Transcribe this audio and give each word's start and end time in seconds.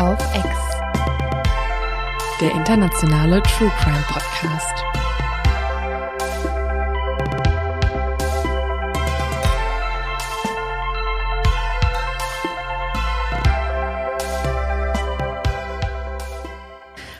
auf 0.00 0.18
Ex. 0.34 0.46
Der 2.40 2.52
internationale 2.52 3.42
True 3.42 3.70
Crime 3.78 4.02
Podcast. 4.08 4.74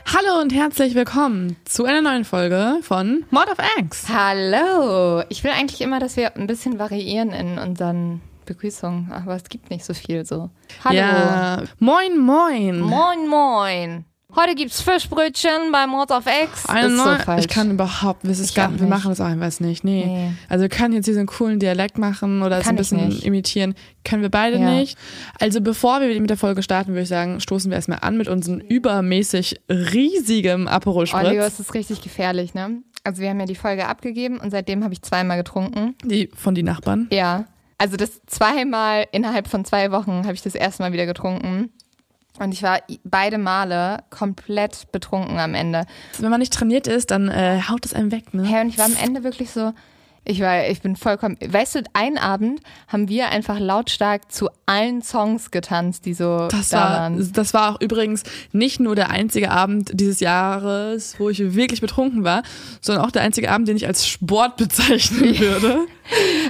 Hallo 0.07 0.41
und 0.41 0.51
herzlich 0.51 0.95
willkommen 0.95 1.57
zu 1.65 1.85
einer 1.85 2.01
neuen 2.01 2.25
Folge 2.25 2.79
von 2.81 3.25
Mord 3.29 3.51
of 3.51 3.57
X. 3.77 4.07
Hallo. 4.09 5.21
Ich 5.29 5.43
will 5.43 5.51
eigentlich 5.51 5.81
immer, 5.81 5.99
dass 5.99 6.17
wir 6.17 6.35
ein 6.35 6.47
bisschen 6.47 6.79
variieren 6.79 7.29
in 7.29 7.59
unseren 7.59 8.21
Begrüßungen, 8.53 9.11
aber 9.11 9.35
es 9.35 9.43
gibt 9.45 9.69
nicht 9.69 9.85
so 9.85 9.93
viel 9.93 10.25
so. 10.25 10.49
Hallo. 10.83 10.95
Ja, 10.95 11.63
moin, 11.79 12.17
moin. 12.17 12.79
Moin, 12.79 13.27
moin. 13.29 14.05
Heute 14.33 14.55
gibt's 14.55 14.79
Fischbrötchen 14.79 15.73
bei 15.73 15.85
Mord 15.87 16.09
of 16.11 16.23
X. 16.25 16.65
Eine 16.69 16.87
ist 16.87 16.97
so 16.97 17.03
neue, 17.03 17.19
falsch. 17.19 17.41
ich 17.43 17.47
kann 17.49 17.69
überhaupt, 17.69 18.23
wir, 18.23 18.31
Ich 18.31 18.55
gar, 18.55 18.69
auch 18.69 18.79
wir 18.79 18.87
machen 18.87 19.09
das 19.09 19.19
einfach 19.19 19.59
nicht. 19.59 19.83
Nee. 19.83 20.05
Nee. 20.05 20.31
Also 20.47 20.61
wir 20.61 20.69
können 20.69 20.93
jetzt 20.93 21.05
diesen 21.07 21.25
coolen 21.25 21.59
Dialekt 21.59 21.97
machen 21.97 22.41
oder 22.41 22.59
es 22.59 22.67
ein 22.67 22.77
bisschen 22.77 23.11
imitieren. 23.23 23.75
Können 24.05 24.21
wir 24.21 24.29
beide 24.29 24.57
Ja. 24.57 24.71
nicht. 24.73 24.97
Also 25.37 25.59
bevor 25.59 25.99
wir 25.99 26.21
mit 26.21 26.29
der 26.29 26.37
Folge 26.37 26.63
starten, 26.63 26.91
würde 26.91 27.01
ich 27.01 27.09
sagen, 27.09 27.41
stoßen 27.41 27.69
wir 27.69 27.75
erstmal 27.75 27.99
an 28.03 28.15
mit 28.17 28.29
unserem 28.29 28.59
übermäßig 28.61 29.59
riesigem 29.69 30.69
Aperol 30.69 31.03
Oh, 31.03 31.05
Spritz. 31.07 31.37
es 31.45 31.59
ist 31.59 31.73
richtig 31.73 32.01
gefährlich, 32.01 32.53
ne? 32.53 32.81
Also 33.03 33.21
wir 33.21 33.29
haben 33.31 33.39
ja 33.41 33.47
die 33.47 33.55
Folge 33.55 33.85
abgegeben 33.87 34.39
und 34.39 34.51
seitdem 34.51 34.83
habe 34.85 34.93
ich 34.93 35.01
zweimal 35.01 35.35
getrunken. 35.37 35.95
Die 36.05 36.29
von 36.35 36.55
die 36.55 36.63
Nachbarn. 36.63 37.07
Ja. 37.11 37.45
Also 37.81 37.97
das 37.97 38.21
zweimal 38.27 39.07
innerhalb 39.11 39.47
von 39.47 39.65
zwei 39.65 39.91
Wochen 39.91 40.25
habe 40.25 40.33
ich 40.33 40.43
das 40.43 40.53
erste 40.53 40.83
Mal 40.83 40.93
wieder 40.93 41.07
getrunken. 41.07 41.71
Und 42.37 42.53
ich 42.53 42.61
war 42.61 42.77
beide 43.03 43.39
Male 43.39 44.03
komplett 44.11 44.91
betrunken 44.91 45.39
am 45.39 45.55
Ende. 45.55 45.87
Wenn 46.19 46.29
man 46.29 46.41
nicht 46.41 46.53
trainiert 46.53 46.85
ist, 46.85 47.09
dann 47.09 47.27
äh, 47.27 47.59
haut 47.67 47.83
es 47.83 47.95
einem 47.95 48.11
weg, 48.11 48.35
ne? 48.35 48.43
Hey, 48.43 48.61
und 48.61 48.69
ich 48.69 48.77
war 48.77 48.85
am 48.85 48.95
Ende 48.95 49.23
wirklich 49.23 49.49
so, 49.49 49.73
ich 50.23 50.39
war, 50.39 50.67
ich 50.67 50.81
bin 50.81 50.95
vollkommen, 50.95 51.35
weißt 51.43 51.75
du, 51.75 51.79
einen 51.93 52.17
Abend 52.19 52.61
haben 52.87 53.09
wir 53.09 53.29
einfach 53.29 53.59
lautstark 53.59 54.31
zu 54.31 54.49
allen 54.67 55.01
Songs 55.01 55.49
getanzt, 55.49 56.05
die 56.05 56.13
so 56.13 56.47
Das 56.49 56.69
da 56.69 56.77
war, 56.79 56.89
waren. 56.99 57.33
das 57.33 57.53
war 57.55 57.73
auch 57.75 57.81
übrigens 57.81 58.23
nicht 58.51 58.79
nur 58.79 58.95
der 58.95 59.09
einzige 59.09 59.49
Abend 59.49 59.89
dieses 59.93 60.19
Jahres, 60.19 61.15
wo 61.19 61.29
ich 61.29 61.55
wirklich 61.55 61.81
betrunken 61.81 62.23
war, 62.23 62.43
sondern 62.81 63.03
auch 63.05 63.11
der 63.11 63.23
einzige 63.23 63.49
Abend, 63.51 63.67
den 63.67 63.77
ich 63.77 63.87
als 63.87 64.07
Sport 64.07 64.57
bezeichnen 64.57 65.39
würde. 65.39 65.85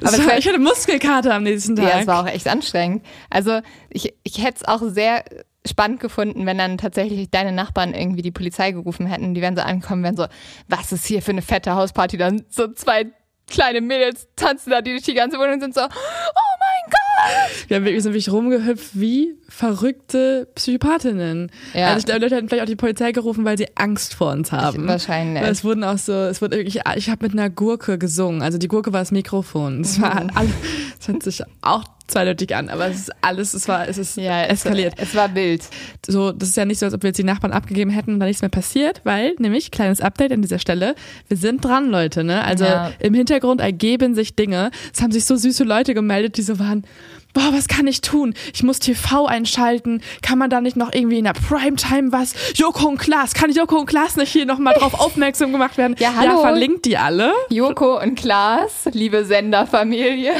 Aber 0.04 0.18
war- 0.26 0.38
ich 0.38 0.48
hatte 0.48 0.60
Muskelkater 0.60 1.34
am 1.34 1.44
nächsten 1.44 1.76
Tag. 1.78 1.86
Ja, 1.88 2.00
es 2.02 2.08
war 2.08 2.24
auch 2.24 2.28
echt 2.28 2.48
anstrengend. 2.50 3.06
Also 3.30 3.62
ich, 3.90 4.14
ich 4.24 4.44
hätte 4.44 4.58
es 4.58 4.68
auch 4.68 4.82
sehr 4.90 5.24
spannend 5.66 6.00
gefunden, 6.00 6.46
wenn 6.46 6.58
dann 6.58 6.78
tatsächlich 6.78 7.30
deine 7.30 7.52
Nachbarn 7.52 7.94
irgendwie 7.94 8.24
die 8.24 8.32
Polizei 8.32 8.72
gerufen 8.72 9.06
hätten. 9.06 9.34
Die 9.34 9.42
wären 9.42 9.56
so 9.56 9.62
angekommen, 9.62 10.04
wären 10.04 10.18
so, 10.18 10.26
was 10.68 10.92
ist 10.92 11.06
hier 11.06 11.22
für 11.22 11.32
eine 11.32 11.44
fette 11.44 11.74
Hausparty? 11.76 12.18
Dann 12.18 12.44
so 12.50 12.68
zwei 12.74 13.06
kleine 13.52 13.82
Mädels 13.82 14.28
tanzen 14.36 14.72
da 14.72 14.82
durch 14.82 15.04
die 15.04 15.14
ganze 15.14 15.38
Wohnung 15.38 15.54
und 15.56 15.62
sind 15.62 15.74
so, 15.76 15.82
oh 15.82 15.86
mein 15.88 16.92
Gott! 16.92 17.70
Wir, 17.70 17.78
haben 17.78 17.84
wirklich- 17.84 17.96
wir 17.96 18.02
sind 18.02 18.14
wirklich 18.14 18.32
rumgehüpft 18.32 18.90
wie 19.00 19.36
verrückte 19.48 20.48
Psychopathinnen. 20.56 21.52
Ja. 21.74 21.88
Also 21.88 22.00
ich 22.00 22.06
glaube, 22.06 22.22
Leute 22.22 22.36
hätten 22.36 22.50
vielleicht 22.50 22.64
auch 22.64 22.68
die 22.70 22.76
Polizei 22.76 23.12
gerufen, 23.12 23.46
weil 23.46 23.58
sie 23.58 23.68
Angst 23.76 24.16
vor 24.16 24.32
uns 24.32 24.52
haben. 24.52 24.88
wahrscheinlich. 24.88 25.44
Weil 25.44 25.52
es 25.52 25.64
wurden 25.64 25.84
auch 25.84 25.98
so, 25.98 26.14
es 26.14 26.42
wurde 26.42 26.58
wirklich, 26.58 26.82
ich 26.96 27.10
habe 27.10 27.26
mit 27.26 27.34
einer 27.34 27.50
Gurke 27.50 27.98
gesungen. 27.98 28.42
Also 28.42 28.58
die 28.58 28.68
Gurke 28.68 28.92
war 28.94 29.02
das 29.02 29.12
Mikrofon. 29.12 29.82
Es 29.82 30.02
war 30.02 30.24
Mhm. 30.24 30.32
alles, 30.36 30.52
es 31.00 31.08
hört 31.08 31.24
sich 31.24 31.44
auch 31.62 31.84
zweideutig 32.08 32.56
an, 32.56 32.70
aber 32.70 32.88
es 32.88 33.00
ist 33.00 33.12
alles, 33.22 33.54
es 33.54 33.68
war, 33.68 33.88
es 33.88 33.98
ist 33.98 34.18
Ja, 34.18 34.44
es, 34.44 34.66
eskaliert. 34.66 34.94
Es 34.98 35.16
war 35.16 35.34
wild. 35.36 35.64
so, 36.08 36.32
das 36.32 36.50
ist 36.50 36.58
ja 36.58 36.66
nicht 36.66 36.80
so, 36.80 36.86
als 36.86 36.94
ob 36.96 37.04
wir 37.04 37.10
jetzt 37.10 37.18
die 37.18 37.24
Nachbarn 37.24 37.54
abgegeben 37.54 37.92
hätten 37.92 38.14
und 38.14 38.20
da 38.20 38.26
nichts 38.26 38.42
mehr 38.42 38.50
passiert, 38.50 39.02
weil, 39.04 39.34
nämlich, 39.40 39.72
kleines 39.72 40.02
Update 40.02 40.32
an 40.32 40.42
dieser 40.42 40.60
Stelle, 40.60 40.96
wir 41.28 41.38
sind 41.38 41.64
dran, 41.64 41.90
Leute, 41.90 42.24
ne? 42.24 42.44
Also 42.44 42.66
Ja. 42.66 42.92
im 43.00 43.14
Hintergrund 43.14 43.62
ergeben 43.62 44.16
sich 44.16 44.36
Dinge. 44.36 44.72
Es 44.94 45.02
haben 45.02 45.12
sich 45.12 45.26
so 45.26 45.36
süße 45.36 45.64
Leute 45.64 45.94
gemeldet, 45.94 46.38
die 46.38 46.42
so 46.42 46.60
waren, 46.60 46.86
boah, 47.34 47.54
was 47.54 47.68
kann 47.70 47.88
ich 47.88 48.02
tun? 48.02 48.34
Ich 48.54 48.62
muss 48.64 48.80
TV 48.80 49.26
einschalten. 49.26 50.02
Kann 50.22 50.38
man 50.38 50.50
da 50.50 50.60
nicht 50.60 50.76
noch 50.76 50.92
irgendwie 50.94 51.18
in 51.18 51.24
der 51.24 51.32
Primetime 51.34 52.12
was? 52.12 52.34
Joko 52.56 52.90
und 52.90 52.98
Klaas, 52.98 53.34
kann 53.34 53.52
Joko 53.54 53.78
und 53.80 53.86
Klaas 53.86 54.18
nicht 54.18 54.32
hier 54.34 54.46
nochmal 54.46 54.74
drauf 54.74 54.94
aufmerksam 55.00 55.54
gemacht 55.54 55.78
werden? 55.78 55.96
Ja, 56.00 56.14
hallo. 56.18 56.32
Ja, 56.32 56.38
verlinkt 56.40 56.84
die 56.86 56.98
alle, 56.98 57.32
Joko 57.50 58.02
und 58.02 58.16
Klaas, 58.16 58.72
liebe 58.92 59.24
Senderfamilie. 59.24 60.34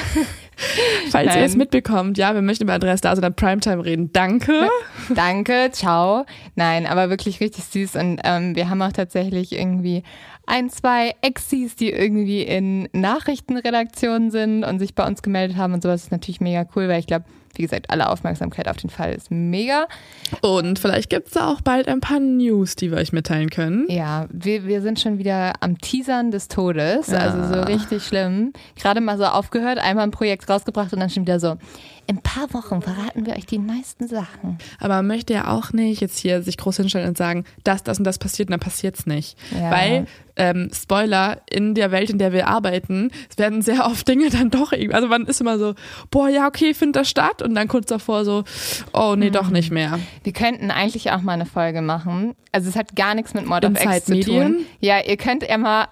Falls 1.10 1.28
ihr 1.28 1.34
Nein. 1.34 1.44
es 1.44 1.56
mitbekommt. 1.56 2.18
Ja, 2.18 2.34
wir 2.34 2.42
möchten 2.42 2.64
über 2.64 2.74
Andreas 2.74 3.02
Dase 3.02 3.22
und 3.22 3.36
Primetime 3.36 3.84
reden. 3.84 4.12
Danke. 4.14 4.68
Danke, 5.16 5.70
ciao. 5.72 6.26
Nein, 6.56 6.86
aber 6.86 7.10
wirklich 7.10 7.40
richtig 7.40 7.66
süß. 7.66 7.96
Und 7.96 8.20
ähm, 8.24 8.56
wir 8.56 8.70
haben 8.70 8.82
auch 8.82 8.92
tatsächlich 8.92 9.54
irgendwie 9.54 10.04
ein, 10.46 10.70
zwei 10.70 11.16
Exis, 11.22 11.76
die 11.76 11.92
irgendwie 11.92 12.42
in 12.44 12.90
Nachrichtenredaktionen 12.94 14.32
sind 14.32 14.64
und 14.64 14.80
sich 14.80 14.96
bei 14.96 15.06
uns 15.06 15.22
gemeldet 15.22 15.58
haben 15.58 15.74
und 15.74 15.84
sowas 15.84 16.04
ist 16.04 16.12
natürlich 16.12 16.42
mega 16.42 16.66
cool, 16.76 16.88
weil 16.88 17.00
ich 17.00 17.08
glaube, 17.08 17.26
wie 17.58 17.64
gesagt, 17.64 17.90
alle 17.90 18.10
Aufmerksamkeit 18.10 18.68
auf 18.68 18.78
den 18.78 18.90
Fall 18.90 19.14
ist 19.14 19.32
mega. 19.32 19.88
Und 20.42 20.80
vielleicht 20.80 21.10
gibt's 21.10 21.32
da 21.32 21.52
auch 21.52 21.62
bald 21.62 21.88
ein 21.88 22.00
paar 22.00 22.20
News, 22.20 22.76
die 22.76 22.92
wir 22.92 22.98
euch 22.98 23.14
mitteilen 23.14 23.50
können. 23.50 23.86
Ja, 23.90 24.28
wir, 24.32 24.66
wir 24.66 24.82
sind 24.82 25.00
schon 25.00 25.18
wieder 25.18 25.54
am 25.62 25.78
Teasern 25.78 26.32
des 26.32 26.48
Todes, 26.48 27.14
also 27.14 27.54
so 27.54 27.62
richtig 27.62 28.04
schlimm. 28.04 28.54
Gerade 28.76 29.02
mal 29.02 29.18
so 29.18 29.26
aufgehört, 29.26 29.80
einmal 29.80 30.06
ein 30.06 30.12
Projekt 30.12 30.50
rausgebracht 30.50 30.94
und 30.94 31.00
dann 31.00 31.10
schon 31.10 31.24
wieder 31.24 31.40
so, 31.40 31.58
in 32.12 32.18
ein 32.18 32.22
paar 32.22 32.54
Wochen 32.54 32.82
verraten 32.82 33.26
wir 33.26 33.38
euch 33.38 33.46
die 33.46 33.58
neuesten 33.58 34.06
Sachen. 34.06 34.58
Aber 34.80 34.96
man 34.96 35.08
möchte 35.08 35.34
ja 35.34 35.48
auch 35.48 35.72
nicht 35.72 36.02
jetzt 36.02 36.18
hier 36.18 36.42
sich 36.42 36.58
groß 36.58 36.76
hinstellen 36.76 37.08
und 37.08 37.18
sagen, 37.18 37.46
das, 37.64 37.84
das 37.84 38.00
und 38.00 38.04
das 38.04 38.20
passiert 38.20 38.50
und 38.50 38.52
dann 38.52 38.60
passiert's 38.60 39.06
nicht. 39.06 39.38
Ja. 39.52 39.72
Weil, 39.72 40.08
ähm, 40.36 40.70
Spoiler, 40.74 41.42
in 41.50 41.74
der 41.74 41.92
Welt, 41.92 42.10
in 42.10 42.18
der 42.18 42.34
wir 42.34 42.50
arbeiten, 42.50 43.12
es 43.30 43.38
werden 43.38 43.62
sehr 43.62 43.86
oft 43.86 44.06
Dinge 44.10 44.30
dann 44.30 44.50
doch 44.50 44.74
irgendwie, 44.74 44.94
also 44.94 45.08
man 45.08 45.26
ist 45.26 45.40
immer 45.40 45.58
so, 45.58 45.74
boah, 46.10 46.28
ja, 46.28 46.48
okay, 46.48 46.74
findet 46.74 46.98
das 46.98 47.10
statt 47.10 47.42
und 47.42 47.56
dann 47.56 47.70
kurz 47.70 47.86
davor 47.86 48.26
so, 48.26 48.44
oh, 48.92 49.16
nee, 49.18 49.30
doch 49.30 49.50
nicht 49.50 49.72
mehr. 49.72 49.98
Wir 50.24 50.34
könnten 50.34 50.70
eigentlich 50.70 51.12
auch 51.12 51.22
mal 51.22 51.34
eine 51.34 51.46
Folge 51.46 51.82
machen. 51.82 52.36
Also 52.52 52.68
es 52.68 52.76
hat 52.76 52.94
gar 52.98 53.16
nichts 53.16 53.34
mit 53.34 53.46
Mord 53.46 53.64
of 53.64 53.82
X 53.82 54.04
zu 54.04 54.20
tun. 54.20 54.66
Ja, 54.82 55.00
ihr 55.00 55.16
könnt 55.16 55.48
ja 55.48 55.58
mal 55.58 55.88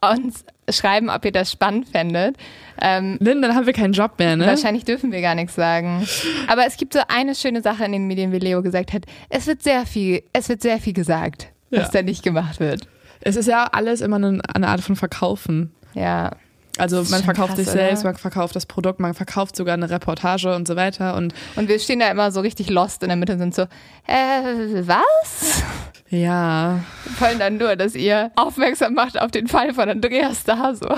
uns 0.00 0.44
schreiben, 0.70 1.10
ob 1.10 1.24
ihr 1.24 1.32
das 1.32 1.50
spannend 1.52 1.88
fändet. 1.88 2.36
Ähm, 2.80 3.16
Lynn, 3.20 3.40
dann 3.40 3.54
haben 3.54 3.66
wir 3.66 3.72
keinen 3.72 3.92
Job 3.92 4.12
mehr, 4.18 4.36
ne? 4.36 4.46
Wahrscheinlich 4.46 4.84
dürfen 4.84 5.12
wir 5.12 5.20
gar 5.22 5.34
nichts 5.34 5.54
sagen. 5.54 6.06
Aber 6.48 6.66
es 6.66 6.76
gibt 6.76 6.92
so 6.92 7.00
eine 7.08 7.34
schöne 7.34 7.62
Sache 7.62 7.84
in 7.84 7.92
den 7.92 8.06
Medien, 8.06 8.32
wie 8.32 8.38
Leo 8.38 8.62
gesagt 8.62 8.92
hat. 8.92 9.04
Es 9.28 9.46
wird 9.46 9.62
sehr 9.62 9.86
viel, 9.86 10.22
es 10.32 10.48
wird 10.48 10.60
sehr 10.62 10.78
viel 10.78 10.92
gesagt, 10.92 11.48
was 11.70 11.84
Ja. 11.84 11.88
da 11.92 12.02
nicht 12.02 12.22
gemacht 12.22 12.60
wird. 12.60 12.88
Es 13.20 13.36
ist 13.36 13.46
ja 13.48 13.64
alles 13.72 14.00
immer 14.02 14.16
eine, 14.16 14.40
eine 14.54 14.68
Art 14.68 14.80
von 14.82 14.94
Verkaufen. 14.96 15.72
Ja. 15.94 16.32
Also 16.78 16.96
man 17.10 17.22
verkauft 17.22 17.54
krass, 17.54 17.56
sich 17.56 17.68
selbst, 17.68 18.00
oder? 18.02 18.10
man 18.12 18.18
verkauft 18.18 18.54
das 18.54 18.66
Produkt, 18.66 19.00
man 19.00 19.14
verkauft 19.14 19.56
sogar 19.56 19.72
eine 19.72 19.88
Reportage 19.88 20.54
und 20.54 20.68
so 20.68 20.76
weiter. 20.76 21.16
Und 21.16 21.32
Und 21.56 21.68
wir 21.70 21.78
stehen 21.78 22.00
da 22.00 22.10
immer 22.10 22.30
so 22.30 22.40
richtig 22.40 22.68
lost 22.68 23.02
in 23.02 23.08
der 23.08 23.16
Mitte 23.16 23.32
und 23.32 23.38
sind 23.38 23.54
so, 23.54 23.62
äh, 23.62 24.82
was? 24.86 25.62
Ja, 26.08 26.80
Wir 27.04 27.20
wollen 27.20 27.38
dann 27.38 27.56
nur, 27.58 27.76
dass 27.76 27.94
ihr 27.94 28.30
aufmerksam 28.36 28.94
macht 28.94 29.20
auf 29.20 29.30
den 29.30 29.48
Fall 29.48 29.74
von 29.74 29.88
Andreas 29.88 30.44
da 30.44 30.74
so. 30.74 30.88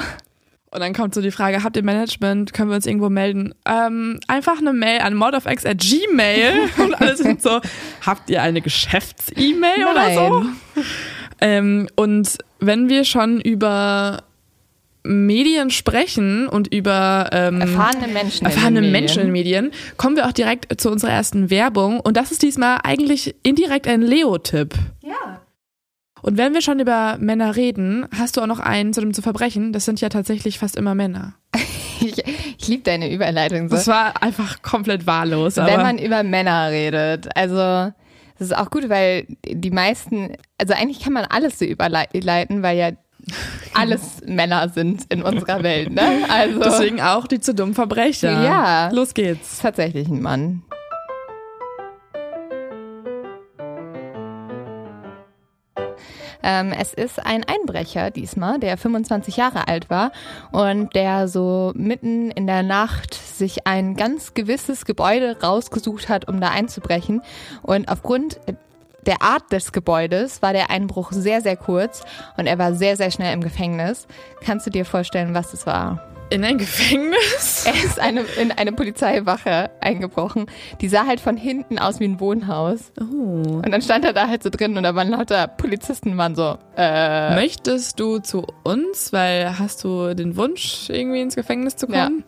Und 0.70 0.80
dann 0.80 0.92
kommt 0.92 1.14
so 1.14 1.22
die 1.22 1.30
Frage, 1.30 1.64
habt 1.64 1.76
ihr 1.76 1.82
Management, 1.82 2.52
können 2.52 2.68
wir 2.68 2.76
uns 2.76 2.86
irgendwo 2.86 3.08
melden? 3.08 3.54
Ähm, 3.64 4.20
einfach 4.28 4.58
eine 4.58 4.74
Mail 4.74 5.00
an 5.00 5.14
modofx 5.14 5.64
at 5.64 5.78
gmail 5.78 6.68
und 6.76 7.00
alle 7.00 7.16
sind 7.16 7.40
so, 7.40 7.60
habt 8.04 8.28
ihr 8.28 8.42
eine 8.42 8.60
Geschäfts-E-Mail 8.60 9.86
oder 9.90 10.14
so? 10.14 10.44
Ähm, 11.40 11.88
und 11.96 12.36
wenn 12.60 12.88
wir 12.90 13.04
schon 13.04 13.40
über 13.40 14.24
Medien 15.08 15.70
sprechen 15.70 16.48
und 16.48 16.72
über 16.72 17.30
ähm, 17.32 17.60
Erfahrene 17.60 18.08
Menschen. 18.08 18.44
erfahrene 18.44 18.78
in 18.78 18.84
den 18.84 18.92
Menschen 18.92 19.22
in 19.22 19.32
Medien, 19.32 19.72
kommen 19.96 20.16
wir 20.16 20.26
auch 20.26 20.32
direkt 20.32 20.80
zu 20.80 20.90
unserer 20.90 21.10
ersten 21.10 21.50
Werbung. 21.50 22.00
Und 22.00 22.16
das 22.16 22.30
ist 22.30 22.42
diesmal 22.42 22.80
eigentlich 22.84 23.34
indirekt 23.42 23.88
ein 23.88 24.02
Leo-Tipp. 24.02 24.74
Ja. 25.02 25.40
Und 26.20 26.36
wenn 26.36 26.52
wir 26.52 26.60
schon 26.60 26.78
über 26.78 27.16
Männer 27.18 27.56
reden, 27.56 28.06
hast 28.16 28.36
du 28.36 28.42
auch 28.42 28.46
noch 28.46 28.60
einen 28.60 28.92
zu 28.92 29.00
dem 29.00 29.14
zu 29.14 29.22
Verbrechen. 29.22 29.72
Das 29.72 29.84
sind 29.84 30.00
ja 30.00 30.08
tatsächlich 30.08 30.58
fast 30.58 30.76
immer 30.76 30.94
Männer. 30.94 31.34
Ich, 32.00 32.16
ich 32.58 32.68
liebe 32.68 32.84
deine 32.84 33.12
Überleitung 33.12 33.68
so. 33.68 33.74
Das 33.74 33.88
war 33.88 34.22
einfach 34.22 34.62
komplett 34.62 35.08
wahllos. 35.08 35.56
Wenn 35.56 35.82
man 35.82 35.98
über 35.98 36.22
Männer 36.22 36.70
redet. 36.70 37.26
Also, 37.36 37.56
das 37.56 37.92
ist 38.38 38.56
auch 38.56 38.70
gut, 38.70 38.88
weil 38.88 39.26
die 39.44 39.72
meisten, 39.72 40.30
also 40.58 40.74
eigentlich 40.74 41.00
kann 41.00 41.12
man 41.12 41.24
alles 41.24 41.58
so 41.58 41.64
überleiten, 41.64 42.62
weil 42.62 42.78
ja 42.78 42.92
alles 43.74 44.20
Männer 44.26 44.68
sind 44.68 45.04
in 45.08 45.22
unserer 45.22 45.62
Welt, 45.62 45.92
ne? 45.92 46.24
Also, 46.28 46.60
deswegen 46.60 47.00
auch 47.00 47.26
die 47.26 47.40
zu 47.40 47.54
dummen 47.54 47.74
Verbrecher. 47.74 48.42
Ja. 48.42 48.90
Los 48.90 49.14
geht's. 49.14 49.54
ist 49.54 49.62
tatsächlich 49.62 50.08
ein 50.08 50.20
Mann. 50.20 50.62
Ähm, 56.42 56.72
es 56.72 56.94
ist 56.94 57.24
ein 57.24 57.44
Einbrecher 57.44 58.10
diesmal, 58.10 58.58
der 58.58 58.78
25 58.78 59.36
Jahre 59.36 59.68
alt 59.68 59.90
war 59.90 60.12
und 60.50 60.94
der 60.94 61.28
so 61.28 61.72
mitten 61.74 62.30
in 62.30 62.46
der 62.46 62.62
Nacht 62.62 63.12
sich 63.12 63.66
ein 63.66 63.96
ganz 63.96 64.34
gewisses 64.34 64.84
Gebäude 64.84 65.36
rausgesucht 65.42 66.08
hat, 66.08 66.26
um 66.26 66.40
da 66.40 66.48
einzubrechen. 66.48 67.22
Und 67.62 67.90
aufgrund 67.90 68.40
der 69.06 69.22
Art 69.22 69.52
des 69.52 69.72
Gebäudes 69.72 70.42
war 70.42 70.52
der 70.52 70.70
Einbruch 70.70 71.12
sehr, 71.12 71.40
sehr 71.40 71.56
kurz 71.56 72.02
und 72.36 72.46
er 72.46 72.58
war 72.58 72.74
sehr, 72.74 72.96
sehr 72.96 73.10
schnell 73.10 73.32
im 73.32 73.42
Gefängnis. 73.42 74.06
Kannst 74.44 74.66
du 74.66 74.70
dir 74.70 74.84
vorstellen, 74.84 75.34
was 75.34 75.52
es 75.54 75.66
war? 75.66 76.02
In 76.30 76.44
ein 76.44 76.58
Gefängnis? 76.58 77.64
Er 77.66 77.84
ist 77.84 77.98
eine, 77.98 78.20
in 78.40 78.52
eine 78.52 78.72
Polizeiwache 78.72 79.70
eingebrochen. 79.80 80.46
Die 80.80 80.88
sah 80.88 81.06
halt 81.06 81.20
von 81.20 81.36
hinten 81.36 81.78
aus 81.78 82.00
wie 82.00 82.04
ein 82.04 82.20
Wohnhaus. 82.20 82.92
Oh. 83.00 83.04
Und 83.04 83.70
dann 83.70 83.80
stand 83.80 84.04
er 84.04 84.12
da 84.12 84.28
halt 84.28 84.42
so 84.42 84.50
drin 84.50 84.76
und 84.76 84.82
da 84.82 84.94
waren 84.94 85.08
lauter 85.08 85.48
Polizisten, 85.48 86.16
waren 86.18 86.34
so, 86.34 86.58
äh. 86.76 87.34
Möchtest 87.34 87.98
du 87.98 88.18
zu 88.18 88.46
uns? 88.62 89.12
Weil 89.12 89.58
hast 89.58 89.84
du 89.84 90.14
den 90.14 90.36
Wunsch, 90.36 90.90
irgendwie 90.90 91.22
ins 91.22 91.34
Gefängnis 91.34 91.76
zu 91.76 91.86
kommen? 91.86 92.24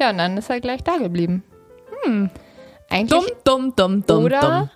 Ja, 0.00 0.10
und 0.10 0.18
dann 0.18 0.36
ist 0.38 0.48
er 0.48 0.60
gleich 0.60 0.82
da 0.82 0.96
geblieben. 0.96 1.44
Hm. 2.04 2.30
Eigentlich 2.88 3.10
Dumm, 3.10 3.26
dumm, 3.44 3.76
dumm, 3.76 4.06
dumm, 4.06 4.24
oder, 4.24 4.40
dumm. 4.40 4.70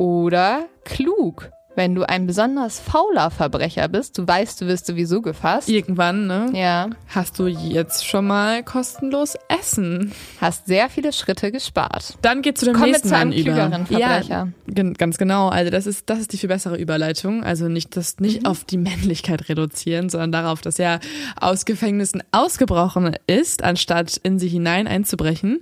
Oder 0.00 0.66
klug. 0.84 1.50
Wenn 1.76 1.94
du 1.94 2.02
ein 2.02 2.26
besonders 2.26 2.80
fauler 2.80 3.30
Verbrecher 3.30 3.86
bist, 3.88 4.18
du 4.18 4.26
weißt, 4.26 4.60
du 4.60 4.66
wirst 4.66 4.86
sowieso 4.86 5.22
gefasst. 5.22 5.68
Irgendwann, 5.68 6.26
ne? 6.26 6.50
Ja, 6.52 6.90
Hast 7.08 7.38
du 7.38 7.46
jetzt 7.46 8.06
schon 8.06 8.26
mal 8.26 8.62
kostenlos 8.64 9.34
Essen? 9.48 10.12
hast 10.40 10.66
sehr 10.66 10.88
viele 10.88 11.12
Schritte 11.12 11.52
gespart. 11.52 12.14
Dann 12.22 12.42
geht 12.42 12.58
zu 12.58 12.64
dem 12.66 12.74
Kommen 12.74 12.90
nächsten 12.90 13.08
zu 13.08 13.16
einem 13.16 13.30
Mann 13.30 13.38
über. 13.38 13.52
klügeren 13.52 13.86
Verbrecher. 13.86 14.48
Ja, 14.76 14.82
ganz 14.98 15.16
genau. 15.18 15.48
Also 15.48 15.70
das 15.70 15.86
ist 15.86 16.10
das 16.10 16.18
ist 16.18 16.32
die 16.32 16.38
viel 16.38 16.48
bessere 16.48 16.76
Überleitung. 16.76 17.44
Also 17.44 17.68
nicht 17.68 17.96
das 17.96 18.18
nicht 18.18 18.46
auf 18.46 18.64
die 18.64 18.76
Männlichkeit 18.76 19.48
reduzieren, 19.48 20.08
sondern 20.08 20.32
darauf, 20.32 20.60
dass 20.62 20.78
er 20.78 20.98
aus 21.40 21.64
Gefängnissen 21.64 22.22
ausgebrochen 22.32 23.16
ist, 23.26 23.62
anstatt 23.62 24.16
in 24.22 24.38
sie 24.38 24.48
hinein 24.48 24.86
einzubrechen. 24.88 25.60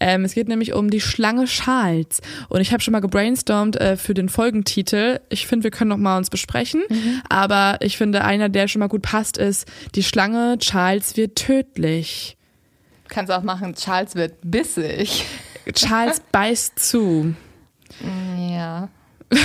Ähm, 0.00 0.24
es 0.24 0.34
geht 0.34 0.48
nämlich 0.48 0.72
um 0.72 0.90
die 0.90 1.00
Schlange 1.00 1.44
Charles. 1.44 2.20
Und 2.48 2.60
ich 2.60 2.72
habe 2.72 2.82
schon 2.82 2.92
mal 2.92 3.00
gebrainstormt 3.00 3.76
äh, 3.80 3.96
für 3.96 4.14
den 4.14 4.28
Folgentitel. 4.28 5.20
Ich 5.28 5.46
finde, 5.50 5.64
wir 5.64 5.70
können 5.70 5.90
noch 5.90 5.98
mal 5.98 6.16
uns 6.16 6.30
besprechen. 6.30 6.82
Aber 7.28 7.76
ich 7.80 7.98
finde, 7.98 8.24
einer, 8.24 8.48
der 8.48 8.68
schon 8.68 8.80
mal 8.80 8.88
gut 8.88 9.02
passt, 9.02 9.36
ist 9.36 9.68
die 9.94 10.02
Schlange 10.02 10.56
Charles 10.58 11.18
wird 11.18 11.36
tödlich. 11.36 12.38
Kannst 13.08 13.30
auch 13.30 13.42
machen, 13.42 13.74
Charles 13.74 14.14
wird 14.14 14.36
bissig. 14.42 15.26
Charles 15.74 16.20
beißt 16.32 16.78
zu. 16.78 17.34
Ja. 18.48 18.88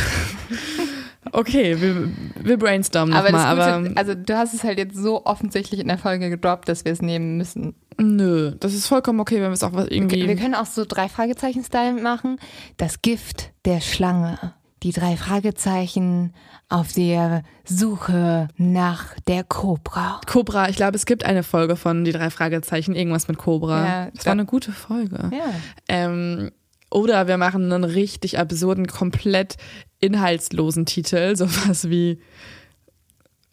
Okay, 1.31 1.81
wir, 1.81 2.09
wir 2.43 2.57
brainstormen 2.57 3.13
Aber, 3.13 3.31
nochmal, 3.31 3.55
das 3.55 3.67
aber 3.67 3.87
Gute, 3.87 3.97
also 3.97 4.13
du 4.13 4.37
hast 4.37 4.53
es 4.53 4.63
halt 4.63 4.77
jetzt 4.77 4.95
so 4.95 5.25
offensichtlich 5.25 5.81
in 5.81 5.87
der 5.87 5.97
Folge 5.97 6.29
gedroppt, 6.29 6.69
dass 6.69 6.85
wir 6.85 6.93
es 6.93 7.01
nehmen 7.01 7.35
müssen. 7.35 7.75
nö, 7.99 8.53
das 8.59 8.73
ist 8.73 8.87
vollkommen 8.87 9.19
okay, 9.19 9.35
wenn 9.35 9.49
wir 9.49 9.51
es 9.51 9.63
auch 9.63 9.73
was 9.73 9.87
irgendwie. 9.87 10.27
Wir 10.27 10.35
können 10.35 10.55
auch 10.55 10.65
so 10.65 10.85
drei 10.87 11.09
Fragezeichen-Style 11.09 12.01
machen. 12.01 12.37
Das 12.77 13.01
Gift 13.01 13.51
der 13.65 13.81
Schlange. 13.81 14.53
Die 14.85 14.91
drei 14.91 15.17
Fragezeichen 15.17 16.31
auf 16.69 16.93
der 16.93 17.41
Suche 17.63 18.49
nach 18.55 19.19
der 19.27 19.43
Cobra. 19.43 20.21
Cobra, 20.27 20.69
ich 20.69 20.75
glaube, 20.75 20.95
es 20.95 21.07
gibt 21.07 21.25
eine 21.25 21.41
Folge 21.41 21.75
von 21.75 22.05
die 22.05 22.11
drei 22.11 22.29
Fragezeichen, 22.29 22.93
irgendwas 22.93 23.27
mit 23.27 23.39
Cobra. 23.39 23.83
Ja, 23.83 24.11
das 24.13 24.27
war 24.27 24.33
eine 24.33 24.45
gute 24.45 24.71
Folge. 24.71 25.31
Ja. 25.33 25.55
Ähm, 25.87 26.51
oder 26.91 27.27
wir 27.27 27.37
machen 27.37 27.73
einen 27.73 27.83
richtig 27.83 28.37
absurden, 28.37 28.85
komplett 28.85 29.55
inhaltslosen 30.01 30.85
Titel, 30.85 31.35
sowas 31.35 31.89
wie 31.89 32.21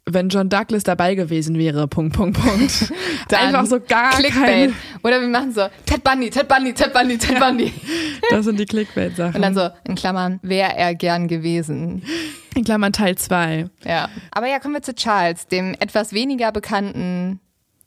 wenn 0.07 0.29
John 0.29 0.49
Douglas 0.49 0.83
dabei 0.83 1.15
gewesen 1.15 1.57
wäre, 1.59 1.87
Punkt, 1.87 2.17
Punkt, 2.17 2.39
Punkt. 2.39 2.93
Einfach 3.33 3.67
so 3.67 3.79
gar 3.81 4.11
Clickbait. 4.11 4.45
keine. 4.45 4.73
Oder 5.05 5.21
wir 5.21 5.29
machen 5.29 5.53
so 5.53 5.63
Ted 5.87 6.03
Bundy, 6.03 6.29
Ted 6.29 6.49
Bundy, 6.49 6.75
Ted 6.75 6.93
Bundy, 6.93 7.19
Ted 7.19 7.39
Bundy. 7.39 7.73
Das 8.31 8.45
sind 8.45 8.59
die 8.59 8.67
Clickbait-Sachen. 8.67 9.37
Und 9.37 9.43
dann 9.43 9.55
so 9.55 9.69
in 9.85 9.95
Klammern, 9.95 10.41
wäre 10.43 10.77
er 10.77 10.95
gern 10.95 11.29
gewesen. 11.29 12.03
In 12.55 12.65
Klammern 12.65 12.93
Teil 12.93 13.17
2. 13.17 13.71
Ja. 13.85 14.09
Aber 14.33 14.49
ja, 14.49 14.59
kommen 14.59 14.75
wir 14.75 14.83
zu 14.83 14.95
Charles, 14.95 15.47
dem 15.47 15.75
etwas 15.79 16.13
weniger 16.13 16.51
bekannten 16.51 17.41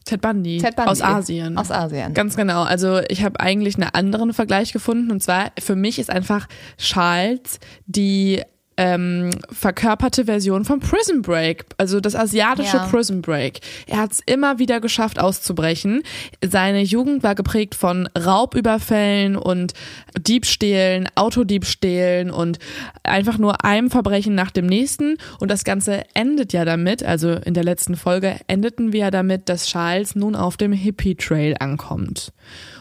Ted 0.05 0.21
Bundy. 0.21 0.59
Ted 0.59 0.75
Bundy. 0.75 0.91
Aus 0.91 1.01
Asien. 1.01 1.57
Aus 1.57 1.71
Asien. 1.71 2.13
Ganz 2.13 2.37
genau. 2.37 2.63
Also 2.63 3.01
ich 3.09 3.23
habe 3.23 3.39
eigentlich 3.39 3.75
einen 3.75 3.89
anderen 3.93 4.33
Vergleich 4.33 4.71
gefunden. 4.71 5.11
Und 5.11 5.21
zwar, 5.21 5.51
für 5.59 5.75
mich 5.75 5.99
ist 5.99 6.09
einfach 6.09 6.47
Charles 6.77 7.59
die 7.87 8.41
ähm, 8.77 9.29
verkörperte 9.51 10.25
Version 10.25 10.65
von 10.65 10.79
Prison 10.79 11.21
Break, 11.21 11.65
also 11.77 11.99
das 11.99 12.15
asiatische 12.15 12.77
Ja. 12.77 12.87
Prison 12.87 13.21
Break. 13.21 13.61
Er 13.87 13.97
hat 13.97 14.11
es 14.11 14.21
immer 14.25 14.59
wieder 14.59 14.81
geschafft 14.81 15.19
auszubrechen. 15.19 16.03
Seine 16.43 16.81
Jugend 16.81 17.23
war 17.23 17.35
geprägt 17.35 17.75
von 17.75 18.07
Raubüberfällen 18.17 19.37
und 19.37 19.73
Diebstählen, 20.19 21.07
Autodiebstählen 21.15 22.31
und 22.31 22.59
einfach 23.03 23.37
nur 23.37 23.63
einem 23.63 23.89
Verbrechen 23.89 24.35
nach 24.35 24.51
dem 24.51 24.65
nächsten. 24.65 25.17
Und 25.39 25.51
das 25.51 25.63
Ganze 25.63 26.03
endet 26.13 26.51
ja 26.51 26.65
damit, 26.65 27.03
also 27.03 27.31
in 27.31 27.53
der 27.53 27.63
letzten 27.63 27.95
Folge 27.95 28.37
endeten 28.47 28.91
wir 28.91 28.99
ja 29.01 29.11
damit, 29.11 29.47
dass 29.47 29.67
Charles 29.67 30.15
nun 30.15 30.35
auf 30.35 30.57
dem 30.57 30.73
Hippie 30.73 31.15
Trail 31.15 31.55
ankommt. 31.59 32.33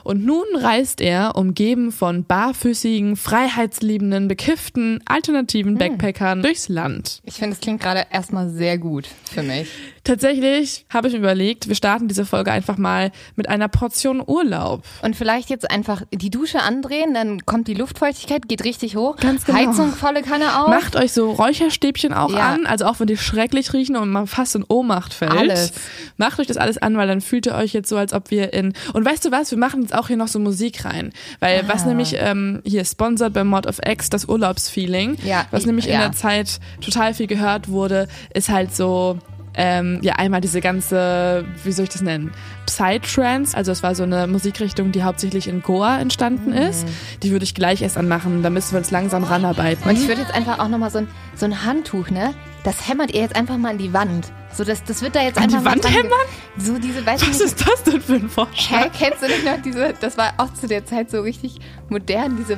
Und 0.02 0.24
nun 0.24 0.44
reist 0.60 1.00
er, 1.00 1.36
umgeben 1.36 1.90
von 1.90 2.24
barfüßigen, 2.24 3.16
freiheitsliebenden, 3.16 4.28
bekifften, 4.28 5.00
alternativen 5.06 5.78
Backpackern 5.90 6.42
durchs 6.42 6.68
Land. 6.68 7.20
Ich 7.24 7.34
finde, 7.34 7.54
es 7.54 7.60
klingt 7.60 7.80
gerade 7.82 8.06
erstmal 8.10 8.50
sehr 8.50 8.78
gut 8.78 9.06
für 9.32 9.42
mich. 9.42 9.68
Tatsächlich 10.14 10.84
habe 10.92 11.08
ich 11.08 11.14
mir 11.14 11.20
überlegt, 11.20 11.66
wir 11.66 11.74
starten 11.74 12.08
diese 12.08 12.26
Folge 12.26 12.52
einfach 12.52 12.76
mal 12.76 13.10
mit 13.36 13.48
einer 13.48 13.68
Portion 13.68 14.22
Urlaub. 14.24 14.82
Und 15.02 15.16
vielleicht 15.16 15.48
jetzt 15.48 15.70
einfach 15.70 16.02
die 16.12 16.28
Dusche 16.28 16.60
andrehen, 16.62 17.14
dann 17.14 17.46
kommt 17.46 17.68
die 17.68 17.74
Luftfeuchtigkeit, 17.74 18.46
geht 18.46 18.64
richtig 18.64 18.96
hoch. 18.96 19.16
Ganz 19.16 19.46
genau. 19.46 19.58
Heizung 19.58 19.92
volle 19.94 20.20
Kanne 20.22 20.60
auf. 20.60 20.68
Macht 20.68 20.94
euch 20.96 21.12
so 21.12 21.30
Räucherstäbchen 21.32 22.12
auch 22.12 22.30
Ja. 22.30 22.52
an, 22.52 22.66
also 22.66 22.84
auch 22.84 23.00
wenn 23.00 23.06
die 23.06 23.16
schrecklich 23.16 23.72
riechen 23.72 23.96
und 23.96 24.10
man 24.10 24.26
fast 24.26 24.54
in 24.54 24.64
Ohnmacht 24.68 25.14
fällt. 25.14 25.32
Alles. 25.32 25.72
Macht 26.18 26.38
euch 26.38 26.46
das 26.46 26.58
alles 26.58 26.76
an, 26.78 26.96
weil 26.98 27.08
dann 27.08 27.22
fühlt 27.22 27.46
ihr 27.46 27.54
euch 27.54 27.72
jetzt 27.72 27.88
so, 27.88 27.96
als 27.96 28.12
ob 28.12 28.30
wir 28.30 28.52
in. 28.52 28.74
Und 28.92 29.04
weißt 29.06 29.24
du 29.24 29.30
was, 29.32 29.50
wir 29.50 29.58
machen 29.58 29.80
jetzt 29.82 29.94
auch 29.94 30.08
hier 30.08 30.18
noch 30.18 30.28
so 30.28 30.38
Musik 30.38 30.84
rein. 30.84 31.12
Weil 31.40 31.60
Ah. 31.60 31.64
was 31.68 31.86
nämlich 31.86 32.14
ähm, 32.18 32.60
hier 32.66 32.84
sponsert 32.84 33.32
bei 33.32 33.42
Mod 33.42 33.66
of 33.66 33.78
X, 33.84 34.10
das 34.10 34.26
Urlaubsfeeling, 34.28 35.16
Ja, 35.24 35.46
was 35.50 35.62
ich- 35.62 35.66
nämlich 35.74 35.86
in 35.86 35.94
ja. 35.94 36.00
der 36.08 36.12
Zeit 36.12 36.60
total 36.80 37.14
viel 37.14 37.26
gehört 37.26 37.68
wurde, 37.68 38.08
ist 38.32 38.48
halt 38.48 38.74
so. 38.74 39.18
Ähm, 39.56 40.00
ja, 40.02 40.14
einmal 40.14 40.40
diese 40.40 40.60
ganze, 40.60 41.44
wie 41.62 41.70
soll 41.70 41.84
ich 41.84 41.90
das 41.90 42.02
nennen? 42.02 42.32
Psytrance, 42.66 43.56
also 43.56 43.70
es 43.70 43.84
war 43.84 43.94
so 43.94 44.02
eine 44.02 44.26
Musikrichtung, 44.26 44.90
die 44.90 45.04
hauptsächlich 45.04 45.46
in 45.46 45.62
Goa 45.62 46.00
entstanden 46.00 46.50
Mhm. 46.50 46.56
ist. 46.56 46.84
Die 47.22 47.30
würde 47.30 47.44
ich 47.44 47.54
gleich 47.54 47.80
erst 47.82 47.96
anmachen, 47.96 48.42
da 48.42 48.50
müssen 48.50 48.72
wir 48.72 48.78
uns 48.78 48.90
langsam 48.90 49.22
ranarbeiten. 49.22 49.88
Und 49.88 49.96
ich 49.96 50.08
würde 50.08 50.22
jetzt 50.22 50.34
einfach 50.34 50.58
auch 50.58 50.66
nochmal 50.66 50.90
so 50.90 50.98
ein, 50.98 51.08
so 51.36 51.46
ein 51.46 51.64
Handtuch, 51.64 52.10
ne? 52.10 52.34
Das 52.64 52.88
hämmert 52.88 53.12
ihr 53.14 53.20
jetzt 53.20 53.36
einfach 53.36 53.56
mal 53.56 53.70
an 53.70 53.78
die 53.78 53.92
Wand. 53.92 54.32
So, 54.52 54.64
das, 54.64 54.82
das 54.82 55.02
wird 55.02 55.14
da 55.14 55.22
jetzt 55.22 55.36
An 55.38 55.44
einfach 55.44 55.60
die 55.60 55.64
Wand 55.66 55.88
hämmern? 55.88 56.10
So 56.58 56.76
diese, 56.78 57.06
weiß 57.06 57.20
Was 57.22 57.28
nicht. 57.28 57.40
ist 57.42 57.64
das 57.64 57.82
denn 57.84 58.00
für 58.00 58.14
ein 58.14 58.28
Vorschlag? 58.28 58.86
Hä, 58.86 58.90
kennst 58.98 59.22
du 59.22 59.26
nicht 59.28 59.44
noch 59.44 59.62
diese, 59.62 59.94
das 60.00 60.18
war 60.18 60.32
auch 60.38 60.52
zu 60.54 60.66
der 60.66 60.84
Zeit 60.84 61.12
so 61.12 61.20
richtig 61.20 61.60
modern, 61.90 62.36
diese 62.36 62.56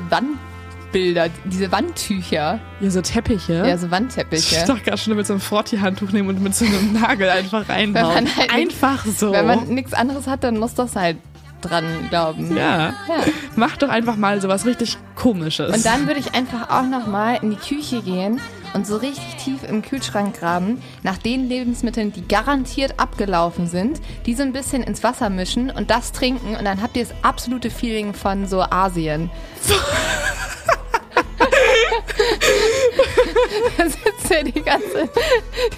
Wandbilder, 0.96 1.28
diese 1.44 1.70
Wandtücher. 1.70 2.58
Ja, 2.80 2.90
so 2.90 3.02
Teppiche. 3.02 3.64
Ja, 3.66 3.76
so 3.76 3.86
Ich 3.86 3.92
Wandteppiche. 3.92 4.64
dachte 4.66 4.82
gerade 4.82 4.98
schon 4.98 5.14
mit 5.16 5.26
so 5.26 5.34
einem 5.34 5.40
Forti-Handtuch 5.40 6.10
nehmen 6.12 6.28
und 6.28 6.42
mit 6.42 6.54
so 6.54 6.64
einem 6.64 6.94
Nagel 6.94 7.28
einfach 7.28 7.68
reinhauen. 7.68 7.94
Wenn 8.14 8.24
man 8.24 8.36
halt 8.36 8.50
einfach 8.50 9.04
so. 9.04 9.32
Wenn 9.32 9.46
man 9.46 9.68
nichts 9.68 9.92
anderes 9.92 10.26
hat, 10.26 10.42
dann 10.44 10.58
muss 10.58 10.74
das 10.74 10.96
halt 10.96 11.18
dran 11.60 11.84
glauben. 12.10 12.56
ja. 12.56 12.88
Ja. 12.88 12.94
Mach 13.56 13.76
doch 13.76 13.88
einfach 13.88 14.16
mal 14.16 14.40
sowas 14.40 14.66
richtig 14.66 14.98
komisches. 15.14 15.74
Und 15.74 15.84
dann 15.84 16.06
würde 16.06 16.20
ich 16.20 16.34
einfach 16.34 16.70
auch 16.70 16.84
nochmal 16.86 17.38
in 17.42 17.50
die 17.50 17.56
Küche 17.56 18.02
gehen 18.02 18.40
und 18.74 18.86
so 18.86 18.96
richtig 18.96 19.36
tief 19.42 19.60
im 19.68 19.80
Kühlschrank 19.82 20.38
graben, 20.38 20.82
nach 21.02 21.16
den 21.16 21.48
Lebensmitteln, 21.48 22.12
die 22.12 22.26
garantiert 22.28 23.00
abgelaufen 23.00 23.66
sind, 23.68 24.00
die 24.26 24.34
so 24.34 24.42
ein 24.42 24.52
bisschen 24.52 24.82
ins 24.82 25.02
Wasser 25.02 25.30
mischen 25.30 25.70
und 25.70 25.90
das 25.90 26.12
trinken 26.12 26.56
und 26.56 26.64
dann 26.64 26.82
habt 26.82 26.96
ihr 26.96 27.04
das 27.04 27.14
absolute 27.22 27.70
Feeling 27.70 28.12
von 28.12 28.46
so 28.46 28.60
Asien. 28.62 29.30
da 33.78 33.84
sitzt 33.88 34.30
ihr 34.30 34.44
die 34.44 34.62
ganze, 34.62 35.08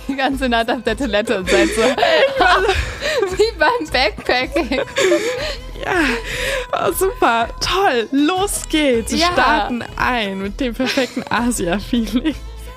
die 0.08 0.16
ganze 0.16 0.48
Nacht 0.48 0.70
auf 0.70 0.82
der 0.82 0.96
Toilette 0.96 1.38
und 1.38 1.50
seid 1.50 1.68
so 1.68 1.82
wie 3.36 3.52
beim 3.58 3.88
Backpacking. 3.92 4.80
Oh, 6.72 6.92
super, 6.92 7.48
toll, 7.60 8.08
los 8.12 8.62
geht's. 8.68 9.12
Wir 9.12 9.18
Ja. 9.18 9.32
starten 9.32 9.84
ein 9.96 10.40
mit 10.42 10.60
dem 10.60 10.74
perfekten 10.74 11.24
Asia-Feeling. 11.30 12.34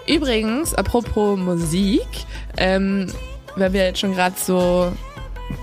Übrigens, 0.08 0.74
apropos 0.74 1.38
Musik, 1.38 2.08
ähm, 2.58 3.12
weil 3.56 3.74
wir 3.74 3.86
jetzt 3.86 4.00
schon 4.00 4.14
gerade 4.16 4.36
so 4.38 4.92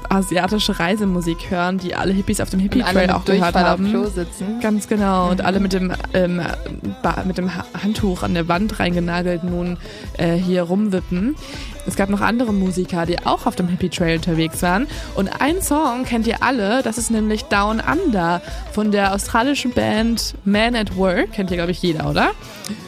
asiatische 0.08 0.78
Reisemusik 0.78 1.50
hören, 1.50 1.78
die 1.78 1.94
alle 1.94 2.12
Hippies 2.12 2.40
auf 2.40 2.50
dem 2.50 2.60
Hippie 2.60 2.80
Trail 2.80 3.10
auch 3.10 3.24
gehört 3.24 3.54
haben. 3.54 3.86
Auf 3.86 3.90
Klo 3.90 4.04
sitzen. 4.06 4.60
Ganz 4.60 4.88
genau. 4.88 5.26
Mhm. 5.26 5.30
Und 5.30 5.44
alle 5.44 5.60
mit 5.60 5.72
dem, 5.72 5.92
ähm, 6.14 6.40
mit 7.24 7.38
dem 7.38 7.50
Handtuch 7.54 8.22
an 8.22 8.34
der 8.34 8.48
Wand 8.48 8.78
reingenagelt 8.80 9.44
nun 9.44 9.76
äh, 10.16 10.34
hier 10.34 10.62
rumwippen. 10.62 11.36
Es 11.86 11.96
gab 11.96 12.10
noch 12.10 12.20
andere 12.20 12.52
Musiker, 12.52 13.06
die 13.06 13.24
auch 13.24 13.46
auf 13.46 13.56
dem 13.56 13.68
Hippie 13.68 13.88
Trail 13.88 14.16
unterwegs 14.16 14.60
waren. 14.60 14.86
Und 15.14 15.40
ein 15.40 15.62
Song 15.62 16.04
kennt 16.04 16.26
ihr 16.26 16.42
alle, 16.42 16.82
das 16.82 16.98
ist 16.98 17.10
nämlich 17.10 17.44
Down 17.44 17.80
Under 17.80 18.42
von 18.72 18.90
der 18.90 19.14
australischen 19.14 19.72
Band 19.72 20.34
Man 20.44 20.74
at 20.76 20.96
Work. 20.96 21.32
Kennt 21.32 21.50
ihr, 21.50 21.56
glaube 21.56 21.72
ich, 21.72 21.80
jeder, 21.80 22.10
oder? 22.10 22.32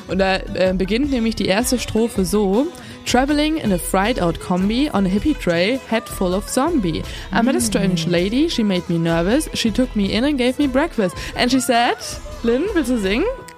Und 0.08 0.18
da 0.18 0.36
äh, 0.36 0.74
beginnt 0.76 1.10
nämlich 1.10 1.34
die 1.34 1.46
erste 1.46 1.78
Strophe 1.78 2.24
so. 2.24 2.66
Traveling 3.10 3.58
in 3.58 3.72
a 3.72 3.78
fried 3.78 4.20
out 4.20 4.38
combi 4.38 4.88
on 4.94 5.04
a 5.04 5.08
hippie 5.08 5.36
trail, 5.36 5.78
head 5.78 6.08
full 6.08 6.32
of 6.32 6.48
zombie. 6.48 7.02
I 7.32 7.42
met 7.42 7.56
a 7.56 7.60
strange 7.60 8.06
mm. 8.06 8.12
lady, 8.12 8.46
she 8.46 8.62
made 8.62 8.88
me 8.88 8.98
nervous, 8.98 9.48
she 9.52 9.72
took 9.72 9.96
me 9.96 10.12
in 10.12 10.22
and 10.22 10.38
gave 10.38 10.60
me 10.60 10.68
breakfast. 10.68 11.16
And 11.34 11.50
she 11.50 11.58
said, 11.58 11.98
Lynn, 12.44 12.68
willst 12.72 12.88
du 12.88 13.00
singen? 13.00 13.49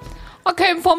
Okay, 0.44 0.74
vom 0.80 0.98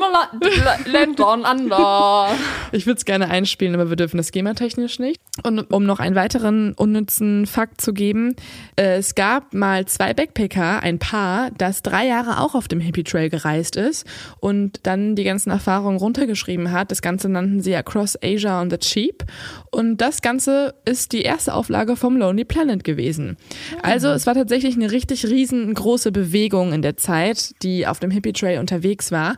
Land 0.85 1.19
Down 1.19 1.43
Under. 1.45 2.29
Ich 2.71 2.85
würde 2.85 2.97
es 2.97 3.05
gerne 3.05 3.29
einspielen, 3.29 3.75
aber 3.75 3.89
wir 3.89 3.97
dürfen 3.97 4.17
das 4.17 4.31
GEMA-technisch 4.31 4.99
nicht. 4.99 5.19
Und 5.43 5.59
um 5.71 5.85
noch 5.85 5.99
einen 5.99 6.15
weiteren 6.15 6.73
unnützen 6.73 7.45
Fakt 7.45 7.81
zu 7.81 7.93
geben, 7.93 8.35
äh, 8.77 8.97
es 8.97 9.15
gab 9.15 9.53
mal 9.53 9.85
zwei 9.85 10.13
Backpacker, 10.13 10.81
ein 10.81 10.97
Paar, 10.97 11.51
das 11.57 11.81
drei 11.81 12.07
Jahre 12.07 12.39
auch 12.39 12.55
auf 12.55 12.67
dem 12.67 12.79
Hippie 12.79 13.03
Trail 13.03 13.29
gereist 13.29 13.75
ist 13.75 14.07
und 14.39 14.79
dann 14.83 15.15
die 15.15 15.23
ganzen 15.23 15.49
Erfahrungen 15.49 15.97
runtergeschrieben 15.97 16.71
hat. 16.71 16.91
Das 16.91 17.01
Ganze 17.01 17.27
nannten 17.29 17.61
sie 17.61 17.75
Across 17.75 18.17
Asia 18.23 18.61
on 18.61 18.69
the 18.69 18.77
Cheap. 18.77 19.25
Und 19.71 19.97
das 19.97 20.21
Ganze 20.21 20.75
ist 20.85 21.11
die 21.11 21.23
erste 21.23 21.53
Auflage 21.53 21.95
vom 21.95 22.15
Lonely 22.15 22.45
Planet 22.45 22.83
gewesen. 22.83 23.37
Also 23.81 24.09
es 24.09 24.25
war 24.25 24.35
tatsächlich 24.35 24.75
eine 24.75 24.91
richtig 24.91 25.25
riesengroße 25.25 26.11
Bewegung 26.11 26.71
in 26.73 26.81
der 26.81 26.95
Zeit, 26.95 27.51
die 27.63 27.87
auf 27.87 27.99
dem 27.99 28.11
Hippie 28.11 28.33
Trail 28.33 28.59
unterwegs 28.59 29.11
war 29.11 29.32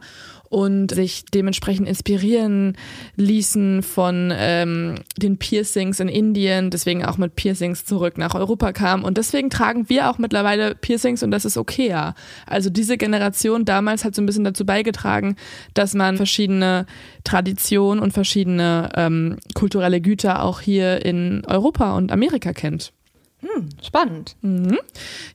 und 0.50 0.92
sich 0.92 1.26
dementsprechend 1.26 1.88
inspirieren 1.88 2.78
ließen 3.16 3.84
von 3.84 4.32
ähm, 4.34 4.96
den 5.18 5.38
Piercings 5.38 6.00
in 6.00 6.08
Indien, 6.08 6.70
deswegen 6.70 7.04
auch 7.04 7.18
mit 7.18 7.36
Piercings 7.36 7.86
zurück 7.86 8.18
nach 8.18 8.36
Europa 8.36 8.72
kam. 8.72 9.04
Und 9.04 9.18
deswegen 9.18 9.50
tragen 9.50 9.90
wir 9.90 10.10
auch 10.10 10.18
mittlerweile 10.18 10.76
Piercings 10.76 11.24
und 11.24 11.32
das 11.32 11.46
ist 11.46 11.58
okay. 11.58 11.90
Ja. 11.90 12.16
Also 12.46 12.70
diese 12.70 12.98
Generation 12.98 13.66
damals 13.66 14.06
hat 14.06 14.16
so 14.16 14.22
ein 14.22 14.26
bisschen 14.26 14.44
dazu 14.44 14.66
beigetragen, 14.66 15.36
dass 15.74 15.94
man 15.94 16.18
verschiedene 16.18 16.86
Traditionen 17.24 18.02
und 18.02 18.14
verschiedene 18.14 18.92
ähm, 18.96 19.38
kulturelle 19.56 20.00
Güter 20.00 20.44
auch 20.44 20.62
hier 20.62 21.06
in 21.06 21.44
Europa 21.46 21.98
und 21.98 22.12
Amerika 22.12 22.54
kennt. 22.54 22.94
Hm, 23.42 23.70
spannend. 23.84 24.36
Mhm. 24.42 24.78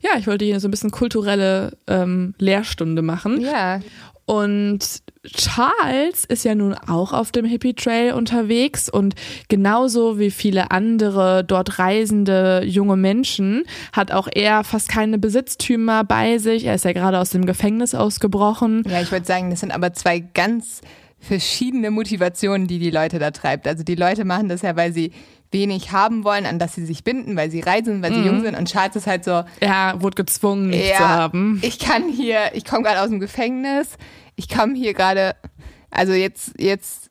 Ja, 0.00 0.19
ich 0.19 0.26
wollte 0.26 0.45
hier 0.45 0.59
so 0.59 0.69
ein 0.69 0.71
bisschen 0.71 0.90
kulturelle 0.90 1.76
ähm, 1.87 2.35
Lehrstunde 2.38 3.02
machen. 3.02 3.40
Ja. 3.40 3.81
Und 4.27 5.03
Charles 5.27 6.25
ist 6.25 6.45
ja 6.45 6.55
nun 6.55 6.75
auch 6.75 7.12
auf 7.12 7.31
dem 7.31 7.45
Hippie 7.45 7.75
Trail 7.75 8.15
unterwegs 8.15 8.89
und 8.89 9.15
genauso 9.49 10.19
wie 10.19 10.31
viele 10.31 10.71
andere 10.71 11.45
dort 11.45 11.79
reisende 11.79 12.62
junge 12.65 12.97
Menschen 12.97 13.65
hat 13.93 14.12
auch 14.12 14.29
er 14.33 14.65
fast 14.65 14.89
keine 14.89 15.19
Besitztümer 15.19 16.05
bei 16.05 16.39
sich. 16.39 16.65
Er 16.65 16.75
ist 16.75 16.87
ja 16.87 16.93
gerade 16.93 17.19
aus 17.19 17.31
dem 17.31 17.45
Gefängnis 17.45 17.95
ausgebrochen. 17.95 18.83
Ja, 18.89 19.03
ich 19.03 19.12
würde 19.12 19.27
sagen, 19.27 19.50
das 19.50 19.61
sind 19.61 19.73
aber 19.73 19.93
zwei 19.93 20.21
ganz 20.21 20.81
verschiedene 21.19 21.91
Motivationen, 21.91 22.67
die 22.67 22.79
die 22.79 22.91
Leute 22.91 23.19
da 23.19 23.31
treibt. 23.31 23.69
Also 23.69 23.85
die 23.85 23.95
Leute 23.95 24.25
machen 24.25 24.49
das 24.49 24.62
ja, 24.62 24.75
weil 24.75 24.93
sie 24.93 25.12
wenig 25.52 25.92
haben 25.92 26.25
wollen, 26.25 26.47
an 26.47 26.59
das 26.59 26.75
sie 26.75 26.87
sich 26.87 27.02
binden, 27.02 27.37
weil 27.37 27.50
sie 27.50 27.61
reisen, 27.61 28.02
weil 28.02 28.12
sie 28.12 28.21
mhm. 28.21 28.26
jung 28.26 28.40
sind. 28.42 28.57
Und 28.57 28.71
Charles 28.71 28.97
ist 28.97 29.07
halt 29.07 29.25
so. 29.25 29.42
Er 29.61 30.00
wurde 30.00 30.14
gezwungen, 30.14 30.69
nichts 30.69 30.90
ja, 30.90 30.97
zu 30.97 31.09
haben. 31.09 31.61
Ich 31.62 31.78
kann 31.78 32.09
hier, 32.09 32.54
ich 32.54 32.64
komme 32.64 32.85
gerade 32.85 33.00
aus 33.00 33.09
dem 33.09 33.21
Gefängnis 33.21 33.97
ich 34.40 34.49
komme 34.49 34.75
hier 34.75 34.95
gerade, 34.95 35.37
also 35.90 36.14
jetzt, 36.14 36.54
jetzt 36.59 37.11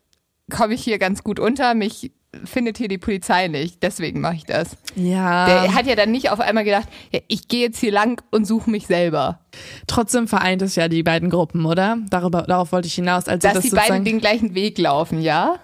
komme 0.51 0.73
ich 0.73 0.83
hier 0.83 0.97
ganz 0.97 1.23
gut 1.23 1.39
unter, 1.39 1.75
mich 1.75 2.11
findet 2.43 2.77
hier 2.77 2.87
die 2.87 2.97
Polizei 2.97 3.47
nicht, 3.47 3.83
deswegen 3.83 4.19
mache 4.19 4.35
ich 4.35 4.45
das. 4.45 4.77
Ja. 4.95 5.45
Der 5.45 5.73
hat 5.75 5.85
ja 5.85 5.95
dann 5.95 6.11
nicht 6.11 6.31
auf 6.31 6.39
einmal 6.39 6.63
gedacht, 6.63 6.87
ja, 7.11 7.19
ich 7.27 7.47
gehe 7.47 7.61
jetzt 7.61 7.79
hier 7.79 7.91
lang 7.91 8.21
und 8.31 8.45
suche 8.45 8.69
mich 8.69 8.87
selber. 8.87 9.39
Trotzdem 9.85 10.27
vereint 10.27 10.61
es 10.63 10.75
ja 10.75 10.87
die 10.87 11.03
beiden 11.03 11.29
Gruppen, 11.29 11.65
oder? 11.65 11.97
Darüber, 12.09 12.43
darauf 12.43 12.71
wollte 12.71 12.87
ich 12.87 12.95
hinaus. 12.95 13.27
Also 13.27 13.47
Dass 13.47 13.55
das 13.55 13.63
die 13.63 13.71
beiden 13.71 14.05
den 14.05 14.19
gleichen 14.19 14.55
Weg 14.55 14.77
laufen, 14.77 15.21
ja? 15.21 15.59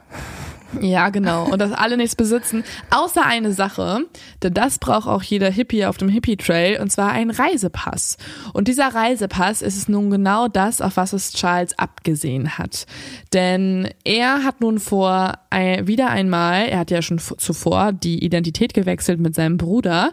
Ja, 0.82 1.10
genau. 1.10 1.46
Und 1.50 1.60
dass 1.60 1.72
alle 1.72 1.98
nichts 1.98 2.16
besitzen, 2.16 2.64
außer 2.90 3.26
eine 3.26 3.54
Sache, 3.54 4.06
denn 4.44 4.54
das 4.54 4.80
braucht 4.80 5.08
auch 5.08 5.24
jeder 5.24 5.50
Hippie 5.50 5.86
auf 5.86 5.98
dem 5.98 6.10
Hippie 6.10 6.38
Trail, 6.38 6.80
und 6.82 6.92
zwar 6.92 7.12
ein 7.12 7.30
Reisepass. 7.30 8.18
Und 8.54 8.68
dieser 8.68 8.94
Reisepass 8.94 9.62
ist 9.62 9.78
es 9.78 9.88
nun 9.88 10.10
genau 10.10 10.48
das, 10.48 10.82
auf 10.82 10.98
was 10.98 11.14
es 11.14 11.34
Charles 11.34 11.78
abgesehen 11.78 12.58
hat. 12.58 12.86
Denn 13.34 13.90
er 14.04 14.44
hat 14.44 14.62
nun 14.62 14.80
vor, 14.80 15.34
wieder 15.52 16.10
einmal, 16.10 16.68
er 16.68 16.80
hat 16.80 16.92
ja 16.92 17.02
schon 17.02 17.20
zuvor 17.20 17.94
die 17.94 18.24
Identität 18.24 18.74
gewechselt 18.74 19.20
mit 19.20 19.36
seinem 19.36 19.58
Bruder, 19.58 20.12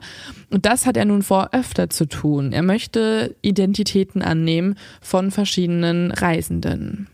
und 0.51 0.67
das 0.67 0.87
hat 0.87 0.97
er 0.97 1.07
nun 1.07 1.23
vor, 1.23 1.51
öfter 1.53 1.89
zu 1.89 2.07
tun. 2.07 2.53
Er 2.53 2.63
möchte 2.63 3.37
Identitäten 3.41 4.21
annehmen 4.21 4.77
von 5.01 5.31
verschiedenen 5.31 6.13
Reisenden. 6.13 7.09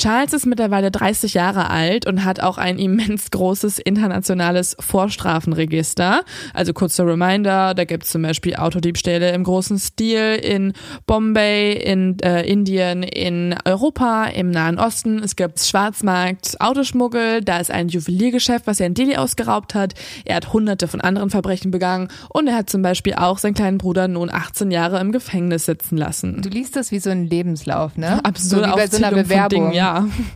Charles 0.00 0.32
ist 0.32 0.46
mittlerweile 0.46 0.90
30 0.90 1.34
Jahre 1.34 1.68
alt 1.68 2.06
und 2.06 2.24
hat 2.24 2.40
auch 2.40 2.56
ein 2.56 2.78
immens 2.78 3.30
großes 3.30 3.78
internationales 3.78 4.74
Vorstrafenregister. 4.80 6.22
Also 6.54 6.72
kurzer 6.72 7.06
Reminder, 7.06 7.74
da 7.74 7.84
gibt 7.84 8.04
es 8.04 8.10
zum 8.10 8.22
Beispiel 8.22 8.56
Autodiebstähle 8.56 9.32
im 9.32 9.44
großen 9.44 9.78
Stil 9.78 10.40
in 10.42 10.72
Bombay, 11.06 11.74
in 11.74 12.18
äh, 12.20 12.50
Indien, 12.50 13.02
in 13.02 13.54
Europa, 13.66 14.24
im 14.24 14.50
Nahen 14.50 14.78
Osten. 14.78 15.18
Es 15.22 15.36
gibt 15.36 15.60
Schwarzmarkt, 15.60 16.58
Autoschmuggel, 16.60 17.42
da 17.42 17.58
ist 17.58 17.70
ein 17.70 17.88
Juweliergeschäft, 17.88 18.66
was 18.66 18.80
er 18.80 18.86
in 18.86 18.94
Delhi 18.94 19.16
ausgeraubt 19.16 19.74
hat. 19.74 19.92
Er 20.24 20.36
hat 20.36 20.54
hunderte 20.54 20.88
von 20.88 21.02
anderen 21.02 21.28
Verbrechen 21.28 21.70
begangen 21.70 22.08
und 22.30 22.46
er 22.46 22.56
hat 22.56 22.70
zum 22.70 22.80
Beispiel 22.80 23.16
auch 23.16 23.36
seinen 23.36 23.52
kleinen 23.54 23.76
Bruder 23.76 24.08
nun 24.08 24.30
18 24.32 24.70
Jahre 24.70 24.98
im 24.98 25.12
Gefängnis 25.12 25.66
sitzen 25.66 25.98
lassen. 25.98 26.40
Du 26.40 26.48
liest 26.48 26.74
das 26.76 26.90
wie 26.90 27.00
so 27.00 27.10
ein 27.10 27.26
Lebenslauf, 27.26 27.98
ne? 27.98 28.24
Absolut. 28.24 28.64
So 28.64 28.70
wie 28.70 28.76
bei 28.76 28.86
so 28.86 28.96
einer 28.96 29.10
Bewerbung. 29.10 29.64
Dingen, 29.64 29.72
ja. 29.72 29.89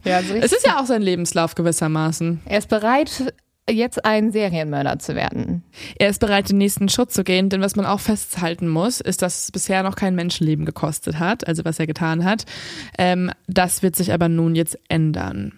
Ja 0.05 0.23
so 0.23 0.35
es 0.35 0.53
ist 0.53 0.67
ja 0.67 0.81
auch 0.81 0.87
sein 0.87 1.03
Lebenslauf 1.03 1.55
gewissermaßen. 1.55 2.41
Er 2.47 2.59
ist 2.59 2.69
bereit, 2.69 3.33
jetzt 3.71 4.05
ein 4.05 4.31
Serienmörder 4.33 4.99
zu 4.99 5.15
werden. 5.15 5.65
Er 5.99 6.09
ist 6.09 6.21
bereit, 6.21 6.49
den 6.51 6.59
nächsten 6.59 6.89
Schritt 6.89 7.13
zu 7.13 7.25
gehen, 7.25 7.49
denn 7.49 7.61
was 7.61 7.77
man 7.77 7.87
auch 7.87 8.01
festhalten 8.01 8.69
muss, 8.69 9.01
ist, 9.01 9.23
dass 9.23 9.45
es 9.45 9.53
bisher 9.53 9.83
noch 9.83 9.97
kein 9.97 10.15
Menschenleben 10.15 10.67
gekostet 10.67 11.19
hat, 11.19 11.47
also 11.47 11.65
was 11.65 11.79
er 11.79 11.87
getan 11.87 12.25
hat. 12.25 12.45
Ähm, 12.99 13.31
das 13.47 13.83
wird 13.83 13.97
sich 13.97 14.13
aber 14.13 14.29
nun 14.29 14.55
jetzt 14.55 14.79
ändern. 14.89 15.53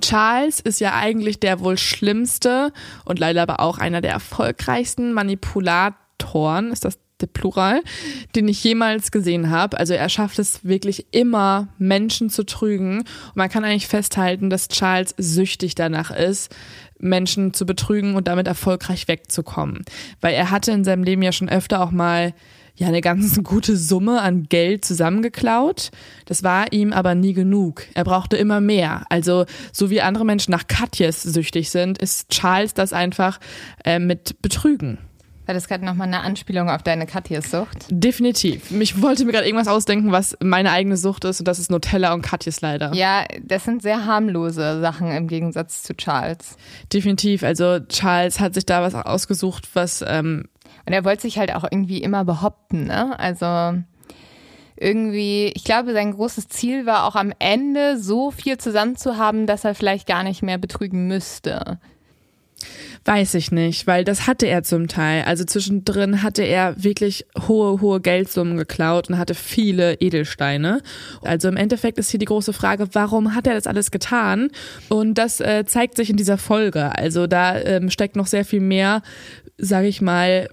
Charles 0.00 0.60
ist 0.60 0.80
ja 0.80 0.94
eigentlich 0.94 1.38
der 1.38 1.60
wohl 1.60 1.76
schlimmste 1.76 2.72
und 3.04 3.18
leider 3.18 3.42
aber 3.42 3.60
auch 3.60 3.78
einer 3.78 4.00
der 4.00 4.12
erfolgreichsten 4.12 5.12
Manipulatoren, 5.12 6.72
ist 6.72 6.86
das 6.86 6.98
der 7.22 7.28
Plural, 7.28 7.82
den 8.34 8.48
ich 8.48 8.62
jemals 8.62 9.10
gesehen 9.10 9.50
habe. 9.50 9.78
Also 9.78 9.94
er 9.94 10.08
schafft 10.08 10.38
es 10.38 10.64
wirklich 10.64 11.06
immer, 11.12 11.68
Menschen 11.78 12.28
zu 12.28 12.44
trügen. 12.44 12.98
Und 12.98 13.36
man 13.36 13.48
kann 13.48 13.64
eigentlich 13.64 13.86
festhalten, 13.86 14.50
dass 14.50 14.68
Charles 14.68 15.14
süchtig 15.16 15.74
danach 15.74 16.10
ist, 16.10 16.54
Menschen 16.98 17.52
zu 17.52 17.66
betrügen 17.66 18.14
und 18.14 18.28
damit 18.28 18.46
erfolgreich 18.46 19.08
wegzukommen. 19.08 19.84
Weil 20.20 20.34
er 20.34 20.50
hatte 20.50 20.72
in 20.72 20.84
seinem 20.84 21.02
Leben 21.02 21.22
ja 21.22 21.32
schon 21.32 21.48
öfter 21.48 21.82
auch 21.82 21.90
mal 21.90 22.34
ja 22.76 22.88
eine 22.88 23.00
ganz 23.00 23.40
gute 23.42 23.76
Summe 23.76 24.20
an 24.20 24.44
Geld 24.44 24.84
zusammengeklaut. 24.84 25.90
Das 26.26 26.42
war 26.42 26.72
ihm 26.72 26.92
aber 26.92 27.14
nie 27.14 27.32
genug. 27.32 27.84
Er 27.94 28.04
brauchte 28.04 28.36
immer 28.36 28.60
mehr. 28.60 29.04
Also 29.08 29.44
so 29.72 29.90
wie 29.90 30.00
andere 30.00 30.24
Menschen 30.24 30.52
nach 30.52 30.66
Katjes 30.66 31.22
süchtig 31.22 31.70
sind, 31.70 31.98
ist 31.98 32.30
Charles 32.30 32.74
das 32.74 32.92
einfach 32.92 33.40
äh, 33.84 33.98
mit 33.98 34.40
Betrügen. 34.42 34.98
War 35.44 35.54
das 35.54 35.66
gerade 35.66 35.84
nochmal 35.84 36.06
eine 36.06 36.20
Anspielung 36.20 36.70
auf 36.70 36.82
deine 36.82 37.04
Katjes-Sucht? 37.04 37.86
Definitiv. 37.90 38.70
Ich 38.70 39.02
wollte 39.02 39.24
mir 39.24 39.32
gerade 39.32 39.46
irgendwas 39.46 39.66
ausdenken, 39.66 40.12
was 40.12 40.36
meine 40.40 40.70
eigene 40.70 40.96
Sucht 40.96 41.24
ist 41.24 41.40
und 41.40 41.48
das 41.48 41.58
ist 41.58 41.70
Nutella 41.70 42.14
und 42.14 42.22
Katjes 42.22 42.60
leider. 42.60 42.94
Ja, 42.94 43.24
das 43.42 43.64
sind 43.64 43.82
sehr 43.82 44.06
harmlose 44.06 44.80
Sachen 44.80 45.10
im 45.10 45.26
Gegensatz 45.26 45.82
zu 45.82 45.96
Charles. 45.96 46.56
Definitiv. 46.92 47.42
Also 47.42 47.80
Charles 47.80 48.38
hat 48.38 48.54
sich 48.54 48.66
da 48.66 48.82
was 48.82 48.94
ausgesucht, 48.94 49.68
was... 49.74 50.04
Ähm 50.06 50.44
und 50.86 50.92
er 50.92 51.04
wollte 51.04 51.22
sich 51.22 51.38
halt 51.38 51.54
auch 51.54 51.64
irgendwie 51.64 52.02
immer 52.02 52.24
behaupten, 52.24 52.86
ne? 52.86 53.18
Also 53.18 53.78
irgendwie, 54.76 55.52
ich 55.54 55.64
glaube, 55.64 55.92
sein 55.92 56.12
großes 56.12 56.48
Ziel 56.48 56.86
war 56.86 57.06
auch 57.06 57.14
am 57.14 57.32
Ende 57.38 57.98
so 57.98 58.30
viel 58.30 58.58
zusammen 58.58 58.96
zu 58.96 59.16
haben, 59.16 59.46
dass 59.46 59.64
er 59.64 59.74
vielleicht 59.74 60.06
gar 60.06 60.24
nicht 60.24 60.42
mehr 60.42 60.58
betrügen 60.58 61.06
müsste. 61.06 61.78
Weiß 63.04 63.34
ich 63.34 63.50
nicht, 63.50 63.86
weil 63.86 64.04
das 64.04 64.26
hatte 64.26 64.46
er 64.46 64.62
zum 64.62 64.88
Teil. 64.88 65.24
Also 65.24 65.44
zwischendrin 65.44 66.22
hatte 66.22 66.42
er 66.42 66.82
wirklich 66.82 67.26
hohe, 67.48 67.80
hohe 67.80 68.00
Geldsummen 68.00 68.56
geklaut 68.56 69.08
und 69.08 69.18
hatte 69.18 69.34
viele 69.34 69.94
Edelsteine. 69.94 70.80
Also 71.22 71.48
im 71.48 71.56
Endeffekt 71.56 71.98
ist 71.98 72.10
hier 72.10 72.20
die 72.20 72.26
große 72.26 72.52
Frage, 72.52 72.88
warum 72.92 73.34
hat 73.34 73.46
er 73.46 73.54
das 73.54 73.66
alles 73.66 73.90
getan? 73.90 74.50
Und 74.88 75.14
das 75.14 75.40
äh, 75.40 75.64
zeigt 75.66 75.96
sich 75.96 76.10
in 76.10 76.16
dieser 76.16 76.38
Folge. 76.38 76.96
Also 76.96 77.26
da 77.26 77.58
ähm, 77.58 77.90
steckt 77.90 78.16
noch 78.16 78.26
sehr 78.26 78.44
viel 78.44 78.60
mehr 78.60 79.02
sage 79.58 79.86
ich 79.86 80.00
mal, 80.00 80.48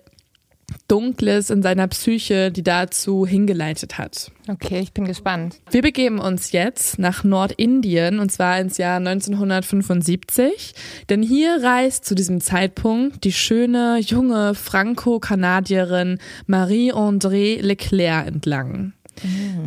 Dunkles 0.87 1.49
in 1.49 1.61
seiner 1.61 1.87
Psyche, 1.87 2.51
die 2.51 2.63
dazu 2.63 3.25
hingeleitet 3.25 3.97
hat. 3.97 4.31
Okay, 4.47 4.79
ich 4.79 4.93
bin 4.93 5.05
gespannt. 5.05 5.61
Wir 5.71 5.81
begeben 5.81 6.19
uns 6.19 6.51
jetzt 6.51 6.97
nach 6.99 7.23
Nordindien 7.23 8.19
und 8.19 8.31
zwar 8.31 8.59
ins 8.59 8.77
Jahr 8.77 8.97
1975, 8.97 10.73
denn 11.09 11.21
hier 11.21 11.59
reist 11.61 12.05
zu 12.05 12.15
diesem 12.15 12.41
Zeitpunkt 12.41 13.23
die 13.23 13.33
schöne 13.33 13.99
junge 13.99 14.55
Franco-Kanadierin 14.55 16.19
Marie-André 16.47 17.61
Leclerc 17.61 18.27
entlang. 18.27 18.93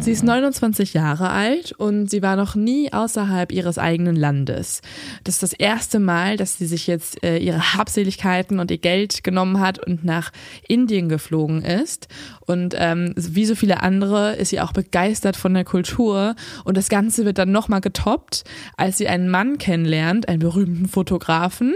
Sie 0.01 0.13
ist 0.13 0.25
29 0.25 0.95
Jahre 0.95 1.31
alt 1.31 1.73
und 1.73 2.11
sie 2.11 2.23
war 2.23 2.37
noch 2.37 2.55
nie 2.55 2.93
außerhalb 2.93 3.53
ihres 3.53 3.79
eigenen 3.79 4.17
Landes. 4.17 4.83
Das 5.25 5.37
ist 5.37 5.43
das 5.43 5.53
erste 5.53 6.01
Mal, 6.01 6.37
dass 6.37 6.59
sie 6.59 6.67
sich 6.67 6.87
jetzt 6.87 7.23
äh, 7.23 7.39
ihre 7.39 7.75
Habseligkeiten 7.75 8.59
und 8.59 8.71
ihr 8.71 8.79
Geld 8.79 9.23
genommen 9.23 9.61
hat 9.61 9.85
und 9.85 10.05
nach 10.05 10.33
Indien 10.67 11.09
geflogen 11.09 11.63
ist. 11.63 12.09
Und 12.47 12.75
ähm, 12.77 13.13
wie 13.17 13.47
so 13.47 13.55
viele 13.55 13.83
andere 13.83 14.35
ist 14.35 14.51
sie 14.51 14.61
auch 14.61 14.73
begeistert 14.73 15.37
von 15.37 15.55
der 15.55 15.65
Kultur. 15.65 16.35
Und 16.65 16.77
das 16.77 16.89
Ganze 16.89 17.25
wird 17.25 17.39
dann 17.39 17.53
nochmal 17.53 17.81
getoppt, 17.81 18.45
als 18.77 18.99
sie 18.99 19.09
einen 19.09 19.29
Mann 19.29 19.59
kennenlernt, 19.59 20.29
einen 20.29 20.41
berühmten 20.41 20.89
Fotografen, 20.89 21.75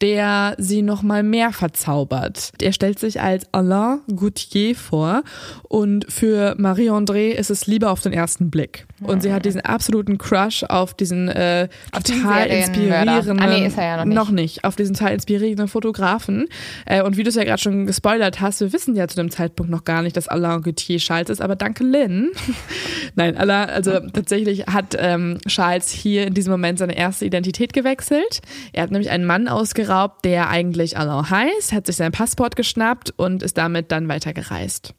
der 0.00 0.54
sie 0.58 0.82
nochmal 0.82 1.22
mehr 1.22 1.52
verzaubert. 1.52 2.52
Er 2.60 2.72
stellt 2.72 2.98
sich 2.98 3.20
als 3.20 3.52
Alain 3.52 4.00
Gauthier 4.14 4.74
vor 4.74 5.22
und 5.62 6.10
für 6.12 6.54
Marie-André 6.58 7.30
ist 7.30 7.50
es 7.50 7.66
Liebe 7.66 7.90
auf 7.90 8.00
den 8.00 8.12
ersten 8.12 8.50
Blick. 8.50 8.86
Und 9.04 9.22
sie 9.22 9.32
hat 9.32 9.44
diesen 9.44 9.60
absoluten 9.60 10.18
Crush 10.18 10.64
auf 10.64 10.94
diesen 10.94 11.28
äh, 11.28 11.68
total 11.92 12.46
inspirierenden, 12.46 13.40
ah, 13.40 13.46
nee, 13.46 13.66
ist 13.66 13.78
er 13.78 13.84
ja 13.84 13.96
noch, 13.98 14.04
nicht. 14.04 14.14
noch 14.14 14.30
nicht, 14.30 14.64
auf 14.64 14.76
diesen 14.76 14.94
total 14.94 15.14
inspirierenden 15.14 15.68
Fotografen. 15.68 16.46
Äh, 16.86 17.02
und 17.02 17.16
wie 17.16 17.22
du 17.22 17.28
es 17.28 17.34
ja 17.34 17.44
gerade 17.44 17.60
schon 17.60 17.86
gespoilert 17.86 18.40
hast, 18.40 18.60
wir 18.60 18.72
wissen 18.72 18.96
ja 18.96 19.08
zu 19.08 19.16
dem 19.16 19.30
Zeitpunkt 19.30 19.70
noch 19.70 19.84
gar 19.84 20.02
nicht, 20.02 20.16
dass 20.16 20.28
Alain 20.28 20.62
Gauthier 20.62 20.98
Charles 20.98 21.30
ist, 21.30 21.40
aber 21.40 21.56
danke 21.56 21.84
Lynn. 21.84 22.30
Nein, 23.14 23.36
Alain, 23.36 23.70
also 23.70 24.00
tatsächlich 24.00 24.66
hat 24.66 24.96
ähm, 24.98 25.38
Charles 25.46 25.90
hier 25.90 26.26
in 26.26 26.34
diesem 26.34 26.50
Moment 26.50 26.78
seine 26.78 26.96
erste 26.96 27.24
Identität 27.24 27.72
gewechselt. 27.72 28.40
Er 28.72 28.84
hat 28.84 28.90
nämlich 28.90 29.10
einen 29.10 29.24
Mann 29.24 29.48
ausgeraubt, 29.48 30.24
der 30.24 30.48
eigentlich 30.48 30.96
Alain 30.96 31.28
heißt, 31.28 31.72
hat 31.72 31.86
sich 31.86 31.96
sein 31.96 32.12
Passport 32.12 32.56
geschnappt 32.56 33.12
und 33.16 33.42
ist 33.42 33.58
damit 33.58 33.92
dann 33.92 34.08
weitergereist. 34.08 34.94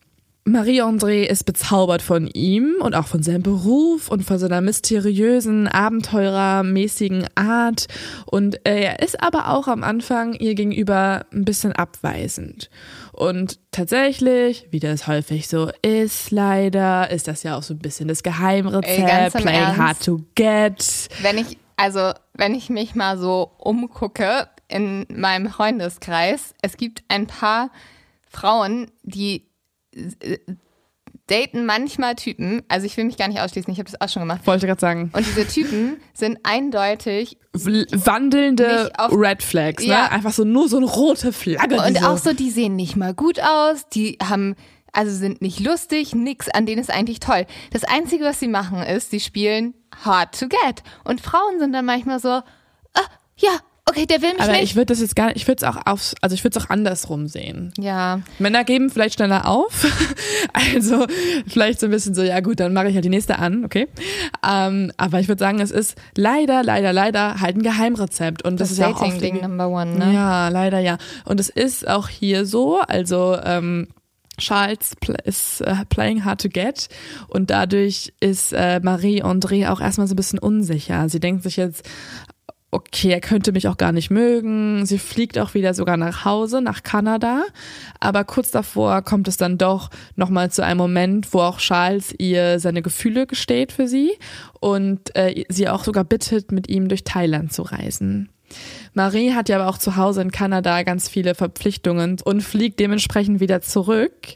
Marie-André 0.47 1.23
ist 1.23 1.45
bezaubert 1.45 2.03
von 2.03 2.27
ihm 2.27 2.75
und 2.79 2.93
auch 2.93 3.07
von 3.07 3.23
seinem 3.23 3.41
Beruf 3.41 4.09
und 4.09 4.23
von 4.23 4.37
seiner 4.37 4.61
mysteriösen, 4.61 5.67
abenteurermäßigen 5.67 7.25
Art. 7.33 7.87
Und 8.27 8.59
er 8.63 8.99
ist 8.99 9.23
aber 9.23 9.49
auch 9.49 9.67
am 9.67 9.83
Anfang 9.83 10.33
ihr 10.33 10.53
gegenüber 10.53 11.25
ein 11.33 11.45
bisschen 11.45 11.71
abweisend. 11.71 12.69
Und 13.11 13.59
tatsächlich, 13.71 14.67
wie 14.69 14.79
das 14.79 15.07
häufig 15.07 15.47
so 15.47 15.71
ist, 15.81 16.29
leider, 16.29 17.09
ist 17.09 17.27
das 17.27 17.41
ja 17.41 17.57
auch 17.57 17.63
so 17.63 17.73
ein 17.73 17.79
bisschen 17.79 18.07
das 18.07 18.21
Geheimrezept, 18.21 19.37
playing 19.37 19.63
Ernst. 19.63 19.79
hard 19.79 20.05
to 20.05 20.21
get. 20.35 21.09
Wenn 21.23 21.39
ich, 21.39 21.57
also, 21.75 22.11
wenn 22.35 22.53
ich 22.53 22.69
mich 22.69 22.93
mal 22.93 23.17
so 23.17 23.51
umgucke 23.57 24.47
in 24.67 25.07
meinem 25.09 25.49
Freundeskreis, 25.49 26.53
es 26.61 26.77
gibt 26.77 27.03
ein 27.07 27.25
paar 27.25 27.71
Frauen, 28.29 28.91
die 29.01 29.47
daten 31.27 31.65
manchmal 31.65 32.15
Typen, 32.15 32.63
also 32.67 32.85
ich 32.85 32.95
will 32.97 33.05
mich 33.05 33.17
gar 33.17 33.27
nicht 33.27 33.39
ausschließen, 33.39 33.71
ich 33.71 33.79
habe 33.79 33.89
das 33.89 33.99
auch 33.99 34.09
schon 34.09 34.21
gemacht. 34.21 34.45
Wollte 34.45 34.67
gerade 34.67 34.79
sagen. 34.79 35.09
Und 35.13 35.25
diese 35.25 35.47
Typen 35.47 35.97
sind 36.13 36.39
eindeutig 36.43 37.37
Wandelnde 37.53 38.91
Red 39.11 39.41
Flags, 39.41 39.83
ne? 39.83 39.89
Ja. 39.89 40.07
Einfach 40.07 40.33
so 40.33 40.43
nur 40.43 40.69
so 40.69 40.77
eine 40.77 40.85
rote 40.85 41.33
Flagge. 41.33 41.77
und 41.81 41.97
so 41.97 42.05
auch 42.05 42.17
so, 42.17 42.33
die 42.33 42.51
sehen 42.51 42.75
nicht 42.75 42.95
mal 42.95 43.13
gut 43.13 43.39
aus, 43.39 43.89
die 43.89 44.17
haben, 44.21 44.55
also 44.91 45.15
sind 45.15 45.41
nicht 45.41 45.59
lustig, 45.59 46.13
nix, 46.13 46.47
an 46.49 46.65
denen 46.65 46.81
ist 46.81 46.91
eigentlich 46.91 47.19
toll. 47.19 47.45
Das 47.71 47.83
Einzige, 47.83 48.23
was 48.23 48.39
sie 48.39 48.47
machen, 48.47 48.83
ist, 48.83 49.09
sie 49.09 49.19
spielen 49.19 49.73
hard 50.03 50.39
to 50.39 50.47
get. 50.47 50.83
Und 51.03 51.21
Frauen 51.21 51.59
sind 51.59 51.73
dann 51.73 51.85
manchmal 51.85 52.19
so, 52.19 52.29
ah, 52.29 53.07
ja, 53.37 53.51
okay, 53.87 54.05
der 54.05 54.21
will 54.21 54.33
mich 54.33 54.41
Aber 54.41 54.53
nicht. 54.53 54.63
ich 54.63 54.75
würde 54.75 54.87
das 54.87 54.99
jetzt 54.99 55.15
gar 55.15 55.27
nicht, 55.27 55.37
ich 55.37 55.47
würde 55.47 55.63
es 55.65 55.69
auch 55.75 55.85
aufs, 55.85 56.15
also 56.21 56.33
ich 56.33 56.43
würde 56.43 56.57
es 56.57 56.65
auch 56.65 56.69
andersrum 56.69 57.27
sehen. 57.27 57.71
ja, 57.77 58.21
Männer 58.39 58.63
geben 58.63 58.89
vielleicht 58.89 59.15
schneller 59.15 59.47
auf. 59.47 59.85
Also 60.53 61.05
vielleicht 61.48 61.79
so 61.79 61.87
ein 61.87 61.91
bisschen 61.91 62.13
so, 62.15 62.21
ja 62.24 62.39
gut, 62.39 62.59
dann 62.59 62.71
mache 62.71 62.87
ich 62.87 62.95
halt 62.95 63.03
die 63.03 63.09
nächste 63.09 63.39
an, 63.39 63.65
okay. 63.65 63.87
Ähm, 64.48 64.91
aber 64.95 65.19
ich 65.19 65.27
würde 65.27 65.39
sagen, 65.39 65.59
es 65.59 65.71
ist 65.71 65.95
leider, 66.15 66.63
leider, 66.63 66.93
leider 66.93 67.41
halt 67.41 67.57
ein 67.57 67.63
Geheimrezept. 67.63 68.43
Und 68.43 68.59
das, 68.59 68.69
das, 68.69 68.71
ist 68.74 68.77
ja 68.79 68.87
auch 68.87 69.01
oft 69.01 69.21
irgendwie- 69.21 69.41
Number 69.41 69.67
One, 69.67 69.98
ne? 69.98 70.13
Ja, 70.13 70.48
leider 70.50 70.79
ja. 70.79 70.98
Und 71.25 71.39
es 71.39 71.50
ist 71.50 71.87
auch 71.87 72.07
hier 72.07 72.45
so, 72.45 72.79
also 72.79 73.37
ähm, 73.43 73.87
Charles 74.37 74.95
ist 75.24 75.61
äh, 75.61 75.75
playing 75.89 76.25
hard 76.25 76.41
to 76.41 76.50
get 76.50 76.87
und 77.27 77.50
dadurch 77.50 78.13
ist 78.19 78.53
äh, 78.53 78.79
Marie 78.81 79.24
André 79.24 79.69
auch 79.69 79.81
erstmal 79.81 80.07
so 80.07 80.13
ein 80.13 80.17
bisschen 80.17 80.39
unsicher. 80.39 81.07
Sie 81.09 81.19
denkt 81.19 81.43
sich 81.43 81.57
jetzt, 81.57 81.87
okay, 82.75 83.11
er 83.11 83.22
könnte 83.22 83.53
mich 83.53 83.70
auch 83.70 83.77
gar 83.77 83.94
nicht 83.94 84.11
mögen. 84.11 84.85
Sie 84.85 85.00
fliegt 85.00 85.40
auch 85.40 85.53
wieder 85.53 85.74
sogar 85.74 85.96
nach 85.96 86.25
Hause, 86.25 86.61
nach 86.61 86.83
Kanada. 86.83 87.44
Aber 88.01 88.25
kurz 88.25 88.51
davor 88.51 89.01
kommt 89.01 89.29
es 89.29 89.38
dann 89.38 89.57
doch 89.57 89.90
nochmal 90.18 90.51
zu 90.51 90.61
einem 90.64 90.79
Moment, 90.79 91.33
wo 91.33 91.40
auch 91.40 91.59
Charles 91.59 92.14
ihr 92.18 92.59
seine 92.59 92.81
Gefühle 92.81 93.27
gesteht 93.27 93.72
für 93.72 93.88
sie 93.88 94.11
und 94.59 95.16
äh, 95.16 95.46
sie 95.48 95.70
auch 95.70 95.85
sogar 95.85 96.03
bittet, 96.03 96.51
mit 96.51 96.68
ihm 96.68 96.90
durch 96.90 97.05
Thailand 97.05 97.53
zu 97.53 97.61
reisen. 97.61 98.29
Marie 98.94 99.31
hat 99.33 99.48
ja 99.48 99.57
aber 99.57 99.70
auch 99.70 99.77
zu 99.77 99.96
Hause 99.96 100.22
in 100.22 100.31
Kanada 100.31 100.83
ganz 100.83 101.07
viele 101.07 101.33
Verpflichtungen 101.33 102.18
und 102.25 102.42
fliegt 102.42 102.81
dementsprechend 102.81 103.40
wieder 103.40 103.61
zurück. 103.61 104.35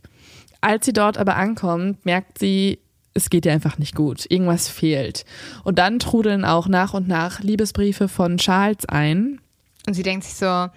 Als 0.62 0.86
sie 0.86 0.94
dort 0.94 1.18
aber 1.18 1.36
ankommt, 1.36 2.06
merkt 2.06 2.40
sie, 2.40 2.80
es 3.14 3.30
geht 3.30 3.46
ihr 3.46 3.54
einfach 3.54 3.78
nicht 3.78 3.96
gut. 3.96 4.26
Irgendwas 4.30 4.70
fehlt. 4.70 5.26
Und 5.64 5.80
dann 5.80 6.00
trudeln 6.00 6.46
auch 6.46 6.68
nach 6.68 6.94
und 6.94 7.08
nach 7.08 7.42
Liebesbriefe 7.42 8.08
von 8.08 8.38
Charles 8.38 8.86
ein. 8.88 9.42
Und 9.88 9.94
sie 9.94 10.04
denkt 10.04 10.26
sich 10.26 10.36
so, 10.36 10.68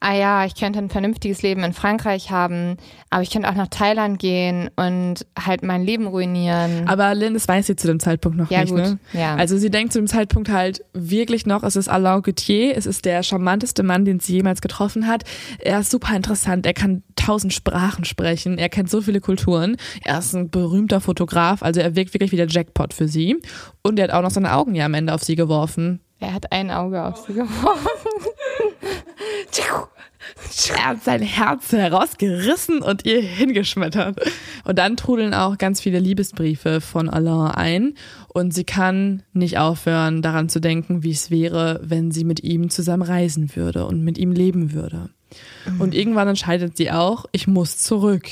ah 0.00 0.14
ja, 0.14 0.44
ich 0.46 0.54
könnte 0.54 0.78
ein 0.78 0.88
vernünftiges 0.88 1.42
Leben 1.42 1.62
in 1.62 1.72
Frankreich 1.74 2.30
haben, 2.30 2.76
aber 3.10 3.22
ich 3.22 3.30
könnte 3.30 3.48
auch 3.50 3.54
nach 3.54 3.68
Thailand 3.68 4.18
gehen 4.18 4.70
und 4.76 5.26
halt 5.38 5.62
mein 5.62 5.84
Leben 5.84 6.06
ruinieren. 6.06 6.88
Aber 6.88 7.14
Lynn, 7.14 7.34
das 7.34 7.46
weiß 7.46 7.66
sie 7.66 7.76
zu 7.76 7.86
dem 7.86 8.00
Zeitpunkt 8.00 8.38
noch 8.38 8.50
Ja, 8.50 8.60
nicht. 8.62 8.70
gut. 8.70 8.78
Ne? 8.80 8.98
Ja. 9.12 9.34
Also 9.36 9.58
sie 9.58 9.70
denkt 9.70 9.92
zu 9.92 9.98
dem 9.98 10.06
Zeitpunkt 10.06 10.48
halt 10.50 10.82
wirklich 10.94 11.44
noch, 11.44 11.62
es 11.62 11.76
ist 11.76 11.88
Alain 11.88 12.22
Gauthier, 12.22 12.76
es 12.76 12.86
ist 12.86 13.04
der 13.04 13.22
charmanteste 13.22 13.82
Mann, 13.82 14.04
den 14.04 14.20
sie 14.20 14.34
jemals 14.36 14.60
getroffen 14.62 15.06
hat. 15.06 15.24
Er 15.58 15.80
ist 15.80 15.90
super 15.90 16.16
interessant, 16.16 16.64
er 16.64 16.74
kann 16.74 17.02
tausend 17.16 17.52
Sprachen 17.52 18.04
sprechen, 18.06 18.56
er 18.56 18.70
kennt 18.70 18.88
so 18.88 19.02
viele 19.02 19.20
Kulturen, 19.20 19.76
er 20.02 20.18
ist 20.18 20.34
ein 20.34 20.48
berühmter 20.48 21.00
Fotograf, 21.02 21.62
also 21.62 21.80
er 21.80 21.94
wirkt 21.94 22.14
wirklich 22.14 22.32
wie 22.32 22.36
der 22.36 22.48
Jackpot 22.48 22.94
für 22.94 23.06
sie. 23.08 23.36
Und 23.82 23.98
er 23.98 24.04
hat 24.04 24.12
auch 24.14 24.22
noch 24.22 24.30
seine 24.30 24.54
Augen 24.54 24.74
ja 24.74 24.86
am 24.86 24.94
Ende 24.94 25.12
auf 25.12 25.22
sie 25.22 25.36
geworfen. 25.36 26.00
er 26.20 26.32
hat 26.32 26.50
ein 26.52 26.70
Auge 26.70 27.04
auf 27.04 27.18
sie 27.26 27.32
geworfen. 27.34 27.86
Er 30.74 30.86
hat 30.86 31.04
sein 31.04 31.22
Herz 31.22 31.72
herausgerissen 31.72 32.82
und 32.82 33.04
ihr 33.04 33.20
hingeschmettert. 33.20 34.20
Und 34.64 34.78
dann 34.78 34.96
trudeln 34.96 35.34
auch 35.34 35.58
ganz 35.58 35.80
viele 35.80 35.98
Liebesbriefe 35.98 36.80
von 36.80 37.08
Alain 37.08 37.50
ein. 37.50 37.94
Und 38.28 38.54
sie 38.54 38.64
kann 38.64 39.22
nicht 39.32 39.58
aufhören, 39.58 40.22
daran 40.22 40.48
zu 40.48 40.60
denken, 40.60 41.02
wie 41.02 41.10
es 41.10 41.30
wäre, 41.30 41.80
wenn 41.82 42.10
sie 42.10 42.24
mit 42.24 42.42
ihm 42.42 42.70
zusammen 42.70 43.02
reisen 43.02 43.54
würde 43.56 43.86
und 43.86 44.02
mit 44.02 44.18
ihm 44.18 44.32
leben 44.32 44.72
würde. 44.72 45.10
Und 45.78 45.94
irgendwann 45.94 46.28
entscheidet 46.28 46.76
sie 46.76 46.90
auch, 46.90 47.24
ich 47.32 47.46
muss 47.46 47.78
zurück. 47.78 48.26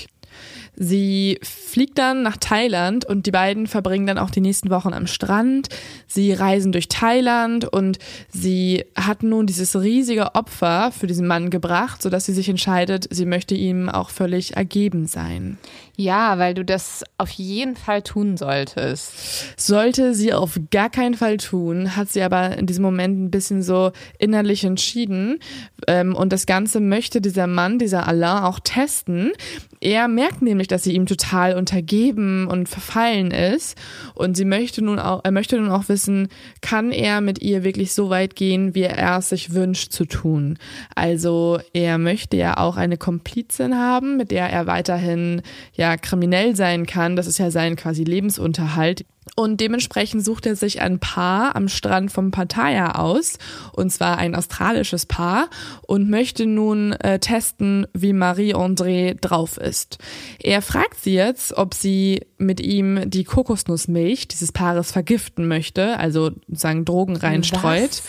Sie 0.81 1.41
fliegt 1.43 1.99
dann 1.99 2.23
nach 2.23 2.37
Thailand 2.37 3.05
und 3.05 3.27
die 3.27 3.33
beiden 3.33 3.67
verbringen 3.67 4.07
dann 4.07 4.17
auch 4.17 4.31
die 4.31 4.41
nächsten 4.41 4.71
Wochen 4.71 4.93
am 4.93 5.09
Strand. 5.09 5.69
Sie 6.07 6.33
reisen 6.33 6.71
durch 6.71 6.87
Thailand 6.87 7.65
und 7.65 7.99
sie 8.33 8.85
hat 8.95 9.25
nun 9.25 9.47
dieses 9.47 9.75
riesige 9.75 10.37
Opfer 10.37 10.93
für 10.93 11.09
diesen 11.09 11.27
Mann 11.27 11.51
gebracht, 11.51 12.01
sodass 12.01 12.27
sie 12.27 12.33
sich 12.33 12.49
entscheidet, 12.49 13.09
sie 13.11 13.27
möchte 13.27 13.57
ihm 13.57 13.89
auch 13.89 14.11
völlig 14.11 14.57
ergeben 14.57 15.09
sein. 15.09 15.59
Ja, 16.01 16.39
weil 16.39 16.55
du 16.55 16.65
das 16.65 17.03
auf 17.17 17.31
jeden 17.31 17.75
Fall 17.75 18.03
tun 18.03 18.37
solltest. 18.37 19.61
Sollte 19.61 20.15
sie 20.15 20.33
auf 20.33 20.61
gar 20.71 20.91
keinen 20.91 21.15
Fall 21.15 21.39
tun, 21.39 21.97
hat 21.97 22.09
sie 22.09 22.23
aber 22.23 22.57
in 22.57 22.67
diesem 22.67 22.85
Moment 22.85 23.19
ein 23.19 23.31
bisschen 23.33 23.65
so 23.65 23.91
innerlich 24.17 24.63
entschieden. 24.63 25.41
Ähm, 25.89 26.15
und 26.15 26.33
das 26.33 26.47
Ganze 26.47 26.79
möchte 26.79 27.21
dieser 27.21 27.49
Mann, 27.49 27.81
dieser 27.81 28.07
Alain, 28.07 28.45
auch 28.45 28.61
testen. 28.61 29.33
Er 29.81 30.07
merkt 30.07 30.41
nämlich, 30.41 30.69
dass 30.69 30.85
sie 30.85 30.93
ihm 30.95 31.07
total 31.07 31.57
untergeben 31.57 32.47
und 32.47 32.69
verfallen 32.69 33.33
ist. 33.33 33.77
Und 34.15 34.37
sie 34.37 34.45
möchte 34.45 34.85
nun 34.85 35.01
auch, 35.01 35.23
er 35.25 35.33
möchte 35.33 35.59
nun 35.59 35.71
auch 35.71 35.89
wissen, 35.89 36.29
kann 36.61 36.93
er 36.93 37.21
mit 37.21 37.43
ihr 37.43 37.65
wirklich 37.65 37.93
so 37.93 38.09
weit 38.09 38.37
gehen, 38.37 38.77
wie 38.77 38.83
er 38.83 39.19
es 39.19 39.31
sich 39.31 39.53
wünscht 39.53 39.91
zu 39.91 40.05
tun. 40.05 40.59
Also 40.95 41.59
er 41.73 41.99
möchte 41.99 42.37
ja 42.37 42.57
auch 42.59 42.77
eine 42.77 42.99
Komplizin 42.99 43.77
haben, 43.77 44.17
mit 44.17 44.31
der 44.31 44.49
er 44.49 44.69
weiterhin 44.69 45.43
ja 45.75 45.88
kriminell 45.97 46.55
sein 46.57 46.87
kann. 46.87 47.17
Das 47.17 47.27
ist 47.27 47.39
ja 47.39 47.51
sein 47.51 47.77
quasi 47.77 48.05
Lebensunterhalt. 48.05 49.05
Und 49.37 49.61
dementsprechend 49.61 50.25
sucht 50.25 50.47
er 50.47 50.57
sich 50.57 50.81
ein 50.81 50.99
Paar 50.99 51.55
am 51.55 51.69
Strand 51.69 52.11
von 52.11 52.31
Pattaya 52.31 52.97
aus, 52.97 53.39
und 53.73 53.93
zwar 53.93 54.19
ein 54.19 54.35
australisches 54.35 55.07
Paar, 55.07 55.49
und 55.83 56.11
möchte 56.11 56.47
nun 56.47 56.93
äh, 56.93 57.19
testen, 57.19 57.87
wie 57.93 58.13
Marie-André 58.13 59.15
drauf 59.21 59.57
ist. 59.57 59.99
Er 60.41 60.63
fragt 60.63 61.01
sie 61.01 61.15
jetzt, 61.15 61.57
ob 61.57 61.75
sie 61.75 62.27
mit 62.39 62.61
ihm 62.61 63.09
die 63.09 63.25
Kokosnussmilch 63.25 64.29
dieses 64.29 64.53
Paares 64.53 64.93
vergiften 64.93 65.47
möchte, 65.47 65.99
also 65.99 66.31
sozusagen 66.49 66.85
Drogen 66.85 67.17
reinstreut. 67.17 67.91
Was? 67.91 68.03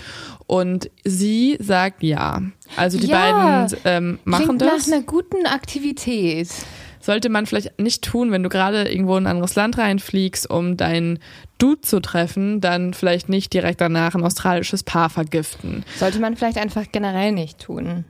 Und 0.47 0.89
sie 1.03 1.57
sagt 1.59 2.01
ja. 2.01 2.41
Also 2.75 2.97
die 2.97 3.05
ja, 3.07 3.67
beiden 3.67 3.79
ähm, 3.85 4.19
machen 4.23 4.45
klingt 4.45 4.61
das. 4.63 4.87
nach 4.87 4.93
einer 4.93 5.03
guten 5.03 5.45
Aktivität 5.45 6.49
sollte 7.09 7.29
man 7.29 7.47
vielleicht 7.47 7.79
nicht 7.79 8.03
tun, 8.03 8.31
wenn 8.31 8.43
du 8.43 8.49
gerade 8.49 8.87
irgendwo 8.87 9.17
in 9.17 9.23
ein 9.23 9.31
anderes 9.31 9.55
Land 9.55 9.79
reinfliegst, 9.79 10.47
um 10.47 10.77
deinen 10.77 11.17
Dude 11.57 11.81
zu 11.81 12.01
treffen, 12.01 12.61
dann 12.61 12.93
vielleicht 12.93 13.29
nicht 13.29 13.51
direkt 13.51 13.81
danach 13.81 14.13
ein 14.13 14.23
australisches 14.23 14.83
Paar 14.83 15.09
vergiften. 15.09 15.83
Sollte 15.97 16.19
man 16.19 16.37
vielleicht 16.37 16.59
einfach 16.59 16.85
generell 16.91 17.31
nicht 17.31 17.57
tun. 17.57 18.05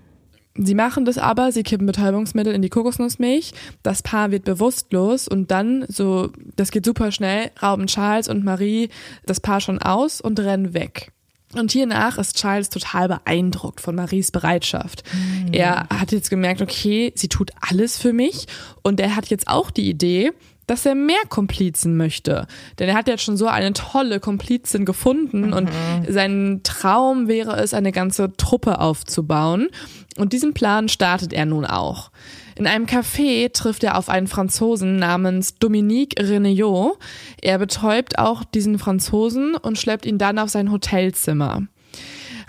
Sie 0.56 0.76
machen 0.76 1.06
das 1.06 1.18
aber, 1.18 1.54
sie 1.54 1.64
kippen 1.64 1.88
Betäubungsmittel 1.88 2.54
in 2.54 2.62
die 2.62 2.68
Kokosnussmilch, 2.68 3.54
das 3.84 4.04
Paar 4.04 4.32
wird 4.32 4.44
bewusstlos 4.44 5.30
und 5.30 5.50
dann, 5.50 5.86
so, 5.88 6.34
das 6.58 6.70
geht 6.70 6.84
super 6.84 7.14
schnell, 7.14 7.52
rauben 7.64 7.88
Charles 7.88 8.28
und 8.28 8.44
Marie 8.44 8.90
das 9.26 9.40
Paar 9.40 9.62
schon 9.62 9.82
aus 9.82 10.20
und 10.20 10.42
rennen 10.42 10.74
weg. 10.74 11.14
Und 11.54 11.72
hiernach 11.72 12.18
ist 12.20 12.38
Charles 12.38 12.70
total 12.70 13.08
beeindruckt 13.08 13.82
von 13.82 13.96
Maries 13.96 14.32
Bereitschaft. 14.32 15.04
Mhm. 15.14 15.54
Er 15.54 15.88
hat 15.90 16.12
jetzt 16.12 16.30
gemerkt, 16.30 16.62
okay, 16.62 17.12
sie 17.16 17.28
tut 17.28 17.52
alles 17.60 17.98
für 17.98 18.14
mich 18.14 18.46
und 18.84 19.00
er 19.00 19.16
hat 19.16 19.28
jetzt 19.28 19.48
auch 19.48 19.72
die 19.72 19.90
Idee, 19.90 20.32
dass 20.68 20.86
er 20.86 20.94
mehr 20.94 21.18
Komplizen 21.30 21.98
möchte. 21.98 22.46
Denn 22.78 22.90
er 22.90 22.96
hat 22.96 23.08
jetzt 23.08 23.24
schon 23.24 23.38
so 23.38 23.48
eine 23.48 23.74
tolle 23.74 24.20
Komplizin 24.20 24.86
gefunden 24.86 25.48
mhm. 25.48 25.54
und 25.54 25.70
sein 26.08 26.62
Traum 26.64 27.28
wäre 27.28 27.58
es, 27.58 27.74
eine 27.74 27.92
ganze 27.92 28.36
Truppe 28.38 28.80
aufzubauen. 28.80 29.70
Und 30.18 30.34
diesen 30.34 30.54
Plan 30.54 30.88
startet 30.88 31.34
er 31.34 31.48
nun 31.48 31.66
auch. 31.66 32.12
In 32.60 32.68
einem 32.68 32.88
Café 32.88 33.54
trifft 33.54 33.86
er 33.86 33.98
auf 33.98 34.10
einen 34.10 34.28
Franzosen 34.28 34.98
namens 34.98 35.56
Dominique 35.60 36.20
Renéot. 36.20 36.98
Er 37.42 37.58
betäubt 37.58 38.20
auch 38.20 38.44
diesen 38.44 38.78
Franzosen 38.78 39.56
und 39.56 39.80
schleppt 39.80 40.06
ihn 40.06 40.18
dann 40.18 40.38
auf 40.38 40.50
sein 40.50 40.70
Hotelzimmer 40.70 41.64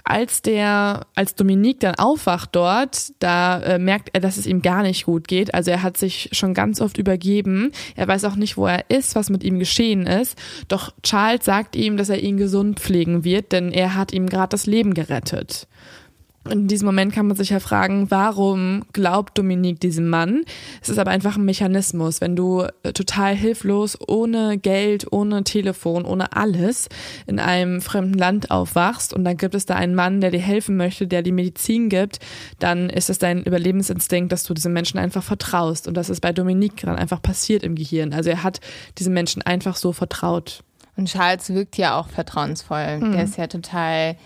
als 0.03 0.43
der, 0.43 1.07
als 1.15 1.37
Dominique 1.37 1.81
dann 1.81 1.95
aufwacht 1.95 2.51
dort, 2.57 3.13
da 3.21 3.61
äh, 3.61 3.79
merkt 3.79 4.11
er, 4.13 4.21
dass 4.21 4.39
es 4.39 4.47
ihm 4.47 4.61
gar 4.61 4.83
nicht 4.83 5.07
gut 5.07 5.29
geht. 5.29 5.55
Also 5.55 5.71
er 5.71 5.85
hat 5.85 5.97
sich 5.97 6.31
schon 6.33 6.53
ganz 6.53 6.81
oft 6.81 6.99
übergeben. 6.99 7.71
Er 7.95 8.09
weiß 8.09 8.25
auch 8.25 8.35
nicht, 8.35 8.57
wo 8.57 8.67
er 8.67 8.91
ist, 8.91 9.15
was 9.15 9.31
mit 9.31 9.45
ihm 9.45 9.61
geschehen 9.61 10.07
ist. 10.07 10.37
Doch 10.67 10.93
Charles 11.05 11.45
sagt 11.45 11.77
ihm, 11.77 11.97
dass 11.97 12.09
er 12.09 12.19
ihn 12.19 12.39
gesund 12.39 12.81
pflegen 12.81 13.23
wird, 13.23 13.53
denn 13.53 13.71
er 13.71 13.95
hat 13.95 14.13
ihm 14.13 14.29
gerade 14.29 14.49
das 14.49 14.67
Leben 14.67 14.95
gerettet. 14.95 15.69
In 16.49 16.69
diesem 16.69 16.87
Moment 16.87 17.13
kann 17.13 17.27
man 17.27 17.37
sich 17.37 17.51
ja 17.51 17.61
fragen, 17.61 18.11
warum 18.11 18.85
glaubt 18.95 19.37
Dominique 19.37 19.79
diesem 19.79 20.09
Mann? 20.09 20.45
Es 20.81 20.89
ist 20.89 20.99
aber 20.99 21.11
einfach 21.11 21.37
ein 21.37 21.45
Mechanismus. 21.45 22.23
Wenn 22.23 22.35
du 22.35 22.63
äh, 22.83 22.95
total 22.95 23.37
hilflos, 23.37 23.99
ohne 24.09 24.57
Geld, 24.57 25.07
ohne 25.13 25.45
Telefon, 25.45 26.07
ohne 26.07 26.35
alles 26.35 26.89
in 27.27 27.41
einem 27.41 27.83
fremden 27.83 28.15
Land 28.15 28.51
aufwachst 28.51 29.13
und 29.13 29.25
dann 29.25 29.37
gibt 29.37 29.55
es 29.55 29.67
da 29.67 29.75
einen 29.75 29.95
Mann, 29.95 30.23
der 30.23 30.31
dir 30.31 30.41
helfen 30.41 30.79
möchte, 30.79 31.07
der 31.07 31.21
die 31.21 31.33
Medizin 31.33 31.91
gibt, 31.91 32.21
dann 32.59 32.89
ist 32.89 33.11
es 33.11 33.19
dein 33.19 33.43
Überlebensinstinkt, 33.43 34.33
dass 34.33 34.45
du 34.45 34.55
diesem 34.55 34.73
Menschen 34.73 34.99
einfach 34.99 35.23
vertraust. 35.23 35.87
Und 35.89 35.95
das 35.95 36.09
ist 36.09 36.21
bei 36.21 36.33
Dominique 36.33 36.79
gerade 36.79 36.99
einfach 36.99 37.21
passiert 37.21 37.63
im 37.63 37.75
Gehirn. 37.75 38.15
Also 38.15 38.31
er 38.31 38.43
hat 38.43 38.61
diesem 38.99 39.13
Menschen 39.13 39.43
einfach 39.43 39.77
so 39.77 39.93
vertraut. 39.93 40.65
Und 40.97 41.09
Charles 41.09 41.53
wirkt 41.53 41.77
ja 41.77 42.01
auch 42.01 42.09
vertrauensvoll. 42.09 42.99
Mhm. 43.01 43.13
Der 43.13 43.25
ist 43.25 43.37
ja 43.37 43.47
total 43.47 44.17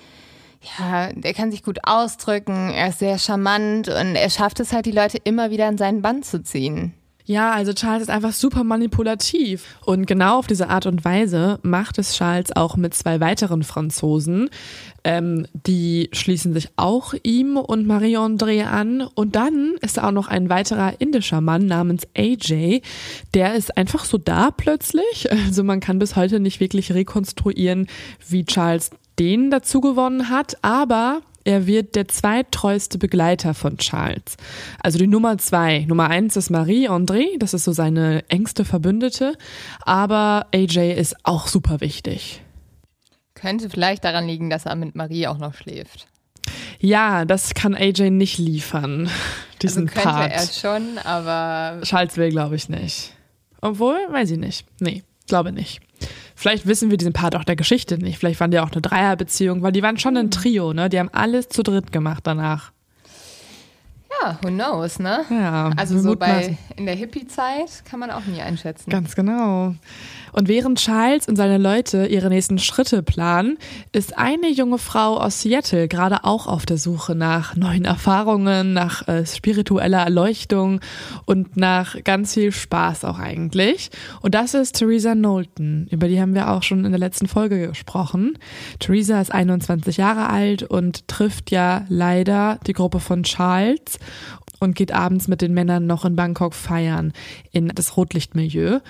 ja, 0.78 1.12
der 1.12 1.34
kann 1.34 1.50
sich 1.50 1.62
gut 1.62 1.78
ausdrücken, 1.84 2.70
er 2.70 2.88
ist 2.88 2.98
sehr 2.98 3.18
charmant 3.18 3.88
und 3.88 4.16
er 4.16 4.30
schafft 4.30 4.60
es 4.60 4.72
halt, 4.72 4.86
die 4.86 4.92
Leute 4.92 5.18
immer 5.24 5.50
wieder 5.50 5.68
in 5.68 5.78
seinen 5.78 6.02
Band 6.02 6.24
zu 6.24 6.42
ziehen. 6.42 6.94
Ja, 7.26 7.52
also 7.52 7.72
Charles 7.72 8.02
ist 8.02 8.10
einfach 8.10 8.34
super 8.34 8.64
manipulativ. 8.64 9.78
Und 9.86 10.06
genau 10.06 10.38
auf 10.38 10.46
diese 10.46 10.68
Art 10.68 10.84
und 10.84 11.06
Weise 11.06 11.58
macht 11.62 11.98
es 11.98 12.14
Charles 12.14 12.54
auch 12.54 12.76
mit 12.76 12.92
zwei 12.92 13.18
weiteren 13.18 13.62
Franzosen. 13.62 14.50
Ähm, 15.04 15.46
die 15.54 16.10
schließen 16.12 16.52
sich 16.52 16.68
auch 16.76 17.14
ihm 17.22 17.56
und 17.56 17.86
Marie-André 17.86 18.64
an. 18.64 19.08
Und 19.14 19.36
dann 19.36 19.76
ist 19.80 19.96
da 19.96 20.08
auch 20.08 20.12
noch 20.12 20.28
ein 20.28 20.50
weiterer 20.50 21.00
indischer 21.00 21.40
Mann 21.40 21.64
namens 21.64 22.06
AJ. 22.14 22.82
Der 23.32 23.54
ist 23.54 23.74
einfach 23.74 24.04
so 24.04 24.18
da 24.18 24.50
plötzlich. 24.50 25.28
Also 25.46 25.64
man 25.64 25.80
kann 25.80 25.98
bis 25.98 26.16
heute 26.16 26.40
nicht 26.40 26.60
wirklich 26.60 26.92
rekonstruieren, 26.92 27.86
wie 28.28 28.44
Charles 28.44 28.90
den 29.18 29.50
dazu 29.50 29.80
gewonnen 29.80 30.30
hat, 30.30 30.56
aber 30.62 31.22
er 31.44 31.66
wird 31.66 31.94
der 31.94 32.08
zweittreueste 32.08 32.98
Begleiter 32.98 33.52
von 33.52 33.76
Charles. 33.76 34.36
Also 34.82 34.98
die 34.98 35.06
Nummer 35.06 35.36
zwei. 35.38 35.80
Nummer 35.80 36.08
eins 36.08 36.36
ist 36.36 36.50
Marie-André, 36.50 37.38
das 37.38 37.52
ist 37.52 37.64
so 37.64 37.72
seine 37.72 38.24
engste 38.28 38.64
Verbündete, 38.64 39.36
aber 39.82 40.46
AJ 40.54 40.94
ist 40.94 41.16
auch 41.24 41.46
super 41.46 41.80
wichtig. 41.80 42.40
Könnte 43.34 43.68
vielleicht 43.68 44.04
daran 44.04 44.26
liegen, 44.26 44.48
dass 44.48 44.64
er 44.64 44.74
mit 44.74 44.94
Marie 44.94 45.26
auch 45.26 45.38
noch 45.38 45.54
schläft. 45.54 46.06
Ja, 46.80 47.24
das 47.24 47.54
kann 47.54 47.74
AJ 47.74 48.10
nicht 48.10 48.38
liefern, 48.38 49.10
diesen 49.62 49.88
also 49.88 49.94
könnte 50.00 50.08
Part. 50.08 50.32
er 50.32 50.46
schon, 50.46 50.98
aber... 50.98 51.82
Charles 51.82 52.16
will, 52.16 52.30
glaube 52.30 52.56
ich, 52.56 52.70
nicht. 52.70 53.12
Obwohl, 53.60 53.96
weiß 54.10 54.30
ich 54.30 54.38
nicht. 54.38 54.66
Nee, 54.80 55.02
glaube 55.26 55.52
nicht. 55.52 55.80
Vielleicht 56.44 56.66
wissen 56.66 56.90
wir 56.90 56.98
diesen 56.98 57.14
Part 57.14 57.36
auch 57.36 57.44
der 57.44 57.56
Geschichte 57.56 57.96
nicht. 57.96 58.18
Vielleicht 58.18 58.38
waren 58.38 58.50
die 58.50 58.58
auch 58.58 58.70
eine 58.70 58.82
Dreierbeziehung, 58.82 59.62
weil 59.62 59.72
die 59.72 59.82
waren 59.82 59.96
schon 59.96 60.14
ein 60.18 60.30
Trio, 60.30 60.74
ne? 60.74 60.90
Die 60.90 60.98
haben 60.98 61.08
alles 61.10 61.48
zu 61.48 61.62
dritt 61.62 61.90
gemacht 61.90 62.26
danach. 62.26 62.73
Ja, 64.22 64.38
who 64.42 64.48
knows, 64.48 64.98
ne? 64.98 65.24
Ja. 65.30 65.70
Also 65.76 65.98
so 66.00 66.16
bei 66.16 66.56
in 66.76 66.86
der 66.86 66.94
Hippie-Zeit 66.94 67.84
kann 67.88 68.00
man 68.00 68.10
auch 68.10 68.24
nie 68.26 68.40
einschätzen. 68.40 68.90
Ganz 68.90 69.14
genau. 69.14 69.74
Und 70.34 70.48
während 70.48 70.80
Charles 70.80 71.28
und 71.28 71.36
seine 71.36 71.58
Leute 71.58 72.06
ihre 72.06 72.28
nächsten 72.28 72.58
Schritte 72.58 73.04
planen, 73.04 73.56
ist 73.92 74.18
eine 74.18 74.50
junge 74.50 74.78
Frau 74.78 75.16
aus 75.16 75.42
Seattle 75.42 75.86
gerade 75.86 76.24
auch 76.24 76.48
auf 76.48 76.66
der 76.66 76.76
Suche 76.76 77.14
nach 77.14 77.54
neuen 77.54 77.84
Erfahrungen, 77.84 78.72
nach 78.72 79.06
äh, 79.06 79.24
spiritueller 79.26 80.00
Erleuchtung 80.00 80.80
und 81.24 81.56
nach 81.56 82.02
ganz 82.02 82.34
viel 82.34 82.50
Spaß 82.50 83.04
auch 83.04 83.20
eigentlich. 83.20 83.90
Und 84.22 84.34
das 84.34 84.54
ist 84.54 84.72
Theresa 84.72 85.14
Knowlton. 85.14 85.86
Über 85.92 86.08
die 86.08 86.20
haben 86.20 86.34
wir 86.34 86.50
auch 86.50 86.64
schon 86.64 86.84
in 86.84 86.90
der 86.90 86.98
letzten 86.98 87.28
Folge 87.28 87.68
gesprochen. 87.68 88.36
Theresa 88.80 89.20
ist 89.20 89.32
21 89.32 89.98
Jahre 89.98 90.28
alt 90.30 90.64
und 90.64 91.06
trifft 91.06 91.52
ja 91.52 91.84
leider 91.88 92.58
die 92.66 92.72
Gruppe 92.72 92.98
von 92.98 93.22
Charles 93.22 94.00
und 94.60 94.74
geht 94.74 94.92
abends 94.92 95.28
mit 95.28 95.42
den 95.42 95.54
Männern 95.54 95.86
noch 95.86 96.04
in 96.04 96.16
Bangkok 96.16 96.54
feiern 96.54 97.12
in 97.52 97.68
das 97.68 97.96
Rotlichtmilieu. 97.96 98.80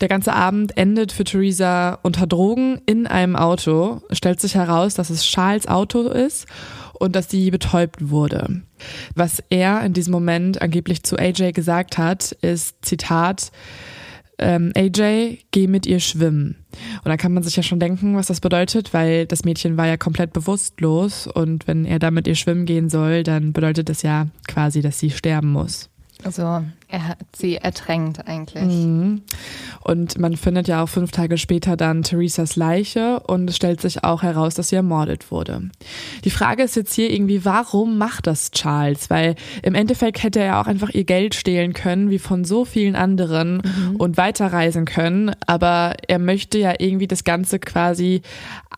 Der 0.00 0.08
ganze 0.08 0.32
Abend 0.32 0.76
endet 0.76 1.12
für 1.12 1.24
Theresa 1.24 1.98
unter 2.02 2.26
Drogen 2.26 2.80
in 2.86 3.06
einem 3.06 3.36
Auto. 3.36 4.02
Stellt 4.10 4.40
sich 4.40 4.54
heraus, 4.54 4.94
dass 4.94 5.10
es 5.10 5.24
Charles 5.24 5.66
Auto 5.68 6.08
ist 6.08 6.46
und 6.94 7.16
dass 7.16 7.30
sie 7.30 7.50
betäubt 7.50 8.10
wurde. 8.10 8.62
Was 9.14 9.42
er 9.50 9.84
in 9.84 9.92
diesem 9.92 10.12
Moment 10.12 10.60
angeblich 10.60 11.02
zu 11.02 11.18
AJ 11.18 11.52
gesagt 11.52 11.98
hat, 11.98 12.32
ist 12.42 12.76
Zitat, 12.82 13.52
ähm, 14.38 14.72
AJ, 14.76 15.38
geh 15.50 15.66
mit 15.66 15.86
ihr 15.86 16.00
schwimmen. 16.00 16.56
Und 16.98 17.08
dann 17.08 17.18
kann 17.18 17.32
man 17.32 17.42
sich 17.42 17.56
ja 17.56 17.62
schon 17.62 17.80
denken, 17.80 18.16
was 18.16 18.26
das 18.26 18.40
bedeutet, 18.40 18.94
weil 18.94 19.26
das 19.26 19.44
Mädchen 19.44 19.76
war 19.76 19.86
ja 19.86 19.96
komplett 19.96 20.32
bewusstlos 20.32 21.26
und 21.26 21.66
wenn 21.66 21.84
er 21.84 21.98
da 21.98 22.10
mit 22.10 22.26
ihr 22.26 22.34
schwimmen 22.34 22.64
gehen 22.64 22.88
soll, 22.88 23.22
dann 23.22 23.52
bedeutet 23.52 23.88
das 23.88 24.02
ja 24.02 24.28
quasi, 24.48 24.80
dass 24.80 24.98
sie 24.98 25.10
sterben 25.10 25.52
muss. 25.52 25.90
Also 26.24 26.64
er 26.92 27.08
hat 27.08 27.18
sie 27.34 27.56
ertränkt 27.56 28.28
eigentlich. 28.28 28.64
Mhm. 28.64 29.22
Und 29.82 30.18
man 30.18 30.36
findet 30.36 30.68
ja 30.68 30.82
auch 30.82 30.88
fünf 30.88 31.10
Tage 31.10 31.38
später 31.38 31.78
dann 31.78 32.02
Theresas 32.02 32.54
Leiche 32.54 33.20
und 33.20 33.48
es 33.48 33.56
stellt 33.56 33.80
sich 33.80 34.04
auch 34.04 34.22
heraus, 34.22 34.54
dass 34.54 34.68
sie 34.68 34.76
ermordet 34.76 35.30
wurde. 35.30 35.70
Die 36.24 36.30
Frage 36.30 36.62
ist 36.62 36.76
jetzt 36.76 36.92
hier 36.92 37.10
irgendwie, 37.10 37.46
warum 37.46 37.96
macht 37.96 38.26
das 38.26 38.50
Charles? 38.50 39.08
Weil 39.08 39.36
im 39.62 39.74
Endeffekt 39.74 40.22
hätte 40.22 40.40
er 40.40 40.60
auch 40.60 40.66
einfach 40.66 40.90
ihr 40.90 41.04
Geld 41.04 41.34
stehlen 41.34 41.72
können, 41.72 42.10
wie 42.10 42.18
von 42.18 42.44
so 42.44 42.66
vielen 42.66 42.94
anderen 42.94 43.62
mhm. 43.64 43.96
und 43.96 44.18
weiterreisen 44.18 44.84
können. 44.84 45.32
Aber 45.46 45.94
er 46.06 46.18
möchte 46.18 46.58
ja 46.58 46.74
irgendwie 46.78 47.08
das 47.08 47.24
Ganze 47.24 47.58
quasi 47.58 48.20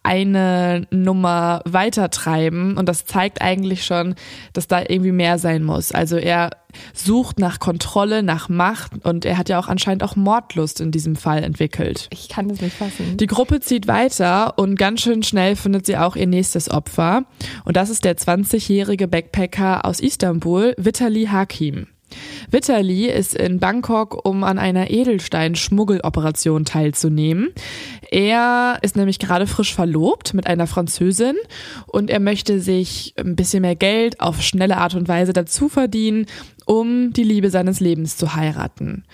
eine 0.04 0.86
Nummer 0.90 1.62
weitertreiben 1.64 2.76
und 2.76 2.88
das 2.88 3.06
zeigt 3.06 3.40
eigentlich 3.40 3.86
schon, 3.86 4.14
dass 4.52 4.68
da 4.68 4.80
irgendwie 4.80 5.12
mehr 5.12 5.38
sein 5.38 5.64
muss. 5.64 5.92
Also 5.92 6.16
er 6.16 6.50
sucht 6.92 7.38
nach 7.38 7.58
Kontrolle, 7.58 8.03
nach 8.22 8.48
Macht 8.48 8.92
und 9.04 9.24
er 9.24 9.38
hat 9.38 9.48
ja 9.48 9.58
auch 9.58 9.68
anscheinend 9.68 10.02
auch 10.02 10.16
Mordlust 10.16 10.80
in 10.80 10.90
diesem 10.90 11.16
Fall 11.16 11.42
entwickelt. 11.42 12.08
Ich 12.12 12.28
kann 12.28 12.48
das 12.48 12.60
nicht 12.60 12.76
fassen. 12.76 13.16
Die 13.16 13.26
Gruppe 13.26 13.60
zieht 13.60 13.86
weiter 13.86 14.58
und 14.58 14.76
ganz 14.76 15.02
schön 15.02 15.22
schnell 15.22 15.56
findet 15.56 15.86
sie 15.86 15.96
auch 15.96 16.16
ihr 16.16 16.26
nächstes 16.26 16.70
Opfer 16.70 17.24
und 17.64 17.76
das 17.76 17.90
ist 17.90 18.04
der 18.04 18.16
20-jährige 18.16 19.08
Backpacker 19.08 19.84
aus 19.84 20.00
Istanbul, 20.00 20.74
Vitali 20.76 21.26
Hakim. 21.26 21.86
Vitali 22.50 23.06
ist 23.06 23.34
in 23.34 23.58
Bangkok, 23.58 24.24
um 24.24 24.44
an 24.44 24.58
einer 24.58 24.90
Edelstein-Schmuggeloperation 24.90 26.64
teilzunehmen. 26.64 27.52
Er 28.10 28.78
ist 28.82 28.96
nämlich 28.96 29.18
gerade 29.18 29.46
frisch 29.46 29.74
verlobt 29.74 30.34
mit 30.34 30.46
einer 30.46 30.66
Französin 30.66 31.34
und 31.86 32.10
er 32.10 32.20
möchte 32.20 32.60
sich 32.60 33.14
ein 33.18 33.34
bisschen 33.34 33.62
mehr 33.62 33.76
Geld 33.76 34.20
auf 34.20 34.42
schnelle 34.42 34.76
Art 34.76 34.94
und 34.94 35.08
Weise 35.08 35.32
dazu 35.32 35.68
verdienen, 35.68 36.26
um 36.66 37.12
die 37.12 37.24
Liebe 37.24 37.50
seines 37.50 37.80
Lebens 37.80 38.16
zu 38.16 38.34
heiraten. 38.34 39.04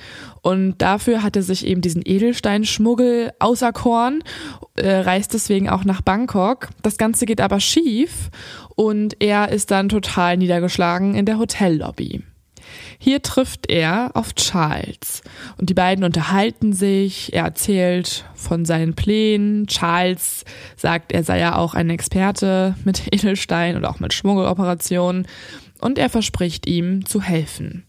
Und 0.43 0.79
dafür 0.79 1.23
hat 1.23 1.37
er 1.37 1.43
sich 1.43 1.67
eben 1.67 1.81
diesen 1.81 2.03
Edelsteinschmuggel 2.05 3.33
auserkoren, 3.39 4.23
äh, 4.77 4.91
reist 4.91 5.35
deswegen 5.35 5.69
auch 5.69 5.85
nach 5.85 6.01
Bangkok. 6.01 6.69
Das 6.83 6.97
Ganze 6.97 7.27
geht 7.27 7.41
aber 7.41 7.61
schief 7.61 8.31
und 8.77 9.17
er 9.21 9.51
ist 9.51 9.71
dann 9.71 9.89
total 9.89 10.37
niedergeschlagen 10.37 11.15
in 11.15 11.27
der 11.27 11.39
Hotellobby. 11.39 12.23
Hier 12.99 13.23
trifft 13.23 13.71
er 13.71 14.11
auf 14.15 14.35
Charles 14.35 15.23
und 15.57 15.71
die 15.71 15.75
beiden 15.75 16.05
unterhalten 16.05 16.73
sich. 16.73 17.33
Er 17.33 17.45
erzählt 17.45 18.25
von 18.35 18.65
seinen 18.65 18.95
Plänen. 18.95 19.67
Charles 19.67 20.45
sagt, 20.77 21.13
er 21.13 21.25
sei 21.25 21.41
ja 21.41 21.57
auch 21.57 21.75
ein 21.75 21.91
Experte 21.91 22.75
mit 22.85 23.13
Edelstein 23.13 23.77
und 23.77 23.85
auch 23.85 24.01
mit 24.01 24.13
Schmuggeloperationen 24.13 25.27
und 25.81 25.99
er 25.99 26.11
verspricht 26.11 26.67
ihm 26.67 27.05
zu 27.07 27.23
helfen. 27.23 27.85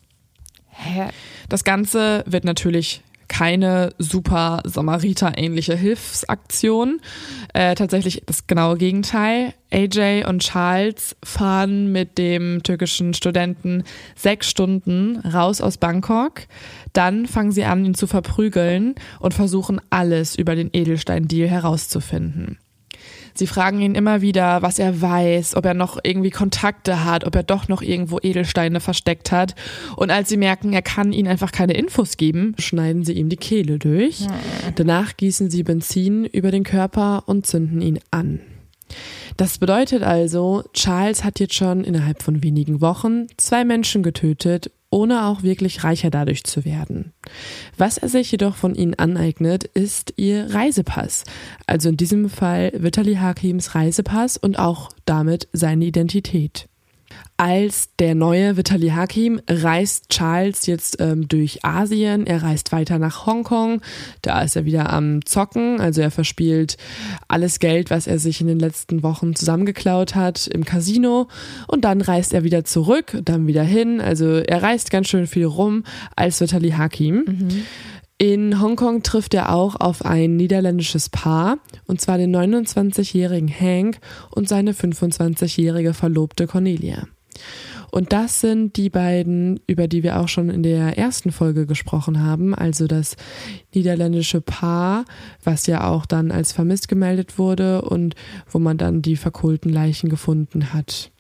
Hä? 0.68 1.10
Das 1.50 1.64
Ganze 1.64 2.24
wird 2.26 2.44
natürlich 2.44 3.04
keine 3.32 3.94
super 3.98 4.62
Samariter-ähnliche 4.66 5.74
Hilfsaktion. 5.74 7.00
Äh, 7.54 7.76
tatsächlich 7.76 8.24
das 8.26 8.46
genaue 8.46 8.78
Gegenteil. 8.78 9.54
AJ 9.72 10.26
und 10.28 10.42
Charles 10.42 11.16
fahren 11.24 11.94
mit 11.94 12.18
dem 12.18 12.62
türkischen 12.62 13.14
Studenten 13.14 13.84
sechs 14.16 14.50
Stunden 14.50 15.16
raus 15.20 15.62
aus 15.62 15.78
Bangkok. 15.78 16.42
Dann 16.92 17.26
fangen 17.26 17.54
sie 17.54 17.64
an, 17.64 17.86
ihn 17.86 17.96
zu 17.96 18.06
verprügeln 18.06 18.96
und 19.22 19.34
versuchen 19.34 19.80
alles 19.90 20.36
über 20.36 20.56
den 20.56 20.70
Edelstein-Deal 20.74 21.48
herauszufinden. 21.48 22.58
Sie 23.34 23.48
fragen 23.48 23.82
ihn 23.82 23.96
immer 23.96 24.22
wieder, 24.22 24.62
was 24.62 24.80
er 24.80 25.02
weiß, 25.02 25.56
ob 25.56 25.66
er 25.66 25.74
noch 25.74 26.00
irgendwie 26.04 26.30
Kontakte 26.30 27.04
hat, 27.04 27.26
ob 27.26 27.36
er 27.36 27.44
doch 27.44 27.68
noch 27.68 27.82
irgendwo 27.82 28.20
Edelsteine 28.22 28.80
versteckt 28.80 29.32
hat. 29.32 29.56
Und 29.96 30.12
als 30.12 30.30
sie 30.30 30.38
merken, 30.38 30.74
er 30.74 30.82
kann 30.82 31.14
ihnen 31.14 31.28
einfach 31.28 31.52
keine 31.52 31.74
Infos 31.74 32.18
geben, 32.18 32.56
schneiden 32.60 33.04
sie 33.04 33.14
ihm 33.14 33.30
die 33.30 33.38
Kehle 33.38 33.80
durch. 33.80 34.28
Danach 34.76 35.18
gießen 35.18 35.50
sie 35.50 35.64
Benzin 35.64 36.26
über 36.26 36.52
den 36.52 36.64
Körper 36.64 37.24
und 37.26 37.46
zünden 37.46 37.82
ihn 37.82 38.00
an. 38.12 38.40
Das 39.38 39.58
bedeutet 39.58 40.04
also, 40.04 40.64
Charles 40.74 41.24
hat 41.24 41.40
jetzt 41.40 41.54
schon 41.54 41.84
innerhalb 41.84 42.22
von 42.22 42.44
wenigen 42.44 42.82
Wochen 42.82 43.28
zwei 43.38 43.64
Menschen 43.64 44.04
getötet 44.04 44.72
ohne 44.92 45.26
auch 45.26 45.42
wirklich 45.42 45.84
reicher 45.84 46.12
dadurch 46.12 46.44
zu 46.44 46.64
werden. 46.66 47.14
Was 47.78 47.98
er 47.98 48.10
sich 48.10 48.32
jedoch 48.32 48.56
von 48.56 48.76
ihnen 48.76 48.94
aneignet, 48.94 49.64
ist 49.64 50.14
ihr 50.18 50.54
Reisepass. 50.54 51.24
Also 51.66 51.90
in 51.90 51.98
diesem 51.98 52.30
Fall 52.30 52.72
Vitali 52.76 53.16
Hakims 53.16 53.74
Reisepass 53.74 54.38
und 54.38 54.60
auch 54.60 54.90
damit 55.06 55.48
seine 55.54 55.86
Identität 55.86 56.68
als 57.42 57.90
der 57.98 58.14
neue 58.14 58.56
Vitali 58.56 58.90
Hakim 58.90 59.42
reist 59.50 60.10
Charles 60.10 60.68
jetzt 60.68 60.98
ähm, 61.02 61.28
durch 61.28 61.66
Asien. 61.66 62.28
Er 62.28 62.44
reist 62.44 62.72
weiter 62.72 63.00
nach 63.00 63.26
Hongkong. 63.26 63.82
Da 64.22 64.44
ist 64.44 64.56
er 64.56 64.66
wieder 64.66 64.94
am 64.94 65.26
Zocken. 65.26 65.82
Also 65.82 66.02
er 66.02 66.12
verspielt 66.12 66.78
alles 67.28 67.58
Geld, 67.58 67.90
was 67.90 68.06
er 68.06 68.20
sich 68.20 68.42
in 68.42 68.48
den 68.48 68.60
letzten 68.60 69.02
Wochen 69.02 69.36
zusammengeklaut 69.36 70.14
hat 70.14 70.46
im 70.46 70.66
Casino. 70.66 71.30
Und 71.66 71.84
dann 71.84 72.02
reist 72.02 72.32
er 72.32 72.44
wieder 72.44 72.64
zurück, 72.64 73.18
dann 73.26 73.48
wieder 73.48 73.64
hin. 73.64 74.02
Also 74.02 74.34
er 74.36 74.62
reist 74.62 74.92
ganz 74.92 75.08
schön 75.08 75.26
viel 75.26 75.46
rum 75.46 75.84
als 76.16 76.40
Vitali 76.42 76.70
Hakim. 76.70 77.26
Mhm. 77.26 77.64
In 78.20 78.62
Hongkong 78.62 79.02
trifft 79.02 79.34
er 79.34 79.52
auch 79.52 79.78
auf 79.78 80.06
ein 80.06 80.36
niederländisches 80.36 81.10
Paar, 81.10 81.58
und 81.88 82.02
zwar 82.02 82.20
den 82.20 82.36
29-jährigen 82.36 83.50
Hank 83.50 83.98
und 84.30 84.48
seine 84.48 84.74
25-jährige 84.74 85.96
Verlobte 85.96 86.46
Cornelia. 86.46 87.08
Und 87.92 88.14
das 88.14 88.40
sind 88.40 88.78
die 88.78 88.90
beiden, 88.90 89.60
über 89.68 89.88
die 89.88 90.02
wir 90.02 90.20
auch 90.20 90.30
schon 90.30 90.50
in 90.50 90.64
der 90.64 90.98
ersten 90.98 91.32
Folge 91.32 91.66
gesprochen 91.66 92.22
haben. 92.22 92.56
Also 92.56 92.88
das 92.88 93.18
niederländische 93.74 94.40
Paar, 94.40 95.06
was 95.44 95.68
ja 95.68 95.88
auch 95.90 96.06
dann 96.06 96.32
als 96.32 96.54
vermisst 96.54 96.88
gemeldet 96.88 97.38
wurde 97.38 97.82
und 97.82 98.16
wo 98.50 98.60
man 98.60 98.78
dann 98.78 99.02
die 99.02 99.18
verkohlten 99.18 99.72
Leichen 99.72 100.10
gefunden 100.10 100.74
hat. 100.74 101.12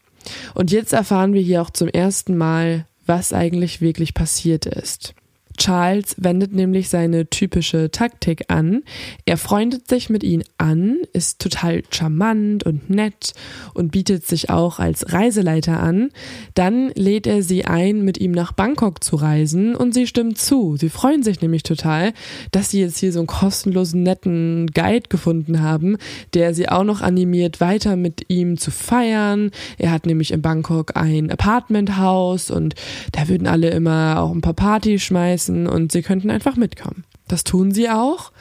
Und 0.54 0.72
jetzt 0.72 0.94
erfahren 0.94 1.34
wir 1.34 1.42
hier 1.42 1.62
auch 1.62 1.72
zum 1.72 1.90
ersten 1.90 2.38
Mal, 2.38 2.86
was 3.06 3.34
eigentlich 3.34 3.82
wirklich 3.82 4.14
passiert 4.14 4.66
ist. 4.66 5.14
Charles 5.62 6.16
wendet 6.18 6.54
nämlich 6.54 6.90
seine 6.90 7.30
typische 7.30 7.92
Taktik 7.92 8.46
an. 8.48 8.82
Er 9.26 9.38
freundet 9.38 9.88
sich 9.88 10.10
mit 10.10 10.24
ihnen 10.24 10.44
an, 10.58 10.98
ist 11.14 11.40
total 11.40 11.84
charmant 11.92 12.66
und 12.66 12.90
nett 12.90 13.34
und 13.76 13.92
bietet 13.92 14.26
sich 14.26 14.50
auch 14.50 14.80
als 14.80 15.14
Reiseleiter 15.14 15.80
an. 15.80 16.10
Dann 16.56 16.90
lädt 16.96 17.28
er 17.28 17.44
sie 17.44 17.66
ein, 17.66 18.02
mit 18.02 18.18
ihm 18.18 18.32
nach 18.32 18.54
Bangkok 18.54 19.04
zu 19.04 19.18
reisen 19.18 19.76
und 19.76 19.94
sie 19.94 20.08
stimmt 20.08 20.40
zu. 20.40 20.78
Sie 20.78 20.90
freuen 20.90 21.22
sich 21.22 21.42
nämlich 21.42 21.62
total, 21.62 22.14
dass 22.52 22.72
sie 22.72 22.80
jetzt 22.80 22.98
hier 22.98 23.14
so 23.14 23.20
einen 23.20 23.28
kostenlosen, 23.28 24.02
netten 24.02 24.66
Guide 24.74 25.10
gefunden 25.10 25.62
haben, 25.62 25.98
der 26.34 26.56
sie 26.56 26.70
auch 26.70 26.84
noch 26.84 27.02
animiert, 27.02 27.62
weiter 27.62 27.98
mit 27.98 28.32
ihm 28.32 28.58
zu 28.58 28.72
feiern. 28.72 29.52
Er 29.78 29.92
hat 29.92 30.08
nämlich 30.08 30.32
in 30.32 30.42
Bangkok 30.42 30.98
ein 30.98 31.30
Apartmenthaus 31.30 32.50
und 32.50 32.74
da 33.12 33.28
würden 33.28 33.46
alle 33.46 33.70
immer 33.70 34.22
auch 34.22 34.32
ein 34.32 34.42
paar 34.42 34.56
Partys 34.56 35.04
schmeißen 35.04 35.51
lassen 35.52 35.68
und 35.68 35.92
sie 35.92 36.02
könnten 36.02 36.30
einfach 36.30 36.56
mitkommen. 36.56 37.04
Das 37.28 37.44
tun 37.44 37.72
sie 37.72 37.90
auch. 37.90 38.32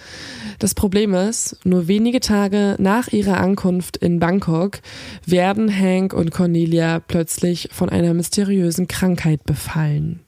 Das 0.59 0.75
Problem 0.75 1.15
ist, 1.15 1.59
nur 1.65 1.89
wenige 1.89 2.21
Tage 2.21 2.77
nach 2.79 3.09
ihrer 3.09 3.39
Ankunft 3.39 3.97
in 3.97 4.19
Bangkok 4.19 4.81
werden 5.27 5.75
Hank 5.75 6.13
und 6.13 6.31
Cornelia 6.31 7.01
plötzlich 7.01 7.69
von 7.73 7.89
einer 7.89 8.15
mysteriösen 8.15 8.89
Krankheit 8.89 9.45
befallen. 9.45 10.21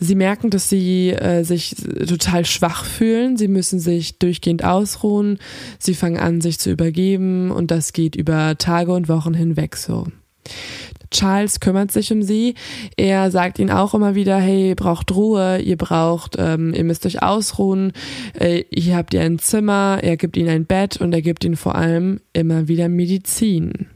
Sie 0.00 0.14
merken, 0.14 0.50
dass 0.50 0.68
sie 0.68 1.10
äh, 1.10 1.42
sich 1.42 1.74
total 1.74 2.44
schwach 2.46 2.84
fühlen. 2.84 3.36
Sie 3.36 3.48
müssen 3.48 3.80
sich 3.80 4.18
durchgehend 4.18 4.64
ausruhen. 4.64 5.38
Sie 5.80 5.94
fangen 5.94 6.18
an, 6.18 6.40
sich 6.40 6.60
zu 6.60 6.70
übergeben 6.70 7.50
und 7.50 7.72
das 7.72 7.92
geht 7.92 8.14
über 8.14 8.56
Tage 8.58 8.92
und 8.92 9.08
Wochen 9.08 9.34
hinweg 9.34 9.76
so. 9.76 10.06
Charles 11.10 11.60
kümmert 11.60 11.90
sich 11.90 12.12
um 12.12 12.22
sie. 12.22 12.54
Er 12.96 13.30
sagt 13.30 13.58
ihnen 13.58 13.70
auch 13.70 13.94
immer 13.94 14.14
wieder, 14.14 14.38
hey, 14.38 14.70
ihr 14.70 14.76
braucht 14.76 15.14
Ruhe, 15.14 15.58
ihr 15.58 15.76
braucht, 15.76 16.36
ähm, 16.38 16.74
ihr 16.74 16.84
müsst 16.84 17.06
euch 17.06 17.22
ausruhen, 17.22 17.92
äh, 18.34 18.64
hier 18.72 18.96
habt 18.96 19.14
ihr 19.14 19.22
ein 19.22 19.38
Zimmer, 19.38 20.00
er 20.02 20.16
gibt 20.16 20.36
ihnen 20.36 20.48
ein 20.48 20.66
Bett 20.66 20.98
und 20.98 21.12
er 21.12 21.22
gibt 21.22 21.44
ihnen 21.44 21.56
vor 21.56 21.74
allem 21.74 22.20
immer 22.32 22.68
wieder 22.68 22.88
Medizin. 22.88 23.88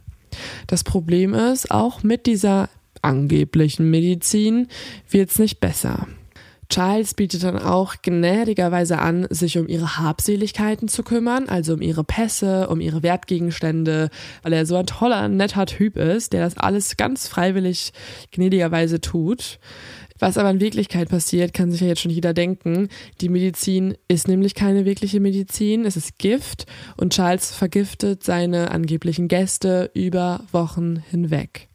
Das 0.66 0.84
Problem 0.84 1.34
ist, 1.34 1.70
auch 1.70 2.02
mit 2.02 2.26
dieser 2.26 2.68
angeblichen 3.02 3.90
Medizin 3.90 4.68
wird's 5.10 5.38
nicht 5.38 5.60
besser. 5.60 6.06
Charles 6.72 7.12
bietet 7.12 7.42
dann 7.42 7.58
auch 7.58 7.96
gnädigerweise 8.00 8.98
an, 8.98 9.26
sich 9.28 9.58
um 9.58 9.68
ihre 9.68 9.98
Habseligkeiten 9.98 10.88
zu 10.88 11.02
kümmern, 11.02 11.50
also 11.50 11.74
um 11.74 11.82
ihre 11.82 12.02
Pässe, 12.02 12.66
um 12.70 12.80
ihre 12.80 13.02
Wertgegenstände, 13.02 14.08
weil 14.42 14.52
er 14.54 14.64
so 14.64 14.76
ein 14.76 14.86
toller, 14.86 15.28
netter 15.28 15.66
Typ 15.66 15.98
ist, 15.98 16.32
der 16.32 16.40
das 16.42 16.56
alles 16.56 16.96
ganz 16.96 17.28
freiwillig 17.28 17.92
gnädigerweise 18.30 19.02
tut. 19.02 19.58
Was 20.18 20.38
aber 20.38 20.48
in 20.48 20.60
Wirklichkeit 20.60 21.10
passiert, 21.10 21.52
kann 21.52 21.70
sich 21.70 21.82
ja 21.82 21.88
jetzt 21.88 22.00
schon 22.00 22.10
jeder 22.10 22.32
denken. 22.32 22.88
Die 23.20 23.28
Medizin 23.28 23.94
ist 24.08 24.26
nämlich 24.26 24.54
keine 24.54 24.86
wirkliche 24.86 25.20
Medizin, 25.20 25.84
es 25.84 25.98
ist 25.98 26.18
Gift 26.18 26.64
und 26.96 27.12
Charles 27.12 27.52
vergiftet 27.52 28.24
seine 28.24 28.70
angeblichen 28.70 29.28
Gäste 29.28 29.90
über 29.92 30.40
Wochen 30.52 31.02
hinweg. 31.10 31.68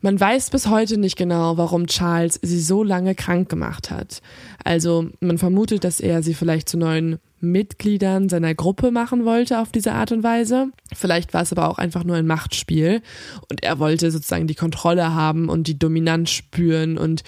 Man 0.00 0.18
weiß 0.18 0.50
bis 0.50 0.68
heute 0.68 0.98
nicht 0.98 1.16
genau, 1.16 1.56
warum 1.56 1.86
Charles 1.86 2.38
sie 2.42 2.60
so 2.60 2.82
lange 2.82 3.14
krank 3.14 3.48
gemacht 3.48 3.90
hat. 3.90 4.20
Also 4.64 5.08
man 5.20 5.38
vermutet, 5.38 5.84
dass 5.84 6.00
er 6.00 6.22
sie 6.22 6.34
vielleicht 6.34 6.68
zu 6.68 6.78
neuen 6.78 7.18
Mitgliedern 7.40 8.28
seiner 8.28 8.54
Gruppe 8.54 8.90
machen 8.90 9.24
wollte 9.24 9.60
auf 9.60 9.70
diese 9.70 9.92
Art 9.92 10.12
und 10.12 10.22
Weise. 10.22 10.68
Vielleicht 10.94 11.34
war 11.34 11.42
es 11.42 11.52
aber 11.52 11.68
auch 11.68 11.78
einfach 11.78 12.04
nur 12.04 12.16
ein 12.16 12.26
Machtspiel 12.26 13.02
und 13.50 13.62
er 13.62 13.78
wollte 13.78 14.10
sozusagen 14.10 14.46
die 14.46 14.54
Kontrolle 14.54 15.14
haben 15.14 15.48
und 15.48 15.66
die 15.66 15.78
Dominanz 15.78 16.30
spüren 16.30 16.98
und 16.98 17.22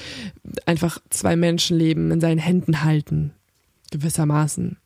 einfach 0.66 0.98
zwei 1.10 1.36
Menschenleben 1.36 2.10
in 2.10 2.20
seinen 2.20 2.38
Händen 2.38 2.82
halten. 2.84 3.32
Gewissermaßen. 3.90 4.76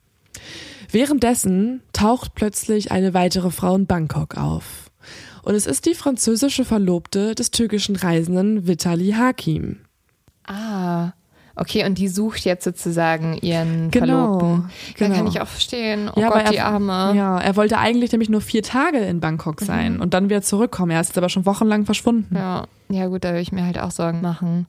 Währenddessen 0.90 1.82
taucht 1.92 2.34
plötzlich 2.34 2.92
eine 2.92 3.14
weitere 3.14 3.50
Frau 3.50 3.74
in 3.74 3.86
Bangkok 3.86 4.36
auf. 4.36 4.90
Und 5.42 5.54
es 5.54 5.66
ist 5.66 5.86
die 5.86 5.94
französische 5.94 6.64
Verlobte 6.64 7.34
des 7.34 7.50
türkischen 7.50 7.96
Reisenden 7.96 8.66
Vitali 8.66 9.12
Hakim. 9.12 9.80
Ah, 10.46 11.12
Okay, 11.54 11.84
und 11.84 11.98
die 11.98 12.08
sucht 12.08 12.46
jetzt 12.46 12.64
sozusagen 12.64 13.36
ihren 13.42 13.90
Genau, 13.90 14.38
Verlobten. 14.38 14.70
Genau. 14.96 15.14
kann 15.16 15.26
ich 15.26 15.38
auch 15.38 15.46
verstehen. 15.46 16.08
Oh 16.08 16.18
Ja, 16.18 16.28
Gott, 16.30 16.40
aber 16.40 16.50
die 16.50 16.56
er- 16.56 16.66
Arme. 16.66 17.12
Ja, 17.14 17.38
er 17.38 17.56
wollte 17.56 17.76
eigentlich 17.76 18.10
nämlich 18.10 18.30
nur 18.30 18.40
vier 18.40 18.62
Tage 18.62 18.96
in 19.00 19.20
Bangkok 19.20 19.60
sein 19.60 20.00
und 20.00 20.14
dann 20.14 20.30
wieder 20.30 20.40
zurückkommen. 20.40 20.92
Er 20.92 21.02
ist 21.02 21.08
jetzt 21.08 21.18
aber 21.18 21.28
schon 21.28 21.44
wochenlang 21.44 21.84
verschwunden. 21.84 22.34
Ja. 22.34 22.64
ja, 22.88 23.06
gut, 23.08 23.22
da 23.22 23.28
würde 23.32 23.42
ich 23.42 23.52
mir 23.52 23.66
halt 23.66 23.78
auch 23.78 23.90
Sorgen 23.90 24.22
machen. 24.22 24.66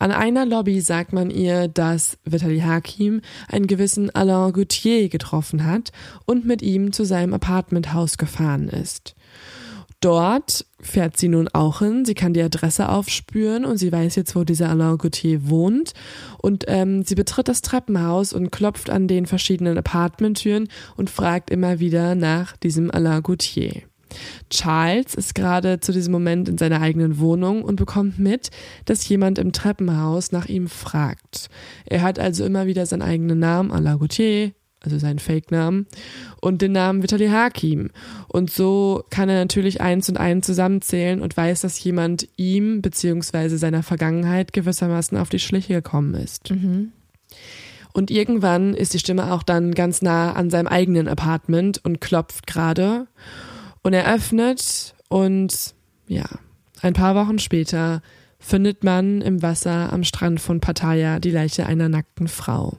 An 0.00 0.10
einer 0.10 0.44
Lobby 0.44 0.80
sagt 0.80 1.12
man 1.12 1.30
ihr, 1.30 1.68
dass 1.68 2.18
Vitali 2.24 2.58
Hakim 2.58 3.20
einen 3.48 3.68
gewissen 3.68 4.12
Alain 4.12 4.52
Gauthier 4.52 5.08
getroffen 5.08 5.64
hat 5.64 5.92
und 6.26 6.44
mit 6.44 6.62
ihm 6.62 6.92
zu 6.92 7.04
seinem 7.04 7.32
Apartmenthaus 7.32 8.18
gefahren 8.18 8.68
ist. 8.68 9.14
Dort 10.04 10.66
fährt 10.80 11.16
sie 11.16 11.28
nun 11.28 11.48
auch 11.48 11.78
hin. 11.78 12.04
Sie 12.04 12.12
kann 12.12 12.34
die 12.34 12.42
Adresse 12.42 12.90
aufspüren 12.90 13.64
und 13.64 13.78
sie 13.78 13.90
weiß 13.90 14.16
jetzt, 14.16 14.36
wo 14.36 14.44
dieser 14.44 14.68
Alain 14.68 14.98
Gauthier 14.98 15.48
wohnt. 15.48 15.94
Und 16.42 16.66
ähm, 16.68 17.04
sie 17.04 17.14
betritt 17.14 17.48
das 17.48 17.62
Treppenhaus 17.62 18.34
und 18.34 18.50
klopft 18.52 18.90
an 18.90 19.08
den 19.08 19.24
verschiedenen 19.24 19.78
Apartmenttüren 19.78 20.68
und 20.98 21.08
fragt 21.08 21.48
immer 21.48 21.80
wieder 21.80 22.16
nach 22.16 22.54
diesem 22.58 22.90
Alain 22.90 23.22
Gauthier. 23.22 23.80
Charles 24.50 25.14
ist 25.14 25.34
gerade 25.34 25.80
zu 25.80 25.90
diesem 25.90 26.12
Moment 26.12 26.50
in 26.50 26.58
seiner 26.58 26.82
eigenen 26.82 27.18
Wohnung 27.18 27.62
und 27.62 27.76
bekommt 27.76 28.18
mit, 28.18 28.50
dass 28.84 29.08
jemand 29.08 29.38
im 29.38 29.52
Treppenhaus 29.52 30.32
nach 30.32 30.50
ihm 30.50 30.68
fragt. 30.68 31.48
Er 31.86 32.02
hat 32.02 32.18
also 32.18 32.44
immer 32.44 32.66
wieder 32.66 32.84
seinen 32.84 33.00
eigenen 33.00 33.38
Namen, 33.38 33.72
Alain 33.72 33.98
Gauthier, 33.98 34.52
also 34.84 34.98
seinen 34.98 35.18
Fake-Namen, 35.18 35.86
und 36.40 36.62
den 36.62 36.72
Namen 36.72 37.02
Vitali 37.02 37.28
Hakim. 37.28 37.90
Und 38.28 38.50
so 38.50 39.04
kann 39.10 39.28
er 39.28 39.38
natürlich 39.38 39.80
eins 39.80 40.08
und 40.08 40.18
eins 40.18 40.46
zusammenzählen 40.46 41.20
und 41.20 41.36
weiß, 41.36 41.62
dass 41.62 41.82
jemand 41.82 42.28
ihm 42.36 42.82
beziehungsweise 42.82 43.58
seiner 43.58 43.82
Vergangenheit 43.82 44.52
gewissermaßen 44.52 45.16
auf 45.18 45.28
die 45.28 45.38
Schliche 45.38 45.74
gekommen 45.74 46.14
ist. 46.14 46.50
Und 47.92 48.10
irgendwann 48.10 48.74
ist 48.74 48.92
die 48.92 48.98
Stimme 48.98 49.32
auch 49.32 49.42
dann 49.44 49.72
ganz 49.72 50.02
nah 50.02 50.32
an 50.32 50.50
seinem 50.50 50.66
eigenen 50.66 51.06
Apartment 51.08 51.80
und 51.84 52.00
klopft 52.00 52.46
gerade. 52.46 53.06
Und 53.82 53.92
er 53.92 54.12
öffnet 54.12 54.94
und 55.08 55.74
ja, 56.08 56.24
ein 56.82 56.92
paar 56.92 57.14
Wochen 57.14 57.38
später 57.38 58.02
findet 58.40 58.84
man 58.84 59.22
im 59.22 59.42
Wasser 59.42 59.92
am 59.92 60.04
Strand 60.04 60.40
von 60.40 60.60
Pattaya 60.60 61.18
die 61.18 61.30
Leiche 61.30 61.66
einer 61.66 61.88
nackten 61.88 62.28
Frau. 62.28 62.78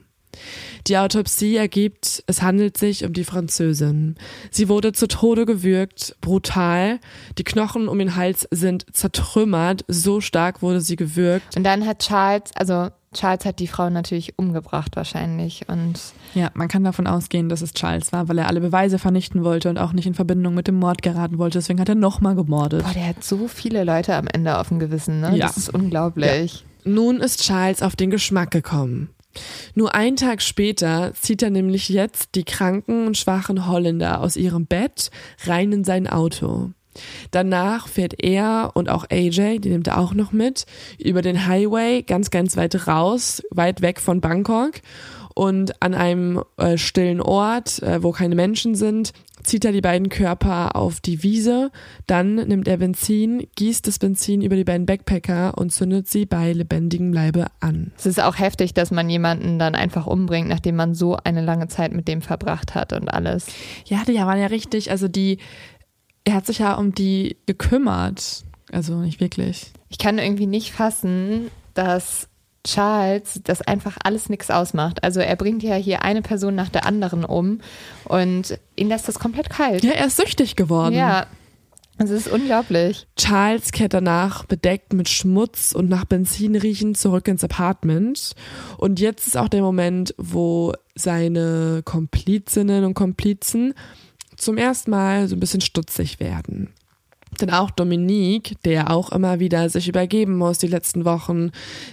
Die 0.86 0.96
Autopsie 0.96 1.56
ergibt, 1.56 2.22
es 2.26 2.42
handelt 2.42 2.76
sich 2.76 3.04
um 3.04 3.12
die 3.12 3.24
Französin. 3.24 4.14
Sie 4.50 4.68
wurde 4.68 4.92
zu 4.92 5.08
Tode 5.08 5.44
gewürgt, 5.44 6.16
brutal. 6.20 7.00
Die 7.38 7.44
Knochen 7.44 7.88
um 7.88 7.98
den 7.98 8.14
Hals 8.14 8.46
sind 8.52 8.86
zertrümmert, 8.92 9.84
so 9.88 10.20
stark 10.20 10.62
wurde 10.62 10.80
sie 10.80 10.96
gewürgt. 10.96 11.56
Und 11.56 11.64
dann 11.64 11.86
hat 11.86 12.00
Charles, 12.00 12.50
also 12.54 12.88
Charles 13.12 13.44
hat 13.44 13.58
die 13.58 13.66
Frau 13.66 13.90
natürlich 13.90 14.38
umgebracht 14.38 14.94
wahrscheinlich. 14.94 15.68
Und 15.68 15.98
Ja, 16.34 16.50
man 16.54 16.68
kann 16.68 16.84
davon 16.84 17.06
ausgehen, 17.06 17.48
dass 17.48 17.62
es 17.62 17.72
Charles 17.72 18.12
war, 18.12 18.28
weil 18.28 18.38
er 18.38 18.46
alle 18.46 18.60
Beweise 18.60 18.98
vernichten 18.98 19.42
wollte 19.42 19.70
und 19.70 19.78
auch 19.78 19.92
nicht 19.92 20.06
in 20.06 20.14
Verbindung 20.14 20.54
mit 20.54 20.68
dem 20.68 20.76
Mord 20.76 21.02
geraten 21.02 21.38
wollte. 21.38 21.58
Deswegen 21.58 21.80
hat 21.80 21.88
er 21.88 21.94
nochmal 21.94 22.36
gemordet. 22.36 22.84
boah, 22.84 22.92
der 22.92 23.08
hat 23.08 23.24
so 23.24 23.48
viele 23.48 23.82
Leute 23.84 24.14
am 24.14 24.28
Ende 24.28 24.58
auf 24.58 24.68
dem 24.68 24.78
Gewissen, 24.78 25.20
ne? 25.20 25.36
Ja. 25.36 25.46
Das 25.46 25.56
ist 25.56 25.72
unglaublich. 25.72 26.64
Nun 26.84 27.18
ist 27.20 27.42
Charles 27.42 27.82
auf 27.82 27.96
den 27.96 28.10
Geschmack 28.10 28.52
gekommen. 28.52 29.08
Nur 29.74 29.94
einen 29.94 30.16
Tag 30.16 30.42
später 30.42 31.12
zieht 31.14 31.42
er 31.42 31.50
nämlich 31.50 31.88
jetzt 31.88 32.34
die 32.34 32.44
kranken 32.44 33.06
und 33.06 33.16
schwachen 33.16 33.66
Holländer 33.66 34.20
aus 34.20 34.36
ihrem 34.36 34.66
Bett 34.66 35.10
rein 35.46 35.72
in 35.72 35.84
sein 35.84 36.06
Auto. 36.06 36.70
Danach 37.30 37.88
fährt 37.88 38.22
er 38.22 38.72
und 38.74 38.88
auch 38.88 39.04
AJ, 39.10 39.58
die 39.60 39.70
nimmt 39.70 39.86
er 39.86 39.98
auch 39.98 40.14
noch 40.14 40.32
mit, 40.32 40.66
über 40.98 41.22
den 41.22 41.46
Highway 41.46 42.02
ganz, 42.02 42.30
ganz 42.30 42.56
weit 42.56 42.86
raus, 42.86 43.42
weit 43.50 43.82
weg 43.82 44.00
von 44.00 44.20
Bangkok. 44.20 44.80
Und 45.34 45.82
an 45.82 45.92
einem 45.92 46.42
äh, 46.56 46.78
stillen 46.78 47.20
Ort, 47.20 47.82
äh, 47.82 48.02
wo 48.02 48.10
keine 48.10 48.34
Menschen 48.34 48.74
sind, 48.74 49.12
zieht 49.46 49.64
er 49.64 49.72
die 49.72 49.80
beiden 49.80 50.08
Körper 50.08 50.76
auf 50.76 51.00
die 51.00 51.22
Wiese. 51.22 51.70
Dann 52.06 52.34
nimmt 52.34 52.68
er 52.68 52.78
Benzin, 52.78 53.46
gießt 53.54 53.86
das 53.86 53.98
Benzin 53.98 54.42
über 54.42 54.56
die 54.56 54.64
beiden 54.64 54.86
Backpacker 54.86 55.56
und 55.56 55.72
zündet 55.72 56.08
sie 56.08 56.26
bei 56.26 56.52
lebendigem 56.52 57.12
Leibe 57.12 57.46
an. 57.60 57.92
Es 57.96 58.06
ist 58.06 58.20
auch 58.20 58.38
heftig, 58.38 58.74
dass 58.74 58.90
man 58.90 59.08
jemanden 59.08 59.58
dann 59.58 59.74
einfach 59.74 60.06
umbringt, 60.06 60.48
nachdem 60.48 60.76
man 60.76 60.94
so 60.94 61.16
eine 61.16 61.42
lange 61.42 61.68
Zeit 61.68 61.92
mit 61.92 62.08
dem 62.08 62.22
verbracht 62.22 62.74
hat 62.74 62.92
und 62.92 63.08
alles. 63.08 63.46
Ja, 63.86 64.02
die 64.06 64.14
waren 64.14 64.40
ja 64.40 64.46
richtig, 64.46 64.90
also 64.90 65.08
die, 65.08 65.38
er 66.24 66.34
hat 66.34 66.46
sich 66.46 66.58
ja 66.58 66.74
um 66.74 66.92
die 66.92 67.36
gekümmert. 67.46 68.44
Also 68.72 68.96
nicht 68.96 69.20
wirklich. 69.20 69.72
Ich 69.88 69.98
kann 69.98 70.18
irgendwie 70.18 70.46
nicht 70.46 70.72
fassen, 70.72 71.50
dass 71.74 72.28
Charles 72.66 73.40
das 73.44 73.62
einfach 73.62 73.96
alles 74.02 74.28
nichts 74.28 74.50
ausmacht. 74.50 75.02
Also 75.04 75.20
er 75.20 75.36
bringt 75.36 75.62
ja 75.62 75.74
hier 75.74 76.02
eine 76.02 76.22
Person 76.22 76.54
nach 76.54 76.68
der 76.68 76.84
anderen 76.84 77.24
um 77.24 77.60
und 78.04 78.58
ihn 78.76 78.88
lässt 78.88 79.08
das 79.08 79.18
komplett 79.18 79.50
kalt. 79.50 79.84
Ja, 79.84 79.92
er 79.92 80.06
ist 80.06 80.16
süchtig 80.16 80.56
geworden. 80.56 80.94
Ja, 80.94 81.26
es 81.98 82.10
ist 82.10 82.28
unglaublich. 82.28 83.06
Charles 83.16 83.72
kehrt 83.72 83.94
danach 83.94 84.44
bedeckt 84.44 84.92
mit 84.92 85.08
Schmutz 85.08 85.72
und 85.72 85.88
nach 85.88 86.04
Benzin 86.04 86.54
riechen 86.54 86.94
zurück 86.94 87.26
ins 87.26 87.42
Apartment. 87.42 88.32
Und 88.76 89.00
jetzt 89.00 89.26
ist 89.26 89.36
auch 89.36 89.48
der 89.48 89.62
Moment, 89.62 90.14
wo 90.18 90.74
seine 90.94 91.82
Komplizinnen 91.84 92.84
und 92.84 92.94
Komplizen 92.94 93.72
zum 94.36 94.58
ersten 94.58 94.90
Mal 94.90 95.28
so 95.28 95.36
ein 95.36 95.40
bisschen 95.40 95.62
stutzig 95.62 96.20
werden. 96.20 96.74
Denn 97.40 97.50
auch 97.50 97.70
Dominique, 97.70 98.56
der 98.64 98.90
auch 98.90 99.12
immer 99.12 99.40
wieder 99.40 99.68
sich 99.68 99.88
übergeben 99.88 100.36
muss 100.36 100.58
die 100.58 100.66
letzten 100.66 101.04
Wochen, 101.04 101.50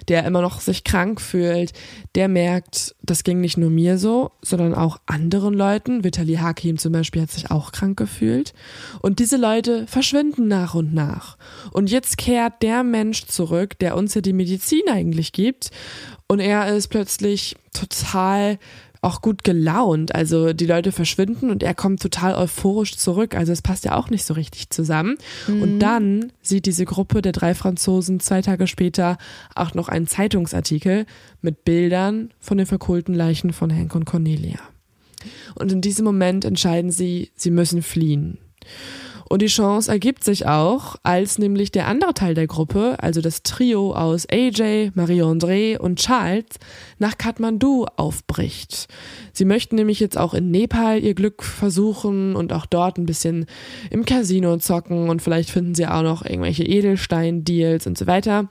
der 0.08 0.26
immer 0.26 0.42
noch 0.42 0.62
sich 0.62 0.84
krank 0.84 1.20
fühlt, 1.20 1.74
der 2.16 2.28
merkt, 2.28 2.96
das 3.02 3.24
ging 3.24 3.42
nicht 3.42 3.58
nur 3.58 3.70
mir 3.70 3.98
so, 3.98 4.32
sondern 4.42 4.74
auch 4.74 5.00
anderen 5.06 5.54
Leuten. 5.54 6.04
Vitali 6.04 6.36
Hakim 6.36 6.78
zum 6.78 6.94
Beispiel 6.94 7.22
hat 7.24 7.32
sich 7.32 7.52
auch 7.52 7.72
krank 7.72 7.98
gefühlt. 7.98 8.54
Und 9.02 9.20
diese 9.20 9.38
Leute 9.38 9.86
verschwinden 9.88 10.48
nach 10.48 10.76
und 10.76 10.94
nach. 10.94 11.38
Und 11.72 11.90
jetzt 11.90 12.18
kehrt 12.18 12.62
der 12.62 12.84
Mensch 12.84 13.26
zurück, 13.26 13.78
der 13.80 13.96
uns 13.96 14.14
ja 14.14 14.22
die 14.22 14.34
Medizin 14.34 14.84
eigentlich 14.90 15.32
gibt. 15.32 15.72
Und 16.28 16.40
er 16.40 16.74
ist 16.76 16.88
plötzlich 16.88 17.56
total 17.74 18.58
auch 19.04 19.22
gut 19.22 19.44
gelaunt. 19.44 20.16
Also 20.16 20.54
die 20.54 20.66
Leute 20.66 20.92
verschwinden 20.92 21.50
und 21.50 21.62
er 21.62 21.74
kommt 21.74 22.02
total 22.02 22.36
euphorisch 22.36 22.96
zurück. 22.96 23.36
Also 23.36 23.52
es 23.52 23.62
passt 23.62 23.86
ja 23.86 23.96
auch 23.96 24.10
nicht 24.10 24.26
so 24.26 24.34
richtig 24.34 24.70
zusammen. 24.70 25.18
Und 25.62 25.80
dann 25.80 26.32
sieht 26.42 26.66
diese 26.66 26.86
Gruppe 26.86 27.22
der 27.22 27.34
drei 27.34 27.54
Franzosen 27.54 28.20
zwei 28.20 28.42
Tage 28.42 28.68
später 28.68 29.18
auch 29.56 29.74
noch 29.74 29.90
einen 29.90 30.08
Zeitungsartikel 30.08 31.06
mit 31.42 31.66
Bildern 31.66 32.32
von 32.40 32.58
den 32.58 32.68
verkohlten 32.68 33.14
Leichen 33.14 33.54
von 33.54 33.74
Hank 33.74 33.94
und 33.96 34.06
Cornelia. 34.06 34.60
Und 35.56 35.72
in 35.72 35.82
diesem 35.82 36.06
Moment 36.06 36.46
entscheiden 36.46 36.92
sie, 36.92 37.32
sie 37.36 37.52
müssen 37.52 37.82
fliehen. 37.82 38.38
Und 39.30 39.42
die 39.42 39.48
Chance 39.48 39.92
ergibt 39.92 40.24
sich 40.24 40.46
auch, 40.48 40.96
als 41.04 41.38
nämlich 41.38 41.72
der 41.72 41.88
andere 41.88 42.14
Teil 42.14 42.34
der 42.34 42.48
Gruppe, 42.48 42.98
also 43.00 43.22
das 43.22 43.44
Trio 43.44 43.94
aus 43.94 44.28
AJ, 44.30 44.92
Marie-André 44.96 45.78
und 45.78 46.00
Charles, 46.00 46.46
nach 47.00 47.18
Kathmandu 47.18 47.86
aufbricht. 47.96 48.88
Sie 49.32 49.46
möchten 49.46 49.76
nämlich 49.76 50.00
jetzt 50.00 50.18
auch 50.18 50.34
in 50.34 50.52
Nepal 50.52 51.04
ihr 51.04 51.14
Glück 51.14 51.44
versuchen 51.44 52.36
und 52.36 52.54
auch 52.54 52.66
dort 52.66 52.98
ein 52.98 53.06
bisschen 53.06 53.46
im 53.90 54.06
Casino 54.06 54.58
zocken 54.58 55.10
und 55.10 55.22
vielleicht 55.22 55.50
finden 55.50 55.76
sie 55.76 55.88
auch 55.88 56.04
noch 56.04 56.24
irgendwelche 56.26 56.64
Edelstein-Deals 56.64 57.88
und 57.88 57.98
so 57.98 58.08
weiter. 58.08 58.50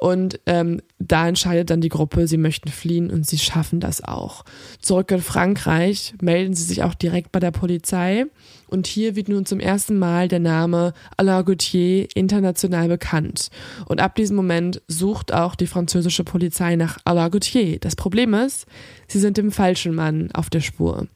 Und 0.00 0.40
ähm, 0.46 0.80
da 0.98 1.28
entscheidet 1.28 1.68
dann 1.68 1.82
die 1.82 1.90
Gruppe, 1.90 2.26
sie 2.26 2.38
möchten 2.38 2.70
fliehen 2.70 3.10
und 3.10 3.26
sie 3.26 3.36
schaffen 3.36 3.80
das 3.80 4.02
auch. 4.02 4.46
Zurück 4.80 5.10
in 5.10 5.20
Frankreich 5.20 6.14
melden 6.22 6.54
sie 6.54 6.64
sich 6.64 6.82
auch 6.82 6.94
direkt 6.94 7.32
bei 7.32 7.38
der 7.38 7.50
Polizei 7.50 8.24
und 8.70 8.86
hier 8.86 9.16
wird 9.16 9.28
nun 9.28 9.46
zum 9.46 9.60
ersten 9.60 9.98
Mal 9.98 10.28
der 10.28 10.38
Name 10.38 10.94
Alain 11.16 11.44
Gauthier 11.44 12.08
international 12.14 12.88
bekannt. 12.88 13.50
Und 13.86 14.00
ab 14.00 14.14
diesem 14.14 14.36
Moment 14.36 14.80
sucht 14.88 15.32
auch 15.32 15.54
die 15.54 15.66
französische 15.66 16.24
Polizei 16.24 16.76
nach 16.76 16.98
Alain 17.04 17.30
Gauthier. 17.30 17.78
Das 17.78 17.96
Problem 17.96 18.34
ist, 18.34 18.66
sie 19.08 19.18
sind 19.18 19.36
dem 19.36 19.50
falschen 19.52 19.94
Mann 19.94 20.30
auf 20.32 20.50
der 20.50 20.60
Spur. 20.60 21.08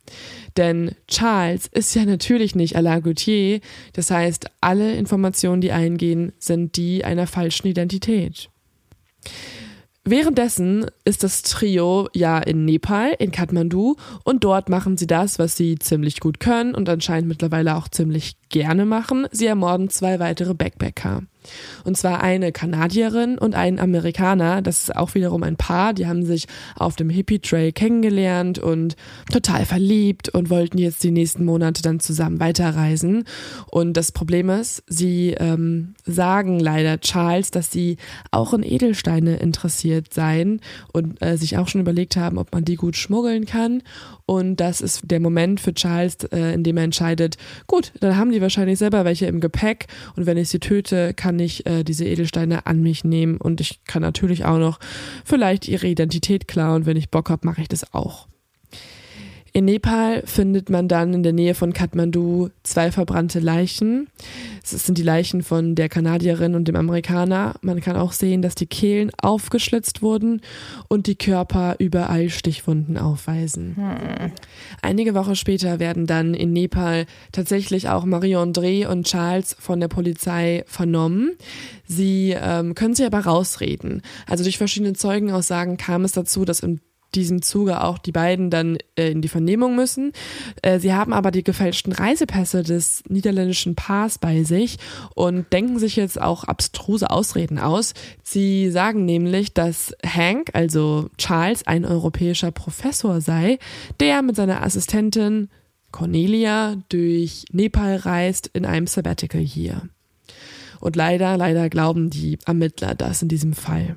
Denn 0.57 0.93
Charles 1.09 1.69
ist 1.69 1.95
ja 1.95 2.05
natürlich 2.05 2.55
nicht 2.55 2.77
Alain 2.77 3.03
Gauthier. 3.03 3.61
Das 3.93 4.11
heißt, 4.11 4.47
alle 4.61 4.95
Informationen, 4.95 5.61
die 5.61 5.73
eingehen, 5.73 6.33
sind 6.39 6.77
die 6.77 7.05
einer 7.05 7.27
falschen 7.27 7.69
Identität. 7.69 8.51
Währenddessen 10.07 10.87
ist 11.07 11.23
das 11.23 11.41
Trio 11.41 12.09
ja 12.13 12.39
in 12.39 12.67
Nepal, 12.67 13.15
in 13.19 13.31
Kathmandu 13.31 13.97
und 14.23 14.45
dort 14.45 14.69
machen 14.69 14.99
sie 14.99 15.07
das, 15.07 15.39
was 15.39 15.57
sie 15.57 15.79
ziemlich 15.79 16.21
gut 16.21 16.41
können 16.41 16.75
und 16.75 16.91
anscheinend 16.91 17.29
mittlerweile 17.29 17.75
auch 17.75 17.89
ziemlich 17.89 18.37
gerne 18.55 18.87
machen. 18.87 19.27
Sie 19.33 19.47
ermorden 19.47 19.91
zwei 19.91 20.21
weitere 20.21 20.55
Backpacker. 20.55 21.23
Und 21.85 21.97
zwar 21.97 22.23
eine 22.23 22.53
Kanadierin 22.53 23.37
und 23.37 23.55
ein 23.55 23.79
Amerikaner. 23.79 24.63
Das 24.63 24.85
ist 24.85 24.97
auch 24.97 25.15
wiederum 25.15 25.43
ein 25.43 25.57
Paar. 25.57 25.93
Die 25.93 26.07
haben 26.07 26.25
sich 26.25 26.47
auf 26.77 26.97
dem 26.97 27.11
Hippie 27.11 27.41
Trail 27.41 27.73
kennengelernt 27.73 28.61
und 28.61 28.97
total 29.31 29.67
verliebt 29.67 30.29
und 30.29 30.51
wollten 30.51 30.79
jetzt 30.79 31.03
die 31.03 31.11
nächsten 31.11 31.45
Monate 31.45 31.83
dann 31.83 31.99
zusammen 32.01 32.41
weiterreisen. 32.41 33.25
Und 33.71 33.97
das 33.97 34.13
Problem 34.13 34.49
ist, 34.49 34.85
sie 34.87 35.35
ähm, 35.39 35.95
sagen 36.07 36.61
leider 36.61 37.01
Charles, 37.01 37.51
dass 37.51 37.73
sie 37.73 37.97
auch 38.31 38.55
in 38.55 38.63
Edelsteine 38.63 39.37
interessiert 39.37 40.15
seien 40.15 40.61
und 40.93 41.21
äh, 41.21 41.37
sich 41.37 41.59
auch 41.59 41.69
schon 41.69 41.81
überlegt 41.81 42.17
haben, 42.17 42.39
ob 42.39 42.53
man 42.53 42.65
die 42.65 42.77
gut 42.77 42.97
schmuggeln 42.97 43.47
kann. 43.47 43.83
Und 44.27 44.57
das 44.57 44.81
ist 44.81 45.03
der 45.05 45.21
Moment 45.21 45.61
für 45.61 45.75
Charles, 45.75 46.17
äh, 46.33 46.55
in 46.55 46.65
dem 46.65 46.79
er 46.79 46.85
entscheidet, 46.85 47.37
gut, 47.67 47.93
dann 48.01 48.17
haben 48.17 48.33
die 48.33 48.41
wahrscheinlich 48.41 48.79
selber 48.79 49.05
welche 49.05 49.27
im 49.27 49.41
Gepäck 49.41 49.87
und 50.17 50.25
wenn 50.25 50.39
ich 50.39 50.49
sie 50.49 50.61
töte, 50.61 51.13
kann 51.13 51.39
ich 51.39 51.67
äh, 51.67 51.85
diese 51.85 52.07
Edelsteine 52.07 52.67
an 52.67 52.83
mich 52.83 53.05
nehmen 53.05 53.37
und 53.37 53.61
ich 53.61 53.85
kann 53.85 54.01
natürlich 54.01 54.45
auch 54.45 54.59
noch 54.59 54.81
vielleicht 55.25 55.69
ihre 55.69 55.87
Identität 55.87 56.49
klauen. 56.49 56.87
Wenn 56.87 56.97
ich 56.97 57.11
Bock 57.11 57.29
habe, 57.29 57.47
mache 57.47 57.61
ich 57.61 57.69
das 57.69 57.93
auch. 57.93 58.27
In 59.57 59.67
Nepal 59.67 60.25
findet 60.27 60.69
man 60.69 60.89
dann 60.89 61.15
in 61.15 61.23
der 61.23 61.33
Nähe 61.33 61.55
von 61.55 61.73
Kathmandu 61.73 62.51
zwei 62.65 62.91
verbrannte 62.91 63.39
Leichen. 63.39 64.09
Es 64.65 64.71
sind 64.71 64.99
die 64.99 65.05
Leichen 65.05 65.45
von 65.45 65.77
der 65.77 65.89
Kanadierin 65.89 66.57
und 66.57 66.67
dem 66.67 66.75
Amerikaner. 66.75 67.55
Man 67.61 67.81
kann 67.81 67.97
auch 67.97 68.11
sehen, 68.11 68.43
dass 68.43 68.57
die 68.57 68.67
Kehlen 68.67 69.13
aufgeschlitzt 69.23 70.03
wurden 70.03 70.41
und 70.89 71.07
die 71.07 71.15
Körper 71.15 71.77
überall 71.79 72.31
Stichwunden 72.31 72.99
aufweisen. 72.99 73.77
Hm. 73.77 74.33
Einige 74.83 75.15
Wochen 75.15 75.37
später 75.37 75.79
werden 75.79 76.09
dann 76.09 76.35
in 76.35 76.53
Nepal 76.53 77.07
tatsächlich 77.31 77.89
auch 77.89 78.05
Marie-André 78.05 78.89
und 78.89 79.07
Charles 79.07 79.55
von 79.61 79.79
der 79.79 79.87
Polizei 79.87 80.65
vernommen. 80.67 81.37
Sie 81.87 82.35
ähm, 82.37 82.75
können 82.75 82.97
sich 82.97 83.07
aber 83.07 83.21
rausreden. 83.21 84.03
Also 84.27 84.43
durch 84.43 84.59
verschiedene 84.59 84.95
Zeugenaussagen 84.95 85.77
kam 85.77 86.05
es 86.05 86.11
dazu, 86.11 86.45
dass 86.45 86.59
im 86.59 86.81
diesem 87.15 87.43
Zuge 87.43 87.83
auch 87.83 87.99
die 87.99 88.13
beiden 88.13 88.51
dann 88.51 88.79
äh, 88.97 89.11
in 89.11 89.23
die 89.23 89.29
Vernehmung 89.29 89.77
müssen. 89.77 90.13
Äh, 90.63 90.79
sie 90.79 90.93
haben 90.93 91.13
aber 91.13 91.31
die 91.31 91.45
gefälschten 91.45 91.93
Reisepässe 91.93 92.63
des 92.63 93.03
niederländischen 93.09 93.75
Paars 93.75 94.19
bei 94.19 94.45
sich 94.45 94.79
und 95.15 95.53
denken 95.53 95.79
sich 95.79 95.97
jetzt 95.97 96.21
auch 96.21 96.45
abstruse 96.45 97.11
Ausreden 97.11 97.59
aus. 97.59 97.95
Sie 98.23 98.71
sagen 98.71 99.05
nämlich, 99.05 99.55
dass 99.55 99.95
Hank, 100.05 100.51
also 100.53 101.09
Charles, 101.19 101.67
ein 101.67 101.85
europäischer 101.85 102.51
Professor 102.51 103.21
sei, 103.21 103.59
der 104.01 104.23
mit 104.23 104.37
seiner 104.37 104.63
Assistentin 104.63 105.49
Cornelia 105.93 106.77
durch 106.89 107.45
Nepal 107.53 107.97
reist 107.97 108.51
in 108.53 108.67
einem 108.67 108.89
Sabbatical 108.89 109.41
hier. 109.41 109.83
Und 110.81 110.97
leider, 110.97 111.37
leider 111.37 111.71
glauben 111.71 112.11
die 112.11 112.37
Ermittler 112.47 112.95
das 112.95 113.23
in 113.23 113.29
diesem 113.29 113.53
Fall. 113.53 113.97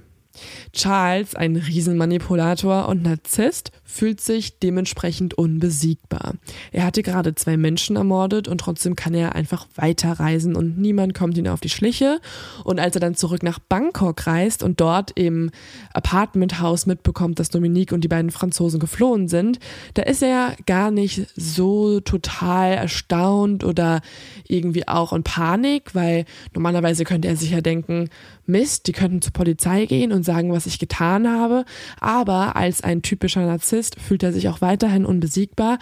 Charles, 0.74 1.36
ein 1.36 1.56
Riesenmanipulator 1.56 2.88
und 2.88 3.04
Narzisst, 3.04 3.72
fühlt 3.84 4.22
sich 4.22 4.60
dementsprechend 4.60 5.34
unbesiegbar. 5.36 6.34
Er 6.72 6.86
hatte 6.86 7.04
gerade 7.04 7.36
zwei 7.36 7.58
Menschen 7.58 7.96
ermordet 7.96 8.48
und 8.48 8.60
trotzdem 8.60 8.96
kann 8.96 9.14
er 9.14 9.36
einfach 9.36 9.68
weiterreisen 9.76 10.56
und 10.56 10.78
niemand 10.78 11.14
kommt 11.14 11.38
ihm 11.38 11.48
auf 11.48 11.62
die 11.62 11.70
Schliche. 11.70 12.20
Und 12.64 12.80
als 12.80 12.96
er 12.96 13.02
dann 13.02 13.16
zurück 13.16 13.44
nach 13.44 13.60
Bangkok 13.60 14.28
reist 14.28 14.62
und 14.64 14.82
dort 14.82 15.12
im 15.16 15.52
Apartmenthaus 15.94 16.86
mitbekommt, 16.86 17.40
dass 17.40 17.50
Dominique 17.50 17.94
und 17.94 18.02
die 18.02 18.08
beiden 18.08 18.32
Franzosen 18.32 18.80
geflohen 18.80 19.28
sind, 19.28 19.60
da 19.94 20.04
ist 20.04 20.22
er 20.22 20.56
gar 20.66 20.92
nicht 20.92 21.28
so 21.36 22.00
total 22.02 22.74
erstaunt 22.74 23.64
oder 23.64 24.02
irgendwie 24.48 24.88
auch 24.88 25.14
in 25.14 25.24
Panik, 25.24 25.96
weil 25.96 26.26
normalerweise 26.54 27.04
könnte 27.04 27.28
er 27.28 27.36
sich 27.36 27.52
ja 27.52 27.62
denken, 27.62 28.10
Mist, 28.48 28.88
die 28.88 28.92
könnten 28.92 29.22
zur 29.22 29.34
Polizei 29.34 29.86
gehen 29.86 30.12
und 30.12 30.24
sagen, 30.24 30.52
was 30.52 30.66
ich 30.66 30.80
getan 30.80 31.28
habe. 31.28 31.66
Aber 32.00 32.56
als 32.56 32.82
ein 32.82 33.02
typischer 33.02 33.46
Narzisst 33.46 34.00
fühlt 34.00 34.24
er 34.24 34.34
sich 34.34 34.50
auch 34.50 34.62
weiterhin 34.62 35.06
unbesiegbar 35.06 35.80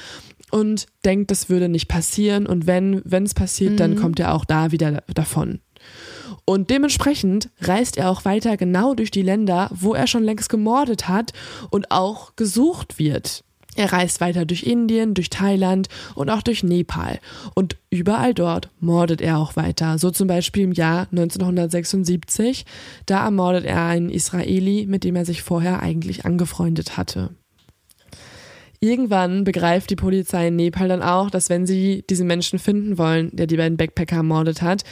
und 0.52 0.88
denkt, 1.04 1.32
das 1.32 1.50
würde 1.50 1.70
nicht 1.70 1.88
passieren. 1.88 2.46
Und 2.48 2.68
wenn, 2.68 3.02
wenn 3.06 3.24
es 3.24 3.34
passiert, 3.34 3.74
mhm. 3.74 3.78
dann 3.78 3.96
kommt 3.96 4.20
er 4.20 4.34
auch 4.34 4.46
da 4.46 4.72
wieder 4.72 5.04
davon. 5.14 5.60
Und 6.46 6.70
dementsprechend 6.70 7.50
reist 7.62 7.98
er 7.98 8.10
auch 8.10 8.26
weiter 8.26 8.56
genau 8.58 8.94
durch 8.94 9.12
die 9.12 9.22
Länder, 9.22 9.70
wo 9.74 9.94
er 9.94 10.08
schon 10.08 10.24
längst 10.24 10.50
gemordet 10.50 11.08
hat 11.08 11.34
und 11.72 11.92
auch 11.92 12.36
gesucht 12.36 13.00
wird. 13.00 13.44
Er 13.76 13.92
reist 13.94 14.22
weiter 14.22 14.46
durch 14.46 14.64
Indien, 14.64 15.14
durch 15.14 15.30
Thailand 15.30 15.88
und 16.16 16.30
auch 16.30 16.42
durch 16.42 16.64
Nepal. 16.64 17.20
Und 17.54 17.78
überall 17.90 18.34
dort 18.34 18.70
mordet 18.80 19.22
er 19.22 19.38
auch 19.38 19.56
weiter. 19.56 19.98
So 19.98 20.12
zum 20.12 20.28
Beispiel 20.28 20.64
im 20.64 20.72
Jahr 20.72 21.08
1976. 21.12 22.66
Da 23.06 23.26
ermordet 23.26 23.66
er 23.66 23.86
einen 23.86 24.10
Israeli, 24.10 24.86
mit 24.88 25.04
dem 25.04 25.16
er 25.16 25.26
sich 25.26 25.44
vorher 25.44 25.82
eigentlich 25.82 26.26
angefreundet 26.26 26.98
hatte. 26.98 27.32
Irgendwann 28.86 29.44
begreift 29.44 29.90
die 29.90 29.96
Polizei 29.96 30.50
in 30.50 30.58
Nepal 30.58 30.88
dann 30.88 31.02
auch, 31.02 31.32
dass 31.32 31.50
wenn 31.50 31.66
sie 31.66 32.04
diesen 32.08 32.28
Menschen 32.28 32.60
finden 32.60 33.00
wollen, 33.00 33.32
der 33.34 33.48
die 33.48 33.58
beiden 33.58 33.78
Backpacker 33.78 34.18
ermordet 34.18 34.62
hat, 34.62 34.84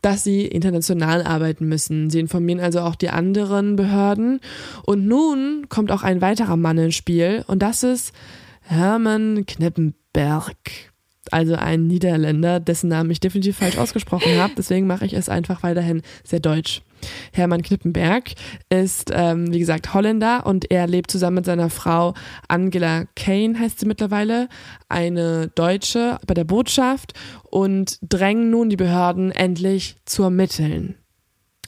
dass 0.00 0.24
sie 0.24 0.46
international 0.46 1.22
arbeiten 1.22 1.68
müssen. 1.68 2.08
Sie 2.08 2.18
informieren 2.18 2.60
also 2.60 2.80
auch 2.80 2.94
die 2.94 3.10
anderen 3.10 3.76
Behörden. 3.76 4.40
Und 4.86 5.06
nun 5.06 5.66
kommt 5.68 5.90
auch 5.90 6.02
ein 6.02 6.22
weiterer 6.22 6.56
Mann 6.56 6.78
ins 6.78 6.94
Spiel 6.94 7.44
und 7.46 7.60
das 7.60 7.82
ist 7.82 8.14
Hermann 8.62 9.44
Kneppenberg 9.44 10.56
also 11.30 11.54
ein 11.54 11.86
Niederländer, 11.86 12.58
dessen 12.58 12.88
Namen 12.88 13.10
ich 13.10 13.20
definitiv 13.20 13.58
falsch 13.58 13.78
ausgesprochen 13.78 14.36
habe. 14.38 14.54
Deswegen 14.56 14.86
mache 14.86 15.06
ich 15.06 15.12
es 15.12 15.28
einfach 15.28 15.62
weiterhin 15.62 16.02
sehr 16.24 16.40
deutsch. 16.40 16.82
Hermann 17.32 17.62
Knippenberg 17.62 18.32
ist, 18.68 19.10
ähm, 19.12 19.52
wie 19.52 19.58
gesagt, 19.58 19.94
Holländer 19.94 20.46
und 20.46 20.70
er 20.70 20.86
lebt 20.86 21.10
zusammen 21.10 21.36
mit 21.36 21.46
seiner 21.46 21.70
Frau 21.70 22.14
Angela 22.48 23.04
Kane, 23.16 23.58
heißt 23.58 23.80
sie 23.80 23.86
mittlerweile, 23.86 24.48
eine 24.88 25.48
Deutsche 25.48 26.18
bei 26.26 26.34
der 26.34 26.44
Botschaft 26.44 27.14
und 27.44 27.98
drängen 28.02 28.50
nun 28.50 28.70
die 28.70 28.76
Behörden 28.76 29.30
endlich 29.30 29.96
zu 30.04 30.22
ermitteln. 30.22 30.96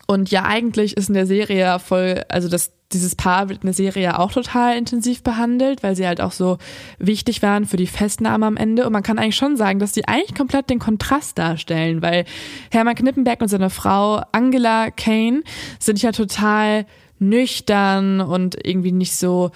Und 0.06 0.30
ja, 0.30 0.44
eigentlich 0.44 0.96
ist 0.96 1.08
in 1.08 1.14
der 1.14 1.26
Serie 1.26 1.78
voll, 1.78 2.22
also 2.28 2.48
das 2.48 2.73
dieses 2.92 3.16
Paar 3.16 3.48
wird 3.48 3.62
in 3.62 3.66
der 3.66 3.74
Serie 3.74 4.02
ja 4.02 4.18
auch 4.18 4.32
total 4.32 4.76
intensiv 4.76 5.22
behandelt, 5.22 5.82
weil 5.82 5.96
sie 5.96 6.06
halt 6.06 6.20
auch 6.20 6.32
so 6.32 6.58
wichtig 6.98 7.42
waren 7.42 7.64
für 7.64 7.76
die 7.76 7.86
Festnahme 7.86 8.46
am 8.46 8.56
Ende. 8.56 8.86
Und 8.86 8.92
man 8.92 9.02
kann 9.02 9.18
eigentlich 9.18 9.36
schon 9.36 9.56
sagen, 9.56 9.78
dass 9.78 9.92
die 9.92 10.06
eigentlich 10.06 10.34
komplett 10.34 10.70
den 10.70 10.78
Kontrast 10.78 11.38
darstellen, 11.38 12.02
weil 12.02 12.24
Hermann 12.70 12.94
Knippenberg 12.94 13.40
und 13.40 13.48
seine 13.48 13.70
Frau 13.70 14.22
Angela 14.32 14.90
Kane 14.90 15.42
sind 15.78 16.00
ja 16.02 16.12
total 16.12 16.86
nüchtern 17.18 18.20
und 18.20 18.56
irgendwie 18.64 18.92
nicht 18.92 19.16
so 19.16 19.50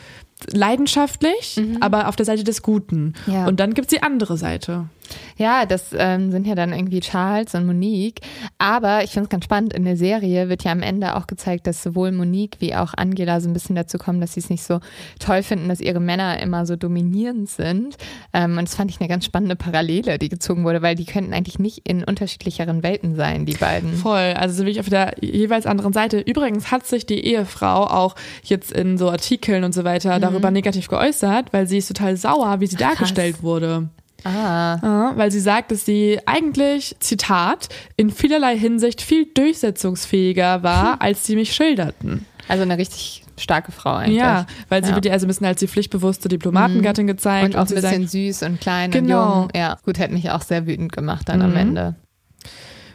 leidenschaftlich, 0.46 1.56
mhm. 1.56 1.78
aber 1.80 2.08
auf 2.08 2.16
der 2.16 2.26
Seite 2.26 2.44
des 2.44 2.62
Guten. 2.62 3.14
Ja. 3.26 3.46
Und 3.46 3.60
dann 3.60 3.74
gibt's 3.74 3.90
die 3.90 4.02
andere 4.02 4.36
Seite. 4.36 4.88
Ja, 5.36 5.66
das 5.66 5.94
ähm, 5.96 6.30
sind 6.30 6.46
ja 6.46 6.54
dann 6.54 6.72
irgendwie 6.72 7.00
Charles 7.00 7.54
und 7.54 7.66
Monique. 7.66 8.20
Aber 8.58 9.04
ich 9.04 9.10
finde 9.10 9.24
es 9.24 9.30
ganz 9.30 9.44
spannend, 9.44 9.72
in 9.72 9.84
der 9.84 9.96
Serie 9.96 10.48
wird 10.48 10.64
ja 10.64 10.72
am 10.72 10.82
Ende 10.82 11.16
auch 11.16 11.26
gezeigt, 11.26 11.66
dass 11.66 11.82
sowohl 11.82 12.12
Monique 12.12 12.56
wie 12.60 12.74
auch 12.74 12.94
Angela 12.96 13.40
so 13.40 13.48
ein 13.48 13.52
bisschen 13.52 13.76
dazu 13.76 13.98
kommen, 13.98 14.20
dass 14.20 14.34
sie 14.34 14.40
es 14.40 14.50
nicht 14.50 14.62
so 14.62 14.80
toll 15.18 15.42
finden, 15.42 15.68
dass 15.68 15.80
ihre 15.80 16.00
Männer 16.00 16.40
immer 16.40 16.66
so 16.66 16.76
dominierend 16.76 17.48
sind. 17.48 17.96
Ähm, 18.32 18.58
und 18.58 18.68
das 18.68 18.74
fand 18.74 18.90
ich 18.90 19.00
eine 19.00 19.08
ganz 19.08 19.24
spannende 19.24 19.56
Parallele, 19.56 20.18
die 20.18 20.28
gezogen 20.28 20.64
wurde, 20.64 20.82
weil 20.82 20.94
die 20.94 21.04
könnten 21.04 21.32
eigentlich 21.32 21.58
nicht 21.58 21.88
in 21.88 22.04
unterschiedlicheren 22.04 22.82
Welten 22.82 23.14
sein, 23.14 23.46
die 23.46 23.54
beiden. 23.54 23.94
Voll, 23.94 24.34
also 24.36 24.54
sind 24.54 24.66
wirklich 24.66 24.80
auf 24.80 24.88
der 24.88 25.14
jeweils 25.20 25.66
anderen 25.66 25.92
Seite. 25.92 26.18
Übrigens 26.20 26.70
hat 26.70 26.86
sich 26.86 27.06
die 27.06 27.24
Ehefrau 27.24 27.84
auch 27.84 28.14
jetzt 28.44 28.72
in 28.72 28.98
so 28.98 29.10
Artikeln 29.10 29.64
und 29.64 29.72
so 29.72 29.84
weiter 29.84 30.16
mhm. 30.16 30.22
darüber 30.22 30.50
negativ 30.50 30.88
geäußert, 30.88 31.52
weil 31.52 31.66
sie 31.66 31.78
ist 31.78 31.88
total 31.88 32.16
sauer, 32.16 32.60
wie 32.60 32.66
sie 32.66 32.76
dargestellt 32.76 33.36
Krass. 33.36 33.42
wurde. 33.42 33.88
Ah. 34.24 35.12
Weil 35.16 35.30
sie 35.30 35.40
sagt, 35.40 35.70
dass 35.70 35.84
sie 35.84 36.18
eigentlich, 36.26 36.96
Zitat, 36.98 37.68
in 37.96 38.10
vielerlei 38.10 38.58
Hinsicht 38.58 39.00
viel 39.00 39.26
durchsetzungsfähiger 39.26 40.62
war, 40.62 40.94
hm. 40.94 41.00
als 41.00 41.24
sie 41.24 41.36
mich 41.36 41.52
schilderten. 41.54 42.26
Also 42.48 42.62
eine 42.62 42.78
richtig 42.78 43.24
starke 43.36 43.72
Frau 43.72 43.94
eigentlich. 43.94 44.18
Ja, 44.18 44.46
weil 44.68 44.82
sie 44.82 44.90
ja. 44.90 44.96
wird 44.96 45.04
ihr 45.04 45.12
also 45.12 45.26
ein 45.26 45.28
bisschen 45.28 45.46
als 45.46 45.60
die 45.60 45.68
pflichtbewusste 45.68 46.28
Diplomatengattin 46.28 47.04
mhm. 47.04 47.08
gezeigt. 47.08 47.54
Und 47.54 47.56
auch 47.56 47.62
und 47.62 47.72
ein 47.72 47.82
bisschen 47.82 48.00
sagt, 48.02 48.10
süß 48.10 48.42
und 48.42 48.60
klein 48.60 48.90
genau. 48.90 49.32
und 49.32 49.40
jung. 49.42 49.48
Ja, 49.54 49.76
gut, 49.84 49.98
hätte 49.98 50.14
mich 50.14 50.30
auch 50.30 50.42
sehr 50.42 50.66
wütend 50.66 50.92
gemacht 50.92 51.28
dann 51.28 51.38
mhm. 51.38 51.44
am 51.44 51.56
Ende. 51.56 51.94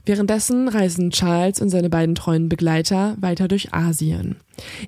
Währenddessen 0.06 0.68
reisen 0.68 1.12
Charles 1.12 1.62
und 1.62 1.70
seine 1.70 1.90
beiden 1.90 2.16
treuen 2.16 2.50
Begleiter 2.50 3.16
weiter 3.22 3.48
durch 3.48 3.74
Asien. 3.74 4.36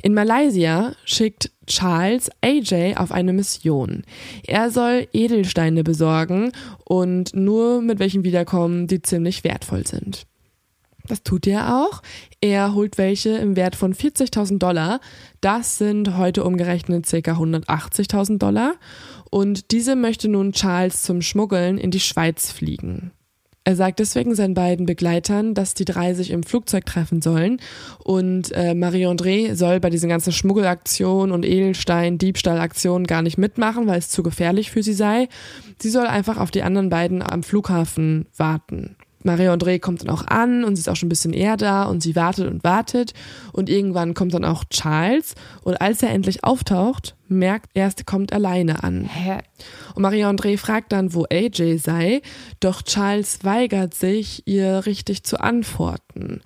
In 0.03 0.13
Malaysia 0.13 0.93
schickt 1.05 1.51
Charles 1.67 2.29
AJ 2.41 2.95
auf 2.97 3.13
eine 3.13 3.31
Mission. 3.31 4.03
Er 4.45 4.69
soll 4.71 5.07
Edelsteine 5.13 5.83
besorgen 5.83 6.51
und 6.83 7.33
nur 7.33 7.81
mit 7.81 7.99
welchen 7.99 8.25
wiederkommen, 8.25 8.87
die 8.87 9.01
ziemlich 9.01 9.45
wertvoll 9.45 9.87
sind. 9.87 10.25
Das 11.07 11.23
tut 11.23 11.47
er 11.47 11.81
auch. 11.81 12.01
Er 12.41 12.73
holt 12.73 12.97
welche 12.97 13.29
im 13.37 13.55
Wert 13.55 13.75
von 13.75 13.93
40.000 13.93 14.57
Dollar. 14.57 14.99
Das 15.39 15.77
sind 15.77 16.17
heute 16.17 16.43
umgerechnet 16.43 17.05
ca. 17.05 17.17
180.000 17.17 18.37
Dollar. 18.37 18.73
Und 19.29 19.71
diese 19.71 19.95
möchte 19.95 20.27
nun 20.27 20.51
Charles 20.51 21.03
zum 21.03 21.21
Schmuggeln 21.21 21.77
in 21.77 21.91
die 21.91 21.99
Schweiz 21.99 22.51
fliegen. 22.51 23.11
Er 23.67 23.75
sagt 23.75 23.97
deswegen 23.97 24.35
seinen 24.35 24.53
beiden 24.53 24.85
Begleitern, 24.85 25.55
dass 25.55 25.73
die 25.73 25.85
drei 25.85 26.13
sich 26.13 26.29
im 26.29 26.43
Flugzeug 26.43 26.85
treffen 26.85 27.23
sollen 27.23 27.59
und 28.03 28.51
äh, 28.51 28.75
Marie-André 28.75 29.55
soll 29.55 29.79
bei 29.79 29.89
diesen 29.89 30.07
ganzen 30.07 30.31
Schmuggelaktionen 30.31 31.33
und 31.33 31.43
Edelstein-Diebstahlaktionen 31.43 33.07
gar 33.07 33.23
nicht 33.23 33.39
mitmachen, 33.39 33.87
weil 33.87 33.97
es 33.97 34.09
zu 34.09 34.21
gefährlich 34.21 34.69
für 34.69 34.83
sie 34.83 34.93
sei. 34.93 35.29
Sie 35.79 35.89
soll 35.89 36.05
einfach 36.05 36.37
auf 36.37 36.51
die 36.51 36.61
anderen 36.61 36.91
beiden 36.91 37.23
am 37.23 37.41
Flughafen 37.41 38.27
warten. 38.37 38.97
Marie-André 39.25 39.79
kommt 39.79 40.01
dann 40.01 40.09
auch 40.09 40.25
an 40.27 40.63
und 40.63 40.75
sie 40.75 40.81
ist 40.81 40.89
auch 40.89 40.95
schon 40.95 41.07
ein 41.07 41.09
bisschen 41.09 41.33
eher 41.33 41.57
da 41.57 41.83
und 41.83 42.01
sie 42.01 42.15
wartet 42.15 42.47
und 42.47 42.63
wartet 42.63 43.13
und 43.51 43.69
irgendwann 43.69 44.13
kommt 44.13 44.33
dann 44.33 44.45
auch 44.45 44.63
Charles 44.65 45.35
und 45.63 45.81
als 45.81 46.03
er 46.03 46.11
endlich 46.11 46.43
auftaucht, 46.43 47.15
merkt 47.27 47.71
er, 47.73 47.85
er 47.85 48.03
kommt 48.05 48.33
alleine 48.33 48.83
an. 48.83 49.05
Hä? 49.05 49.39
Und 49.95 50.03
Marie-André 50.03 50.57
fragt 50.57 50.91
dann, 50.91 51.13
wo 51.13 51.25
AJ 51.29 51.77
sei, 51.77 52.21
doch 52.59 52.81
Charles 52.81 53.43
weigert 53.43 53.93
sich, 53.93 54.43
ihr 54.47 54.85
richtig 54.85 55.23
zu 55.23 55.39
antworten. 55.39 56.41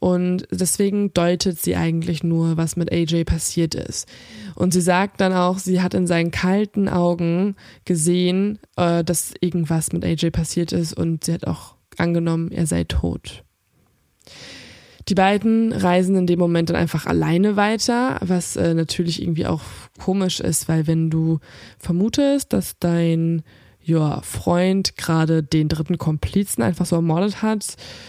Und 0.00 0.46
deswegen 0.50 1.12
deutet 1.12 1.60
sie 1.60 1.76
eigentlich 1.76 2.24
nur, 2.24 2.56
was 2.56 2.76
mit 2.76 2.90
AJ 2.90 3.24
passiert 3.24 3.74
ist. 3.74 4.08
Und 4.54 4.72
sie 4.72 4.80
sagt 4.80 5.20
dann 5.20 5.34
auch, 5.34 5.58
sie 5.58 5.82
hat 5.82 5.92
in 5.92 6.06
seinen 6.06 6.30
kalten 6.30 6.88
Augen 6.88 7.54
gesehen, 7.84 8.58
äh, 8.76 9.04
dass 9.04 9.34
irgendwas 9.40 9.92
mit 9.92 10.04
AJ 10.04 10.30
passiert 10.30 10.72
ist 10.72 10.94
und 10.94 11.24
sie 11.24 11.34
hat 11.34 11.46
auch 11.46 11.74
angenommen, 12.00 12.50
er 12.50 12.66
sei 12.66 12.84
tot. 12.84 13.44
Die 15.08 15.14
beiden 15.14 15.72
reisen 15.72 16.14
in 16.14 16.26
dem 16.26 16.38
Moment 16.38 16.70
dann 16.70 16.76
einfach 16.76 17.06
alleine 17.06 17.56
weiter, 17.56 18.18
was 18.20 18.56
äh, 18.56 18.74
natürlich 18.74 19.20
irgendwie 19.22 19.46
auch 19.46 19.62
komisch 19.98 20.40
ist, 20.40 20.68
weil 20.68 20.86
wenn 20.86 21.10
du 21.10 21.40
vermutest, 21.78 22.52
dass 22.52 22.78
dein 22.78 23.42
ja, 23.82 24.20
Freund 24.20 24.96
gerade 24.96 25.42
den 25.42 25.68
dritten 25.68 25.98
Komplizen 25.98 26.62
einfach 26.62 26.86
so 26.86 26.96
ermordet 26.96 27.42
hat, 27.42 27.64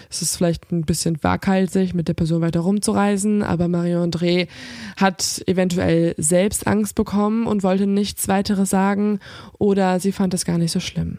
ist 0.10 0.22
es 0.22 0.36
vielleicht 0.36 0.72
ein 0.72 0.84
bisschen 0.84 1.24
waghalsig, 1.24 1.94
mit 1.94 2.08
der 2.08 2.14
Person 2.14 2.42
weiter 2.42 2.60
rumzureisen, 2.60 3.42
aber 3.42 3.68
Mario 3.68 4.04
André 4.04 4.48
hat 4.98 5.42
eventuell 5.48 6.14
selbst 6.18 6.68
Angst 6.68 6.96
bekommen 6.96 7.48
und 7.48 7.64
wollte 7.64 7.88
nichts 7.88 8.28
weiteres 8.28 8.70
sagen 8.70 9.20
oder 9.58 10.00
sie 10.00 10.12
fand 10.12 10.34
es 10.34 10.46
gar 10.46 10.58
nicht 10.58 10.72
so 10.72 10.80
schlimm. 10.80 11.18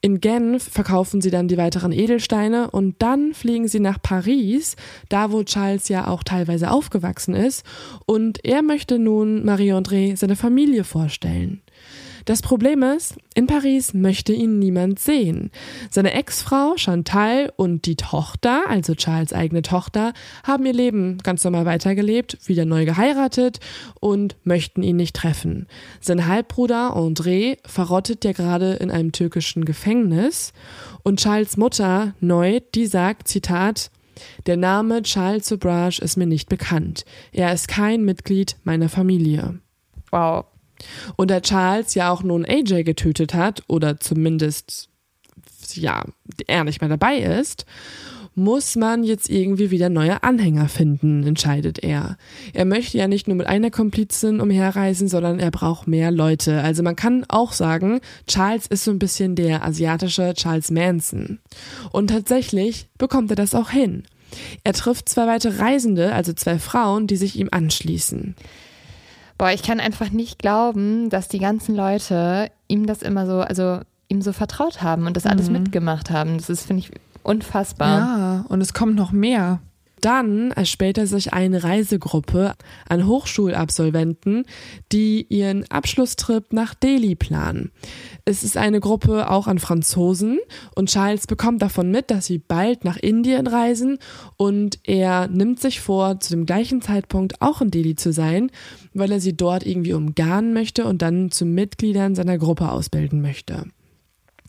In 0.00 0.20
Genf 0.20 0.70
verkaufen 0.70 1.20
sie 1.20 1.30
dann 1.30 1.48
die 1.48 1.56
weiteren 1.56 1.92
Edelsteine 1.92 2.70
und 2.70 2.96
dann 3.00 3.34
fliegen 3.34 3.68
sie 3.68 3.80
nach 3.80 4.00
Paris, 4.00 4.76
da 5.08 5.32
wo 5.32 5.42
Charles 5.42 5.88
ja 5.88 6.08
auch 6.08 6.22
teilweise 6.22 6.70
aufgewachsen 6.70 7.34
ist, 7.34 7.64
und 8.06 8.44
er 8.44 8.62
möchte 8.62 8.98
nun 8.98 9.44
Marie-André 9.44 10.16
seine 10.16 10.36
Familie 10.36 10.84
vorstellen. 10.84 11.62
Das 12.26 12.42
Problem 12.42 12.82
ist, 12.82 13.14
in 13.34 13.46
Paris 13.46 13.94
möchte 13.94 14.32
ihn 14.32 14.58
niemand 14.58 14.98
sehen. 14.98 15.52
Seine 15.90 16.12
Ex-Frau 16.12 16.76
Chantal 16.76 17.52
und 17.54 17.86
die 17.86 17.94
Tochter, 17.94 18.64
also 18.68 18.96
Charles 18.96 19.32
eigene 19.32 19.62
Tochter, 19.62 20.12
haben 20.42 20.66
ihr 20.66 20.72
Leben 20.72 21.18
ganz 21.18 21.44
normal 21.44 21.66
weitergelebt, 21.66 22.36
wieder 22.46 22.64
neu 22.64 22.84
geheiratet 22.84 23.60
und 24.00 24.34
möchten 24.42 24.82
ihn 24.82 24.96
nicht 24.96 25.14
treffen. 25.14 25.68
Sein 26.00 26.26
Halbbruder 26.26 26.96
André 26.96 27.58
verrottet 27.64 28.24
ja 28.24 28.32
gerade 28.32 28.74
in 28.74 28.90
einem 28.90 29.12
türkischen 29.12 29.64
Gefängnis 29.64 30.52
und 31.04 31.20
Charles 31.20 31.56
Mutter 31.56 32.14
neu, 32.18 32.58
die 32.74 32.86
sagt, 32.86 33.28
Zitat, 33.28 33.92
der 34.46 34.56
Name 34.56 35.02
Charles 35.02 35.46
Sobrage 35.46 36.02
ist 36.02 36.16
mir 36.16 36.26
nicht 36.26 36.48
bekannt. 36.48 37.04
Er 37.30 37.52
ist 37.52 37.68
kein 37.68 38.04
Mitglied 38.04 38.56
meiner 38.64 38.88
Familie. 38.88 39.60
Wow. 40.10 40.46
Und 41.16 41.30
da 41.30 41.40
Charles 41.40 41.94
ja 41.94 42.10
auch 42.10 42.22
nun 42.22 42.44
AJ 42.44 42.84
getötet 42.84 43.34
hat, 43.34 43.62
oder 43.68 43.98
zumindest, 44.00 44.88
ja, 45.74 46.04
er 46.46 46.64
nicht 46.64 46.80
mehr 46.80 46.90
dabei 46.90 47.18
ist, 47.18 47.66
muss 48.36 48.76
man 48.76 49.02
jetzt 49.02 49.30
irgendwie 49.30 49.70
wieder 49.70 49.88
neue 49.88 50.22
Anhänger 50.22 50.68
finden, 50.68 51.26
entscheidet 51.26 51.82
er. 51.82 52.18
Er 52.52 52.66
möchte 52.66 52.98
ja 52.98 53.08
nicht 53.08 53.26
nur 53.26 53.36
mit 53.36 53.46
einer 53.46 53.70
Komplizin 53.70 54.40
umherreisen, 54.40 55.08
sondern 55.08 55.40
er 55.40 55.50
braucht 55.50 55.88
mehr 55.88 56.10
Leute. 56.10 56.60
Also 56.60 56.82
man 56.82 56.96
kann 56.96 57.24
auch 57.28 57.52
sagen, 57.52 58.00
Charles 58.26 58.66
ist 58.66 58.84
so 58.84 58.90
ein 58.90 58.98
bisschen 58.98 59.36
der 59.36 59.64
asiatische 59.64 60.34
Charles 60.34 60.70
Manson. 60.70 61.38
Und 61.92 62.08
tatsächlich 62.08 62.88
bekommt 62.98 63.30
er 63.30 63.36
das 63.36 63.54
auch 63.54 63.70
hin. 63.70 64.02
Er 64.64 64.74
trifft 64.74 65.08
zwei 65.08 65.26
weitere 65.26 65.58
Reisende, 65.58 66.12
also 66.12 66.34
zwei 66.34 66.58
Frauen, 66.58 67.06
die 67.06 67.16
sich 67.16 67.38
ihm 67.38 67.48
anschließen. 67.50 68.34
Boah, 69.38 69.50
ich 69.52 69.62
kann 69.62 69.80
einfach 69.80 70.10
nicht 70.10 70.38
glauben, 70.38 71.10
dass 71.10 71.28
die 71.28 71.38
ganzen 71.38 71.74
Leute 71.76 72.50
ihm 72.68 72.86
das 72.86 73.02
immer 73.02 73.26
so, 73.26 73.40
also 73.40 73.80
ihm 74.08 74.22
so 74.22 74.32
vertraut 74.32 74.82
haben 74.82 75.06
und 75.06 75.16
das 75.16 75.26
alles 75.26 75.48
Mhm. 75.48 75.52
mitgemacht 75.54 76.10
haben. 76.10 76.38
Das 76.38 76.48
ist, 76.48 76.66
finde 76.66 76.80
ich, 76.84 76.90
unfassbar. 77.22 77.98
Ja, 77.98 78.44
und 78.48 78.60
es 78.60 78.72
kommt 78.72 78.94
noch 78.94 79.12
mehr. 79.12 79.60
Dann 80.00 80.50
erspähte 80.52 81.06
sich 81.06 81.32
eine 81.32 81.64
Reisegruppe 81.64 82.54
an 82.88 83.06
Hochschulabsolventen, 83.06 84.44
die 84.92 85.26
ihren 85.28 85.68
Abschlusstrip 85.70 86.52
nach 86.52 86.74
Delhi 86.74 87.14
planen. 87.14 87.72
Es 88.28 88.42
ist 88.42 88.56
eine 88.56 88.80
Gruppe 88.80 89.30
auch 89.30 89.46
an 89.46 89.60
Franzosen 89.60 90.40
und 90.74 90.88
Charles 90.88 91.28
bekommt 91.28 91.62
davon 91.62 91.92
mit, 91.92 92.10
dass 92.10 92.26
sie 92.26 92.38
bald 92.38 92.84
nach 92.84 92.96
Indien 92.96 93.46
reisen 93.46 93.98
und 94.36 94.80
er 94.82 95.28
nimmt 95.28 95.60
sich 95.60 95.80
vor, 95.80 96.18
zu 96.18 96.30
dem 96.30 96.44
gleichen 96.44 96.82
Zeitpunkt 96.82 97.40
auch 97.40 97.60
in 97.60 97.70
Delhi 97.70 97.94
zu 97.94 98.12
sein, 98.12 98.50
weil 98.94 99.12
er 99.12 99.20
sie 99.20 99.36
dort 99.36 99.64
irgendwie 99.64 99.92
umgarnen 99.92 100.54
möchte 100.54 100.86
und 100.86 101.02
dann 101.02 101.30
zu 101.30 101.46
Mitgliedern 101.46 102.16
seiner 102.16 102.36
Gruppe 102.36 102.72
ausbilden 102.72 103.22
möchte. 103.22 103.66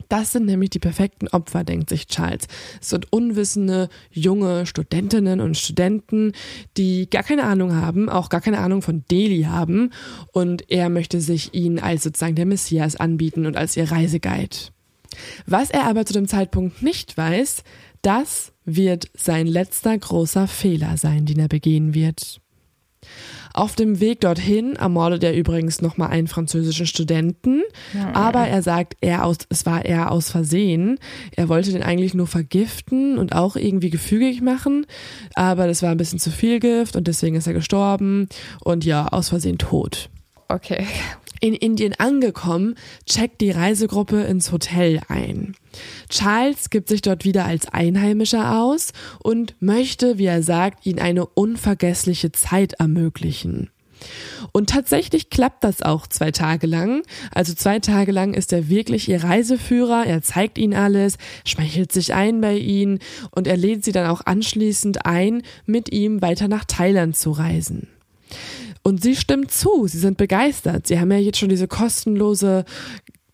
Das 0.09 0.31
sind 0.31 0.45
nämlich 0.45 0.69
die 0.69 0.79
perfekten 0.79 1.27
Opfer, 1.27 1.63
denkt 1.63 1.89
sich 1.89 2.07
Charles. 2.07 2.47
Es 2.81 2.89
sind 2.89 3.11
unwissende 3.11 3.89
junge 4.11 4.65
Studentinnen 4.65 5.41
und 5.41 5.57
Studenten, 5.57 6.33
die 6.77 7.09
gar 7.09 7.23
keine 7.23 7.43
Ahnung 7.43 7.75
haben, 7.75 8.09
auch 8.09 8.29
gar 8.29 8.41
keine 8.41 8.59
Ahnung 8.59 8.81
von 8.81 9.03
Delhi 9.11 9.43
haben. 9.43 9.91
Und 10.31 10.69
er 10.71 10.89
möchte 10.89 11.19
sich 11.21 11.53
ihnen 11.53 11.79
als 11.79 12.03
sozusagen 12.03 12.35
der 12.35 12.45
Messias 12.45 12.95
anbieten 12.95 13.45
und 13.45 13.57
als 13.57 13.75
ihr 13.75 13.91
Reiseguide. 13.91 14.57
Was 15.45 15.71
er 15.71 15.85
aber 15.85 16.05
zu 16.05 16.13
dem 16.13 16.27
Zeitpunkt 16.27 16.81
nicht 16.81 17.17
weiß, 17.17 17.63
das 18.01 18.53
wird 18.65 19.09
sein 19.13 19.47
letzter 19.47 19.97
großer 19.97 20.47
Fehler 20.47 20.97
sein, 20.97 21.25
den 21.25 21.39
er 21.39 21.47
begehen 21.47 21.93
wird. 21.93 22.41
Auf 23.57 23.73
dem 23.73 23.99
Weg 23.99 24.21
dorthin 24.21 24.75
ermordet 24.75 25.23
er 25.23 25.33
übrigens 25.33 25.81
nochmal 25.81 26.09
einen 26.09 26.27
französischen 26.27 26.85
Studenten, 26.85 27.63
aber 28.13 28.41
er 28.41 28.61
sagt, 28.61 28.97
er 29.01 29.25
aus, 29.25 29.37
es 29.49 29.65
war 29.65 29.83
er 29.83 30.11
aus 30.11 30.29
Versehen. 30.29 30.99
Er 31.35 31.49
wollte 31.49 31.71
den 31.71 31.81
eigentlich 31.81 32.13
nur 32.13 32.27
vergiften 32.27 33.17
und 33.17 33.33
auch 33.33 33.55
irgendwie 33.55 33.89
gefügig 33.89 34.41
machen, 34.41 34.85
aber 35.33 35.65
das 35.65 35.81
war 35.81 35.89
ein 35.89 35.97
bisschen 35.97 36.19
zu 36.19 36.29
viel 36.29 36.59
Gift 36.59 36.95
und 36.95 37.07
deswegen 37.07 37.35
ist 37.35 37.47
er 37.47 37.53
gestorben 37.53 38.29
und 38.59 38.85
ja, 38.85 39.07
aus 39.07 39.29
Versehen 39.29 39.57
tot. 39.57 40.11
Okay. 40.49 40.85
In 41.39 41.53
Indien 41.53 41.93
angekommen, 41.97 42.75
checkt 43.05 43.41
die 43.41 43.51
Reisegruppe 43.51 44.21
ins 44.23 44.51
Hotel 44.51 45.01
ein. 45.07 45.55
Charles 46.09 46.69
gibt 46.69 46.89
sich 46.89 47.01
dort 47.01 47.25
wieder 47.25 47.45
als 47.45 47.67
Einheimischer 47.67 48.59
aus 48.59 48.93
und 49.19 49.55
möchte, 49.59 50.17
wie 50.17 50.25
er 50.25 50.43
sagt, 50.43 50.85
ihnen 50.85 50.99
eine 50.99 51.25
unvergessliche 51.25 52.31
Zeit 52.31 52.73
ermöglichen. 52.73 53.69
Und 54.51 54.69
tatsächlich 54.69 55.29
klappt 55.29 55.63
das 55.63 55.81
auch 55.81 56.07
zwei 56.07 56.31
Tage 56.31 56.67
lang. 56.67 57.03
Also 57.31 57.53
zwei 57.53 57.79
Tage 57.79 58.11
lang 58.11 58.33
ist 58.33 58.53
er 58.53 58.69
wirklich 58.69 59.09
ihr 59.09 59.23
Reiseführer, 59.23 60.05
er 60.05 60.21
zeigt 60.21 60.57
ihnen 60.57 60.73
alles, 60.73 61.17
schmeichelt 61.45 61.91
sich 61.91 62.13
ein 62.13 62.41
bei 62.41 62.57
ihnen 62.57 62.99
und 63.31 63.47
er 63.47 63.57
lädt 63.57 63.83
sie 63.83 63.91
dann 63.91 64.07
auch 64.07 64.21
anschließend 64.25 65.05
ein, 65.05 65.41
mit 65.65 65.91
ihm 65.91 66.21
weiter 66.21 66.47
nach 66.47 66.65
Thailand 66.65 67.15
zu 67.17 67.31
reisen. 67.31 67.87
Und 68.87 69.03
sie 69.03 69.17
stimmt 69.17 69.51
zu, 69.51 69.85
sie 69.85 69.97
sind 69.97 70.17
begeistert. 70.17 70.87
Sie 70.87 70.97
haben 70.97 71.11
ja 71.11 71.17
jetzt 71.17 71.39
schon 71.39 71.49
diese 71.49 71.67
kostenlose, 71.67 72.63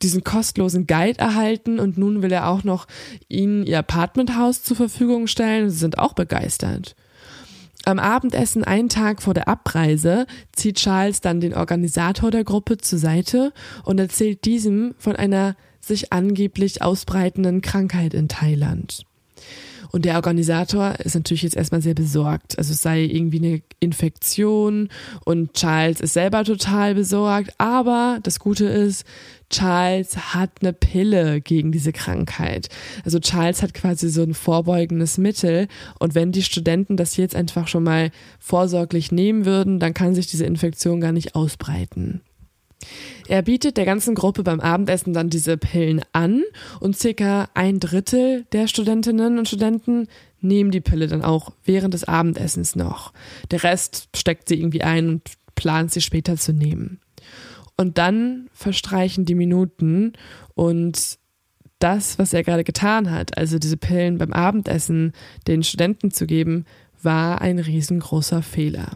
diesen 0.02 0.24
kostenlosen 0.24 0.88
Guide 0.88 1.20
erhalten 1.20 1.80
und 1.80 1.96
nun 1.96 2.24
will 2.24 2.32
er 2.32 2.48
auch 2.48 2.64
noch 2.64 2.88
ihnen 3.30 3.64
ihr 3.64 3.78
Apartmenthaus 3.78 4.64
zur 4.64 4.76
Verfügung 4.76 5.28
stellen. 5.28 5.70
Sie 5.70 5.78
sind 5.78 6.00
auch 6.00 6.14
begeistert. 6.14 6.96
Am 7.86 8.00
Abendessen, 8.00 8.64
einen 8.64 8.90
Tag 8.90 9.22
vor 9.22 9.36
der 9.36 9.48
Abreise, 9.48 10.26
zieht 10.54 10.78
Charles 10.78 11.22
dann 11.22 11.40
den 11.40 11.54
Organisator 11.54 12.32
der 12.32 12.46
Gruppe 12.46 12.80
zur 12.80 12.98
Seite 12.98 13.54
und 13.84 14.00
erzählt 14.00 14.46
diesem 14.46 14.96
von 14.98 15.16
einer 15.16 15.56
sich 15.82 16.12
angeblich 16.12 16.82
ausbreitenden 16.82 17.62
Krankheit 17.62 18.16
in 18.16 18.28
Thailand. 18.28 19.06
Und 19.96 20.06
der 20.06 20.16
Organisator 20.16 20.96
ist 21.02 21.14
natürlich 21.14 21.44
jetzt 21.44 21.56
erstmal 21.56 21.84
sehr 21.84 21.94
besorgt. 21.94 22.58
Also 22.58 22.74
es 22.74 22.82
sei 22.82 23.04
irgendwie 23.04 23.38
eine 23.38 23.62
Infektion 23.80 24.90
und 25.24 25.54
Charles 25.54 26.02
ist 26.02 26.14
selber 26.14 26.44
total 26.44 26.96
besorgt. 26.96 27.54
Aber 27.60 28.18
das 28.24 28.40
Gute 28.40 28.66
ist, 28.66 29.06
Charles 29.52 30.34
hat 30.34 30.50
eine 30.62 30.74
Pille 30.74 31.42
gegen 31.42 31.72
diese 31.72 31.94
Krankheit. 31.94 32.70
Also 33.06 33.20
Charles 33.20 33.62
hat 33.62 33.76
quasi 33.76 34.10
so 34.10 34.24
ein 34.24 34.34
vorbeugendes 34.34 35.20
Mittel. 35.20 35.68
Und 36.00 36.16
wenn 36.16 36.32
die 36.32 36.42
Studenten 36.42 36.98
das 36.98 37.16
jetzt 37.16 37.36
einfach 37.36 37.68
schon 37.68 37.84
mal 37.84 38.10
vorsorglich 38.40 39.12
nehmen 39.12 39.46
würden, 39.46 39.80
dann 39.80 39.94
kann 39.94 40.16
sich 40.16 40.26
diese 40.26 40.46
Infektion 40.46 41.02
gar 41.02 41.12
nicht 41.12 41.36
ausbreiten. 41.36 42.22
Er 43.28 43.42
bietet 43.42 43.78
der 43.78 43.86
ganzen 43.86 44.16
Gruppe 44.16 44.44
beim 44.44 44.60
Abendessen 44.60 45.14
dann 45.14 45.30
diese 45.30 45.58
Pillen 45.58 46.02
an 46.12 46.44
und 46.80 46.98
circa 46.98 47.50
ein 47.54 47.80
Drittel 47.80 48.46
der 48.52 48.68
Studentinnen 48.68 49.38
und 49.38 49.48
Studenten 49.48 50.08
nehmen 50.42 50.72
die 50.72 50.82
Pille 50.82 51.08
dann 51.08 51.24
auch 51.24 51.52
während 51.64 51.94
des 51.94 52.04
Abendessens 52.04 52.76
noch. 52.76 53.14
Der 53.52 53.64
Rest 53.64 54.10
steckt 54.16 54.50
sie 54.50 54.60
irgendwie 54.60 54.84
ein 54.84 55.08
und 55.08 55.22
plant 55.56 55.92
sie 55.92 56.02
später 56.02 56.36
zu 56.36 56.52
nehmen. 56.52 57.00
Und 57.78 57.98
dann 57.98 58.50
verstreichen 58.54 59.26
die 59.26 59.36
Minuten 59.36 60.14
und 60.54 61.18
das, 61.80 62.20
was 62.20 62.34
er 62.34 62.44
gerade 62.44 62.64
getan 62.64 63.12
hat, 63.12 63.38
also 63.38 63.60
diese 63.60 63.78
Pillen 63.78 64.18
beim 64.18 64.32
Abendessen 64.32 65.12
den 65.48 65.64
Studenten 65.64 66.12
zu 66.12 66.26
geben, 66.26 66.66
war 67.02 67.42
ein 67.42 67.60
riesengroßer 67.60 68.42
Fehler. 68.42 68.92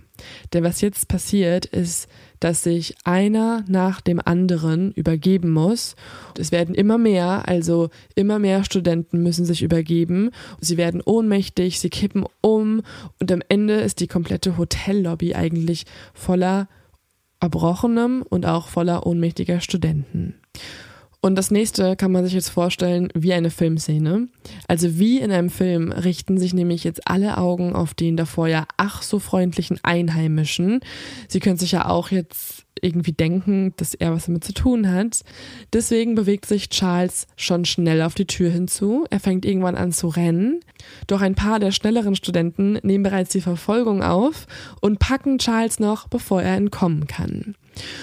Denn 0.53 0.63
was 0.63 0.81
jetzt 0.81 1.07
passiert, 1.07 1.65
ist, 1.65 2.07
dass 2.39 2.63
sich 2.63 2.95
einer 3.03 3.63
nach 3.67 4.01
dem 4.01 4.21
anderen 4.23 4.91
übergeben 4.93 5.51
muss. 5.51 5.95
Es 6.37 6.51
werden 6.51 6.75
immer 6.75 6.97
mehr, 6.97 7.47
also 7.47 7.89
immer 8.15 8.39
mehr 8.39 8.63
Studenten 8.63 9.23
müssen 9.23 9.45
sich 9.45 9.63
übergeben. 9.63 10.31
Sie 10.59 10.77
werden 10.77 11.01
ohnmächtig, 11.03 11.79
sie 11.79 11.89
kippen 11.89 12.25
um 12.41 12.81
und 13.19 13.31
am 13.31 13.41
Ende 13.49 13.75
ist 13.75 13.99
die 13.99 14.07
komplette 14.07 14.57
Hotellobby 14.57 15.35
eigentlich 15.35 15.85
voller 16.13 16.67
Erbrochenem 17.39 18.23
und 18.27 18.45
auch 18.45 18.67
voller 18.67 19.05
ohnmächtiger 19.05 19.61
Studenten. 19.61 20.35
Und 21.27 21.35
das 21.35 21.51
nächste 21.51 21.97
kann 21.97 22.13
man 22.13 22.23
sich 22.23 22.33
jetzt 22.33 22.47
vorstellen 22.47 23.09
wie 23.13 23.33
eine 23.33 23.49
Filmszene. 23.49 24.29
Also 24.69 24.97
wie 24.97 25.19
in 25.19 25.29
einem 25.29 25.49
Film 25.49 25.91
richten 25.91 26.37
sich 26.37 26.53
nämlich 26.53 26.85
jetzt 26.85 27.05
alle 27.05 27.37
Augen 27.37 27.75
auf 27.75 27.93
den 27.93 28.15
davor 28.15 28.47
ja 28.47 28.65
ach 28.77 29.01
so 29.01 29.19
freundlichen 29.19 29.77
Einheimischen. 29.83 30.79
Sie 31.27 31.41
können 31.41 31.57
sich 31.57 31.73
ja 31.73 31.89
auch 31.89 32.11
jetzt 32.11 32.63
irgendwie 32.81 33.11
denken, 33.11 33.73
dass 33.75 33.93
er 33.93 34.13
was 34.13 34.27
damit 34.27 34.45
zu 34.45 34.53
tun 34.53 34.89
hat. 34.89 35.25
Deswegen 35.73 36.15
bewegt 36.15 36.45
sich 36.45 36.69
Charles 36.69 37.27
schon 37.35 37.65
schnell 37.65 38.03
auf 38.03 38.15
die 38.15 38.27
Tür 38.27 38.49
hinzu. 38.49 39.05
Er 39.09 39.19
fängt 39.19 39.43
irgendwann 39.43 39.75
an 39.75 39.91
zu 39.91 40.07
rennen. 40.07 40.61
Doch 41.07 41.19
ein 41.19 41.35
paar 41.35 41.59
der 41.59 41.71
schnelleren 41.71 42.15
Studenten 42.15 42.79
nehmen 42.83 43.03
bereits 43.03 43.31
die 43.31 43.41
Verfolgung 43.41 44.01
auf 44.01 44.47
und 44.79 44.99
packen 44.99 45.39
Charles 45.39 45.81
noch, 45.81 46.07
bevor 46.07 46.41
er 46.41 46.55
entkommen 46.55 47.05
kann. 47.05 47.55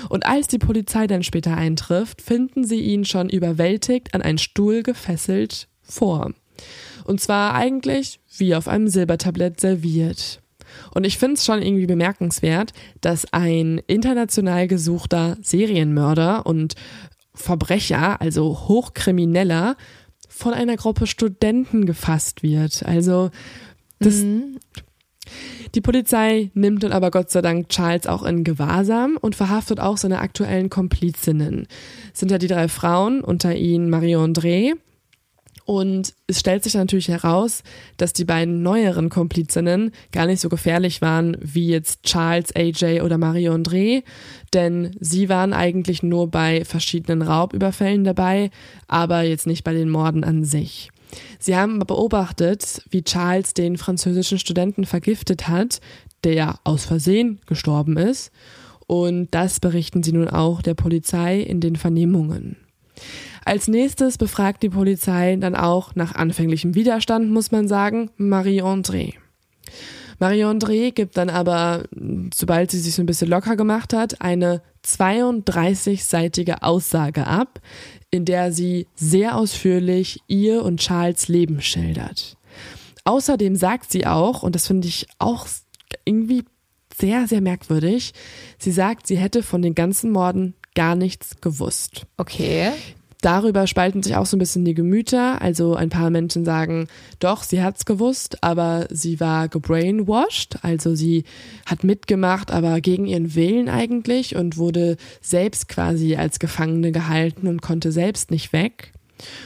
Und 0.09 0.27
als 0.27 0.47
die 0.47 0.59
Polizei 0.59 1.07
dann 1.07 1.23
später 1.23 1.57
eintrifft, 1.57 2.23
finden 2.23 2.65
sie 2.65 2.81
ihn 2.81 3.05
schon 3.05 3.29
überwältigt 3.29 4.15
an 4.15 4.23
einen 4.23 4.39
Stuhl 4.39 4.83
gefesselt 4.83 5.69
vor. 5.83 6.33
Und 7.05 7.21
zwar 7.21 7.55
eigentlich 7.55 8.21
wie 8.37 8.55
auf 8.55 8.69
einem 8.69 8.89
Silbertablett 8.89 9.61
serviert. 9.61 10.41
Und 10.93 11.05
ich 11.05 11.19
finde 11.19 11.35
es 11.35 11.45
schon 11.45 11.63
irgendwie 11.63 11.87
bemerkenswert, 11.87 12.73
dass 13.01 13.33
ein 13.33 13.81
international 13.87 14.67
gesuchter 14.67 15.37
Serienmörder 15.43 16.47
und 16.47 16.75
Verbrecher, 17.35 18.21
also 18.21 18.69
Hochkrimineller, 18.69 19.77
von 20.29 20.53
einer 20.53 20.77
Gruppe 20.77 21.07
Studenten 21.07 21.87
gefasst 21.87 22.43
wird. 22.43 22.85
Also 22.85 23.31
das, 24.01 24.17
mhm. 24.17 24.59
Die 25.75 25.81
Polizei 25.81 26.51
nimmt 26.55 26.83
dann 26.83 26.93
aber 26.93 27.11
Gott 27.11 27.31
sei 27.31 27.43
Dank 27.43 27.69
Charles 27.69 28.07
auch 28.07 28.23
in 28.23 28.45
Gewahrsam 28.45 29.17
und 29.21 29.35
verhaftet 29.35 29.81
auch 29.81 29.97
seine 29.97 30.21
aktuellen 30.21 30.71
Komplizinnen. 30.71 31.67
sind 32.13 32.31
ja 32.31 32.39
die 32.39 32.47
drei 32.47 32.69
Frauen, 32.69 33.23
unter 33.23 33.55
ihnen 33.55 33.91
Marie-André. 33.91 34.75
Und 35.67 36.13
es 36.27 36.41
stellt 36.41 36.63
sich 36.63 36.75
natürlich 36.75 37.09
heraus, 37.09 37.63
dass 37.97 38.13
die 38.13 38.27
beiden 38.27 38.63
neueren 38.63 39.09
Komplizinnen 39.09 39.93
gar 40.13 40.27
nicht 40.27 40.41
so 40.41 40.51
gefährlich 40.51 41.01
waren 41.01 41.39
wie 41.41 41.69
jetzt 41.69 42.03
Charles, 42.03 42.55
AJ 42.55 43.01
oder 43.01 43.17
Marie-André, 43.17 44.03
denn 44.53 44.95
sie 45.01 45.31
waren 45.31 45.55
eigentlich 45.55 46.03
nur 46.03 46.31
bei 46.31 46.65
verschiedenen 46.67 47.23
Raubüberfällen 47.23 48.05
dabei, 48.05 48.51
aber 48.89 49.23
jetzt 49.23 49.47
nicht 49.47 49.65
bei 49.65 49.73
den 49.73 49.89
Morden 49.89 50.23
an 50.23 50.45
sich. 50.45 50.91
Sie 51.39 51.57
haben 51.57 51.79
beobachtet, 51.79 52.83
wie 52.91 53.03
Charles 53.03 53.55
den 53.55 53.77
französischen 53.77 54.39
Studenten 54.39 54.85
vergiftet 54.85 55.49
hat, 55.49 55.81
der 56.25 56.59
aus 56.65 56.87
Versehen 56.87 57.41
gestorben 57.47 57.97
ist. 57.97 58.31
Und 58.87 59.29
das 59.33 59.61
berichten 59.61 60.03
sie 60.03 60.13
nun 60.13 60.29
auch 60.29 60.63
der 60.63 60.75
Polizei 60.75 61.41
in 61.41 61.61
den 61.61 61.77
Vernehmungen. 61.77 62.57
Als 63.45 63.69
nächstes 63.69 64.19
befragt 64.19 64.63
die 64.63 64.71
Polizei 64.71 65.37
dann 65.37 65.55
auch 65.55 65.95
nach 65.95 66.15
anfänglichem 66.15 66.75
Widerstand, 66.75 67.31
muss 67.31 67.51
man 67.51 67.69
sagen, 67.69 68.11
Marie-André. 68.17 69.15
Marie-André 70.19 70.93
gibt 70.93 71.17
dann 71.17 71.29
aber, 71.29 71.85
sobald 72.33 72.71
sie 72.71 72.79
sich 72.79 72.95
so 72.95 73.03
ein 73.03 73.07
bisschen 73.07 73.29
locker 73.29 73.57
gemacht 73.57 73.93
hat, 73.93 74.21
eine 74.21 74.63
32-seitige 74.87 76.63
Aussage 76.63 77.27
ab, 77.27 77.61
in 78.11 78.25
der 78.25 78.53
sie 78.53 78.87
sehr 78.95 79.37
ausführlich 79.37 80.21
ihr 80.27 80.63
und 80.63 80.81
Charles 80.81 81.29
Leben 81.29 81.61
schildert. 81.61 82.37
Außerdem 83.05 83.57
sagt 83.57 83.91
sie 83.91 84.07
auch, 84.07 84.43
und 84.43 84.55
das 84.55 84.67
finde 84.67 84.89
ich 84.89 85.07
auch 85.19 85.47
irgendwie 86.05 86.45
sehr, 86.97 87.27
sehr 87.27 87.41
merkwürdig, 87.41 88.13
sie 88.59 88.71
sagt, 88.71 89.07
sie 89.07 89.17
hätte 89.17 89.43
von 89.43 89.63
den 89.63 89.75
ganzen 89.75 90.11
Morden 90.11 90.55
gar 90.75 90.95
nichts 90.95 91.41
gewusst. 91.41 92.07
Okay. 92.17 92.73
Darüber 93.25 93.67
spalten 93.67 94.03
sich 94.03 94.17
auch 94.17 94.27
so 94.27 94.37
ein 94.37 94.39
bisschen 94.39 94.67
die 94.67 94.75
Gemüter. 94.75 95.41
Also 95.41 95.75
ein 95.75 95.89
paar 95.89 96.11
Menschen 96.11 96.45
sagen, 96.45 96.89
doch, 97.21 97.43
sie 97.43 97.63
hat's 97.63 97.87
gewusst, 97.87 98.45
aber 98.45 98.87
sie 98.91 99.19
war 99.19 99.49
gebrainwashed. 99.49 100.59
Also 100.61 100.95
sie 100.95 101.25
hat 101.65 101.85
mitgemacht, 101.85 102.51
aber 102.51 102.83
gegen 102.83 103.07
ihren 103.07 103.35
Willen 103.35 103.71
eigentlich 103.71 104.37
und 104.37 104.59
wurde 104.59 104.99
selbst 105.23 105.71
quasi 105.71 106.17
als 106.17 106.39
Gefangene 106.39 106.93
gehalten 106.93 107.47
und 107.47 107.63
konnte 107.63 107.93
selbst 107.93 108.31
nicht 108.31 108.53
weg. 108.53 108.93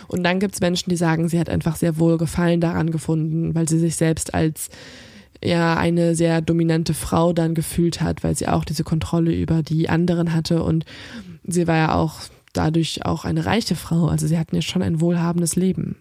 Und 0.09 0.25
dann 0.25 0.41
gibt's 0.41 0.61
Menschen, 0.61 0.91
die 0.91 0.97
sagen, 0.97 1.29
sie 1.29 1.39
hat 1.39 1.49
einfach 1.49 1.77
sehr 1.77 2.01
wohl 2.01 2.19
Gefallen 2.19 2.61
daran 2.61 2.91
gefunden, 2.91 3.55
weil 3.55 3.69
sie 3.69 3.79
sich 3.79 3.95
selbst 3.95 4.35
als 4.35 4.71
ja 5.41 5.77
eine 5.77 6.17
sehr 6.17 6.41
dominante 6.41 6.95
Frau 6.95 7.33
dann 7.33 7.55
gefühlt 7.55 8.01
hat, 8.01 8.25
weil 8.25 8.35
sie 8.35 8.49
auch 8.49 8.65
diese 8.65 8.83
Kontrolle 8.83 9.33
über 9.33 9.63
die 9.63 9.89
anderen 9.89 10.35
hatte 10.35 10.65
und 10.65 10.85
sie 11.47 11.69
war 11.69 11.77
ja 11.77 11.95
auch 11.95 12.23
dadurch 12.59 13.05
auch 13.05 13.25
eine 13.25 13.47
reiche 13.47 13.77
Frau, 13.77 14.09
also 14.09 14.27
sie 14.27 14.39
hatten 14.39 14.57
ja 14.57 14.63
schon 14.63 14.83
ein 14.83 15.01
wohlhabendes 15.01 15.57
Leben. 15.57 15.97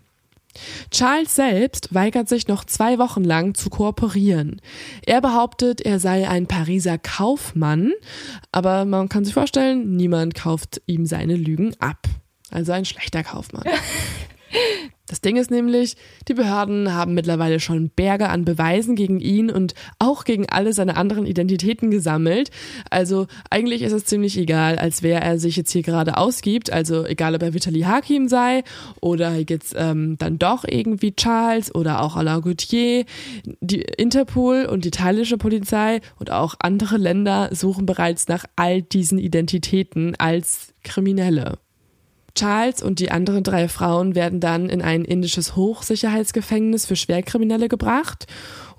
Charles 0.89 1.35
selbst 1.35 1.93
weigert 1.93 2.27
sich 2.27 2.47
noch 2.47 2.65
zwei 2.65 2.97
Wochen 2.97 3.23
lang 3.23 3.53
zu 3.53 3.69
kooperieren. 3.69 4.59
Er 5.05 5.21
behauptet, 5.21 5.81
er 5.81 5.99
sei 5.99 6.27
ein 6.27 6.47
Pariser 6.47 6.97
Kaufmann, 6.97 7.93
aber 8.51 8.85
man 8.85 9.07
kann 9.07 9.23
sich 9.23 9.33
vorstellen, 9.33 9.95
niemand 9.95 10.33
kauft 10.33 10.81
ihm 10.87 11.05
seine 11.05 11.35
Lügen 11.35 11.75
ab. 11.79 12.07
Also 12.49 12.71
ein 12.71 12.85
schlechter 12.85 13.23
Kaufmann. 13.23 13.65
Das 15.07 15.21
Ding 15.21 15.37
ist 15.37 15.51
nämlich, 15.51 15.95
die 16.27 16.33
Behörden 16.33 16.93
haben 16.93 17.13
mittlerweile 17.13 17.61
schon 17.61 17.89
Berge 17.89 18.27
an 18.27 18.43
Beweisen 18.43 18.95
gegen 18.95 19.21
ihn 19.21 19.49
und 19.49 19.73
auch 19.99 20.25
gegen 20.25 20.49
alle 20.49 20.73
seine 20.73 20.97
anderen 20.97 21.25
Identitäten 21.25 21.91
gesammelt. 21.91 22.51
Also 22.89 23.27
eigentlich 23.49 23.83
ist 23.83 23.93
es 23.93 24.03
ziemlich 24.03 24.37
egal, 24.37 24.77
als 24.77 25.03
wer 25.03 25.21
er 25.21 25.39
sich 25.39 25.55
jetzt 25.55 25.71
hier 25.71 25.81
gerade 25.81 26.17
ausgibt. 26.17 26.73
Also 26.73 27.05
egal, 27.05 27.35
ob 27.35 27.41
er 27.41 27.53
Vitali 27.53 27.81
Hakim 27.81 28.27
sei 28.27 28.63
oder 28.99 29.35
jetzt 29.35 29.75
ähm, 29.77 30.17
dann 30.17 30.39
doch 30.39 30.65
irgendwie 30.67 31.15
Charles 31.15 31.73
oder 31.73 32.01
auch 32.01 32.17
Alain 32.17 32.41
Gauthier. 32.41 33.05
Die 33.61 33.81
Interpol 33.81 34.65
und 34.65 34.83
die 34.83 34.91
thailische 34.91 35.37
Polizei 35.37 36.01
und 36.19 36.31
auch 36.31 36.55
andere 36.59 36.97
Länder 36.97 37.49
suchen 37.53 37.85
bereits 37.85 38.27
nach 38.27 38.43
all 38.57 38.81
diesen 38.81 39.19
Identitäten 39.19 40.15
als 40.17 40.73
Kriminelle. 40.83 41.59
Charles 42.37 42.83
und 42.83 42.99
die 42.99 43.11
anderen 43.11 43.43
drei 43.43 43.67
Frauen 43.67 44.13
werden 44.13 44.39
dann 44.39 44.69
in 44.69 44.81
ein 44.81 45.03
indisches 45.03 45.55
Hochsicherheitsgefängnis 45.55 46.85
für 46.85 46.95
Schwerkriminelle 46.95 47.67
gebracht. 47.67 48.27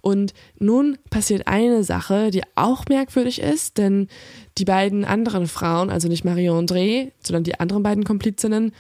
Und 0.01 0.33
nun 0.59 0.97
passiert 1.11 1.49
eine 1.49 1.83
Sache, 1.83 2.31
die 2.31 2.43
auch 2.55 2.85
merkwürdig 2.89 3.41
ist, 3.41 3.79
denn 3.79 4.09
die 4.57 4.65
beiden 4.65 5.05
anderen 5.05 5.49
Frauen, 5.49 5.91
also 5.91 6.09
nicht 6.09 6.25
Marie 6.25 6.49
André, 6.51 7.11
sondern 7.21 7.43
die 7.43 7.59
anderen 7.59 7.83
beiden 7.83 8.05
Komplizinnen, 8.05 8.73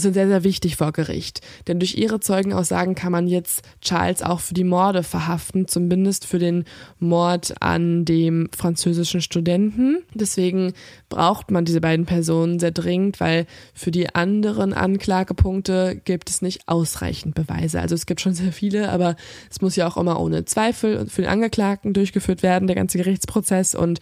sind 0.00 0.14
sehr, 0.14 0.28
sehr 0.28 0.44
wichtig 0.44 0.76
vor 0.76 0.92
Gericht. 0.92 1.40
Denn 1.66 1.78
durch 1.78 1.96
ihre 1.96 2.20
Zeugenaussagen 2.20 2.94
kann 2.94 3.12
man 3.12 3.26
jetzt 3.26 3.62
Charles 3.80 4.22
auch 4.22 4.40
für 4.40 4.54
die 4.54 4.64
Morde 4.64 5.02
verhaften, 5.02 5.68
zumindest 5.68 6.26
für 6.26 6.38
den 6.38 6.64
Mord 6.98 7.54
an 7.60 8.04
dem 8.04 8.48
französischen 8.56 9.20
Studenten. 9.20 9.98
Deswegen 10.14 10.72
braucht 11.08 11.50
man 11.50 11.64
diese 11.64 11.80
beiden 11.80 12.06
Personen 12.06 12.58
sehr 12.58 12.70
dringend, 12.70 13.20
weil 13.20 13.46
für 13.74 13.90
die 13.90 14.14
anderen 14.14 14.72
Anklagepunkte 14.72 16.00
gibt 16.04 16.30
es 16.30 16.42
nicht 16.42 16.68
ausreichend 16.68 17.34
Beweise. 17.34 17.80
Also 17.80 17.94
es 17.94 18.06
gibt 18.06 18.20
schon 18.20 18.34
sehr 18.34 18.52
viele, 18.52 18.90
aber 18.90 19.16
es 19.50 19.60
muss 19.60 19.76
ja 19.76 19.86
auch 19.86 19.96
immer 19.96 20.20
ohne 20.20 20.44
Zweifel 20.44 21.06
für 21.06 21.22
den 21.22 21.30
Angeklagten 21.30 21.92
durchgeführt 21.92 22.42
werden, 22.42 22.66
der 22.66 22.76
ganze 22.76 22.98
Gerichtsprozess. 22.98 23.74
Und 23.74 24.00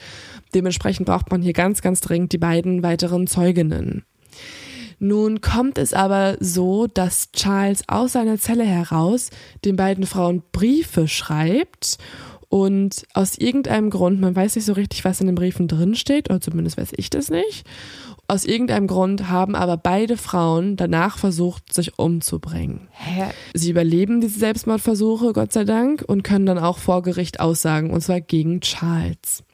dementsprechend 0.54 1.06
braucht 1.06 1.30
man 1.30 1.42
hier 1.42 1.52
ganz, 1.52 1.82
ganz 1.82 2.00
dringend 2.00 2.32
die 2.32 2.38
beiden 2.38 2.82
weiteren 2.82 3.26
Zeuginnen. 3.26 4.04
Nun 4.98 5.40
kommt 5.40 5.78
es 5.78 5.94
aber 5.94 6.36
so, 6.40 6.86
dass 6.86 7.30
Charles 7.32 7.84
aus 7.88 8.12
seiner 8.12 8.38
Zelle 8.38 8.64
heraus 8.64 9.30
den 9.64 9.76
beiden 9.76 10.06
Frauen 10.06 10.42
Briefe 10.52 11.08
schreibt 11.08 11.98
und 12.48 13.06
aus 13.12 13.36
irgendeinem 13.36 13.90
Grund, 13.90 14.20
man 14.20 14.34
weiß 14.34 14.56
nicht 14.56 14.64
so 14.64 14.72
richtig, 14.72 15.04
was 15.04 15.20
in 15.20 15.26
den 15.26 15.34
Briefen 15.34 15.68
drinsteht, 15.68 16.30
oder 16.30 16.40
zumindest 16.40 16.78
weiß 16.78 16.92
ich 16.96 17.10
das 17.10 17.30
nicht. 17.30 17.64
Aus 18.26 18.44
irgendeinem 18.44 18.86
Grund 18.86 19.28
haben 19.28 19.54
aber 19.54 19.76
beide 19.76 20.16
Frauen 20.16 20.76
danach 20.76 21.18
versucht, 21.18 21.72
sich 21.72 21.98
umzubringen. 21.98 22.88
Hä? 22.90 23.24
Sie 23.54 23.70
überleben 23.70 24.20
diese 24.20 24.38
Selbstmordversuche, 24.38 25.32
Gott 25.32 25.52
sei 25.52 25.64
Dank, 25.64 26.04
und 26.06 26.24
können 26.24 26.46
dann 26.46 26.58
auch 26.58 26.78
vor 26.78 27.02
Gericht 27.02 27.40
aussagen, 27.40 27.90
und 27.90 28.00
zwar 28.00 28.20
gegen 28.20 28.60
Charles. 28.60 29.44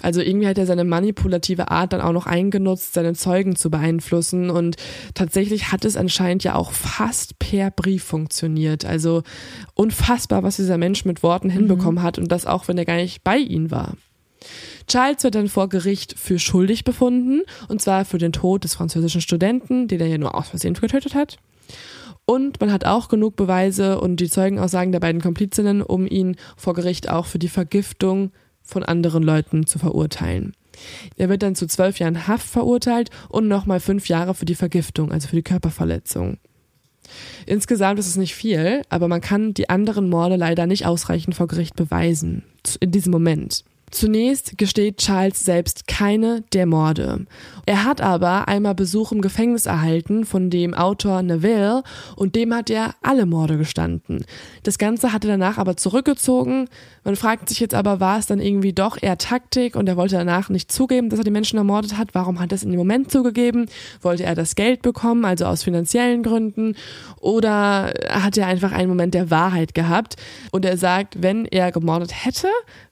Also 0.00 0.20
irgendwie 0.20 0.46
hat 0.46 0.58
er 0.58 0.66
seine 0.66 0.84
manipulative 0.84 1.70
Art 1.70 1.92
dann 1.92 2.00
auch 2.00 2.12
noch 2.12 2.26
eingenutzt, 2.26 2.94
seine 2.94 3.14
Zeugen 3.14 3.56
zu 3.56 3.70
beeinflussen. 3.70 4.50
Und 4.50 4.76
tatsächlich 5.14 5.72
hat 5.72 5.84
es 5.84 5.96
anscheinend 5.96 6.44
ja 6.44 6.54
auch 6.54 6.72
fast 6.72 7.38
per 7.38 7.70
Brief 7.70 8.04
funktioniert. 8.04 8.84
Also 8.84 9.22
unfassbar, 9.74 10.42
was 10.42 10.56
dieser 10.56 10.78
Mensch 10.78 11.04
mit 11.04 11.22
Worten 11.22 11.50
hinbekommen 11.50 12.02
hat 12.02 12.18
und 12.18 12.30
das 12.30 12.46
auch, 12.46 12.68
wenn 12.68 12.78
er 12.78 12.84
gar 12.84 12.96
nicht 12.96 13.24
bei 13.24 13.38
ihnen 13.38 13.70
war. 13.70 13.94
Charles 14.86 15.24
wird 15.24 15.34
dann 15.34 15.48
vor 15.48 15.68
Gericht 15.68 16.18
für 16.18 16.38
schuldig 16.38 16.84
befunden, 16.84 17.42
und 17.68 17.82
zwar 17.82 18.04
für 18.04 18.18
den 18.18 18.32
Tod 18.32 18.64
des 18.64 18.74
französischen 18.74 19.20
Studenten, 19.20 19.88
den 19.88 20.00
er 20.00 20.06
ja 20.06 20.16
nur 20.16 20.34
aus 20.34 20.48
Versehen 20.48 20.74
getötet 20.74 21.14
hat. 21.14 21.38
Und 22.24 22.60
man 22.60 22.72
hat 22.72 22.84
auch 22.84 23.08
genug 23.08 23.36
Beweise 23.36 24.00
und 24.00 24.20
die 24.20 24.30
Zeugenaussagen 24.30 24.92
der 24.92 25.00
beiden 25.00 25.20
Komplizinnen, 25.20 25.82
um 25.82 26.06
ihn 26.06 26.36
vor 26.56 26.74
Gericht 26.74 27.08
auch 27.08 27.26
für 27.26 27.38
die 27.38 27.48
Vergiftung 27.48 28.32
von 28.68 28.82
anderen 28.82 29.22
Leuten 29.22 29.66
zu 29.66 29.78
verurteilen. 29.78 30.54
Er 31.16 31.28
wird 31.28 31.42
dann 31.42 31.56
zu 31.56 31.66
zwölf 31.66 31.98
Jahren 31.98 32.28
Haft 32.28 32.46
verurteilt 32.46 33.10
und 33.28 33.48
nochmal 33.48 33.80
fünf 33.80 34.08
Jahre 34.08 34.34
für 34.34 34.44
die 34.44 34.54
Vergiftung, 34.54 35.10
also 35.10 35.28
für 35.28 35.36
die 35.36 35.42
Körperverletzung. 35.42 36.38
Insgesamt 37.46 37.98
ist 37.98 38.06
es 38.06 38.16
nicht 38.16 38.34
viel, 38.34 38.82
aber 38.90 39.08
man 39.08 39.22
kann 39.22 39.54
die 39.54 39.70
anderen 39.70 40.10
Morde 40.10 40.36
leider 40.36 40.66
nicht 40.66 40.86
ausreichend 40.86 41.34
vor 41.34 41.48
Gericht 41.48 41.74
beweisen. 41.74 42.44
In 42.80 42.90
diesem 42.90 43.10
Moment. 43.12 43.64
Zunächst 43.90 44.58
gesteht 44.58 44.98
Charles 44.98 45.44
selbst 45.44 45.86
keine 45.86 46.42
der 46.52 46.66
Morde. 46.66 47.26
Er 47.66 47.84
hat 47.84 48.00
aber 48.00 48.48
einmal 48.48 48.74
Besuch 48.74 49.12
im 49.12 49.20
Gefängnis 49.20 49.66
erhalten 49.66 50.24
von 50.24 50.50
dem 50.50 50.74
Autor 50.74 51.22
Neville 51.22 51.82
und 52.16 52.34
dem 52.34 52.54
hat 52.54 52.70
er 52.70 52.94
alle 53.02 53.26
Morde 53.26 53.58
gestanden. 53.58 54.24
Das 54.62 54.78
Ganze 54.78 55.12
hat 55.12 55.24
er 55.24 55.32
danach 55.32 55.58
aber 55.58 55.76
zurückgezogen. 55.76 56.68
Man 57.04 57.16
fragt 57.16 57.48
sich 57.48 57.60
jetzt 57.60 57.74
aber, 57.74 58.00
war 58.00 58.18
es 58.18 58.26
dann 58.26 58.40
irgendwie 58.40 58.72
doch 58.72 58.98
eher 59.00 59.18
Taktik 59.18 59.76
und 59.76 59.88
er 59.88 59.96
wollte 59.96 60.16
danach 60.16 60.48
nicht 60.48 60.70
zugeben, 60.70 61.10
dass 61.10 61.18
er 61.18 61.24
die 61.24 61.30
Menschen 61.30 61.58
ermordet 61.58 61.96
hat? 61.96 62.14
Warum 62.14 62.40
hat 62.40 62.52
er 62.52 62.56
es 62.56 62.62
in 62.62 62.70
dem 62.70 62.78
Moment 62.78 63.10
zugegeben? 63.10 63.66
Wollte 64.02 64.24
er 64.24 64.34
das 64.34 64.54
Geld 64.54 64.82
bekommen, 64.82 65.24
also 65.24 65.46
aus 65.46 65.62
finanziellen 65.62 66.22
Gründen? 66.22 66.74
Oder 67.20 67.92
hat 68.08 68.36
er 68.36 68.46
einfach 68.46 68.72
einen 68.72 68.88
Moment 68.88 69.14
der 69.14 69.30
Wahrheit 69.30 69.74
gehabt? 69.74 70.16
Und 70.52 70.64
er 70.64 70.76
sagt, 70.76 71.22
wenn 71.22 71.46
er 71.46 71.72
gemordet 71.72 72.12
hätte, 72.24 72.48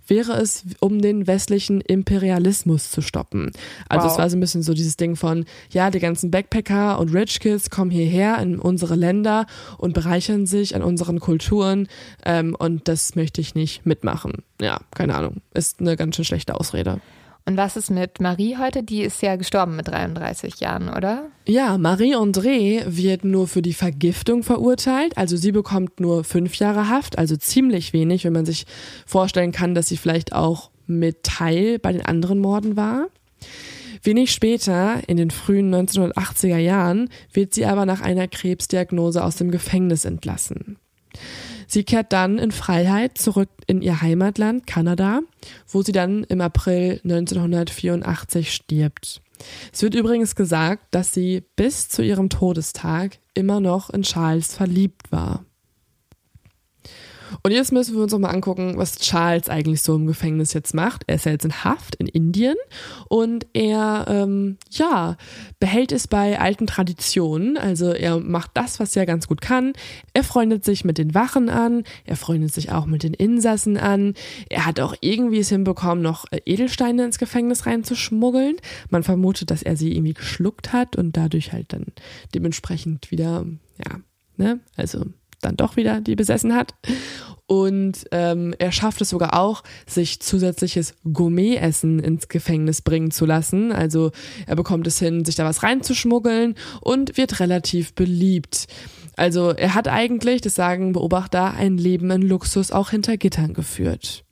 wäre 0.08 0.32
es, 0.34 0.64
um 0.80 1.00
den 1.00 1.26
westlichen 1.26 1.80
Imperialismus 1.80 2.90
zu 2.90 3.00
stoppen. 3.02 3.50
Also 3.88 4.06
Wow. 4.06 4.12
es 4.12 4.18
war 4.18 4.30
so 4.30 4.36
ein 4.36 4.40
bisschen 4.40 4.62
so 4.62 4.74
dieses 4.74 4.96
Ding 4.96 5.16
von, 5.16 5.44
ja, 5.70 5.90
die 5.90 5.98
ganzen 5.98 6.30
Backpacker 6.30 6.98
und 6.98 7.14
Rich 7.14 7.40
Kids 7.40 7.70
kommen 7.70 7.90
hierher 7.90 8.38
in 8.38 8.58
unsere 8.58 8.94
Länder 8.94 9.46
und 9.78 9.94
bereichern 9.94 10.46
sich 10.46 10.74
an 10.74 10.82
unseren 10.82 11.20
Kulturen 11.20 11.88
ähm, 12.24 12.54
und 12.58 12.88
das 12.88 13.14
möchte 13.16 13.40
ich 13.40 13.54
nicht 13.54 13.86
mitmachen. 13.86 14.42
Ja, 14.60 14.80
keine 14.94 15.14
Ahnung. 15.14 15.42
Ist 15.54 15.80
eine 15.80 15.96
ganz 15.96 16.16
schön 16.16 16.24
schlechte 16.24 16.54
Ausrede. 16.58 17.00
Und 17.48 17.56
was 17.56 17.76
ist 17.76 17.90
mit 17.90 18.20
Marie 18.20 18.56
heute? 18.56 18.82
Die 18.82 19.02
ist 19.02 19.22
ja 19.22 19.36
gestorben 19.36 19.76
mit 19.76 19.86
33 19.86 20.58
Jahren, 20.58 20.88
oder? 20.88 21.28
Ja, 21.46 21.78
Marie-André 21.78 22.82
wird 22.86 23.24
nur 23.24 23.46
für 23.46 23.62
die 23.62 23.72
Vergiftung 23.72 24.42
verurteilt. 24.42 25.16
Also 25.16 25.36
sie 25.36 25.52
bekommt 25.52 26.00
nur 26.00 26.24
fünf 26.24 26.56
Jahre 26.56 26.88
Haft, 26.88 27.18
also 27.18 27.36
ziemlich 27.36 27.92
wenig, 27.92 28.24
wenn 28.24 28.32
man 28.32 28.46
sich 28.46 28.66
vorstellen 29.06 29.52
kann, 29.52 29.76
dass 29.76 29.86
sie 29.86 29.96
vielleicht 29.96 30.32
auch 30.32 30.70
mit 30.88 31.22
Teil 31.22 31.78
bei 31.78 31.92
den 31.92 32.04
anderen 32.04 32.40
Morden 32.40 32.76
war. 32.76 33.06
Wenig 34.02 34.32
später, 34.32 35.00
in 35.06 35.16
den 35.16 35.30
frühen 35.30 35.72
1980er 35.72 36.58
Jahren, 36.58 37.10
wird 37.32 37.54
sie 37.54 37.66
aber 37.66 37.86
nach 37.86 38.00
einer 38.00 38.26
Krebsdiagnose 38.26 39.22
aus 39.22 39.36
dem 39.36 39.52
Gefängnis 39.52 40.04
entlassen. 40.04 40.78
Sie 41.66 41.84
kehrt 41.84 42.12
dann 42.12 42.38
in 42.38 42.52
Freiheit 42.52 43.18
zurück 43.18 43.48
in 43.66 43.82
ihr 43.82 44.00
Heimatland 44.00 44.66
Kanada, 44.66 45.20
wo 45.68 45.82
sie 45.82 45.92
dann 45.92 46.24
im 46.24 46.40
April 46.40 47.00
1984 47.04 48.52
stirbt. 48.52 49.20
Es 49.72 49.82
wird 49.82 49.94
übrigens 49.94 50.34
gesagt, 50.34 50.86
dass 50.92 51.12
sie 51.12 51.42
bis 51.56 51.88
zu 51.88 52.02
ihrem 52.02 52.28
Todestag 52.28 53.18
immer 53.34 53.60
noch 53.60 53.90
in 53.90 54.02
Charles 54.02 54.54
verliebt 54.54 55.12
war. 55.12 55.44
Und 57.42 57.52
jetzt 57.52 57.72
müssen 57.72 57.94
wir 57.94 58.02
uns 58.02 58.12
noch 58.12 58.18
mal 58.18 58.30
angucken, 58.30 58.74
was 58.76 58.96
Charles 58.96 59.48
eigentlich 59.48 59.82
so 59.82 59.94
im 59.94 60.06
Gefängnis 60.06 60.52
jetzt 60.52 60.74
macht. 60.74 61.02
Er 61.06 61.16
ist 61.16 61.26
ja 61.26 61.32
jetzt 61.32 61.44
in 61.44 61.64
Haft 61.64 61.94
in 61.96 62.06
Indien 62.06 62.56
und 63.08 63.46
er, 63.52 64.06
ähm, 64.08 64.56
ja, 64.70 65.16
behält 65.58 65.92
es 65.92 66.08
bei 66.08 66.38
alten 66.38 66.66
Traditionen. 66.66 67.56
Also 67.56 67.92
er 67.92 68.18
macht 68.18 68.50
das, 68.54 68.80
was 68.80 68.94
er 68.96 69.06
ganz 69.06 69.28
gut 69.28 69.40
kann. 69.40 69.72
Er 70.12 70.24
freundet 70.24 70.64
sich 70.64 70.84
mit 70.84 70.98
den 70.98 71.14
Wachen 71.14 71.48
an. 71.48 71.84
Er 72.04 72.16
freundet 72.16 72.52
sich 72.54 72.72
auch 72.72 72.86
mit 72.86 73.02
den 73.02 73.14
Insassen 73.14 73.76
an. 73.76 74.14
Er 74.48 74.66
hat 74.66 74.80
auch 74.80 74.94
irgendwie 75.00 75.38
es 75.38 75.48
hinbekommen, 75.48 76.02
noch 76.02 76.26
äh, 76.30 76.40
Edelsteine 76.44 77.04
ins 77.04 77.18
Gefängnis 77.18 77.66
reinzuschmuggeln. 77.66 78.56
Man 78.90 79.02
vermutet, 79.02 79.50
dass 79.50 79.62
er 79.62 79.76
sie 79.76 79.94
irgendwie 79.94 80.14
geschluckt 80.14 80.72
hat 80.72 80.96
und 80.96 81.16
dadurch 81.16 81.52
halt 81.52 81.72
dann 81.72 81.86
dementsprechend 82.34 83.10
wieder, 83.10 83.46
ja, 83.84 84.00
ne, 84.36 84.60
also 84.76 85.04
dann 85.46 85.56
doch 85.56 85.76
wieder 85.76 86.00
die 86.00 86.16
besessen 86.16 86.54
hat. 86.54 86.74
Und 87.46 88.06
ähm, 88.10 88.54
er 88.58 88.72
schafft 88.72 89.00
es 89.00 89.10
sogar 89.10 89.38
auch, 89.38 89.62
sich 89.86 90.20
zusätzliches 90.20 90.94
Gourmet-Essen 91.04 92.00
ins 92.00 92.28
Gefängnis 92.28 92.82
bringen 92.82 93.12
zu 93.12 93.24
lassen. 93.24 93.70
Also 93.70 94.10
er 94.46 94.56
bekommt 94.56 94.86
es 94.88 94.98
hin, 94.98 95.24
sich 95.24 95.36
da 95.36 95.44
was 95.44 95.62
reinzuschmuggeln 95.62 96.56
und 96.80 97.16
wird 97.16 97.38
relativ 97.38 97.94
beliebt. 97.94 98.66
Also 99.16 99.50
er 99.50 99.74
hat 99.74 99.86
eigentlich, 99.86 100.40
das 100.40 100.56
sagen 100.56 100.92
Beobachter, 100.92 101.54
ein 101.54 101.78
Leben 101.78 102.10
in 102.10 102.22
Luxus 102.22 102.72
auch 102.72 102.90
hinter 102.90 103.16
Gittern 103.16 103.54
geführt. 103.54 104.24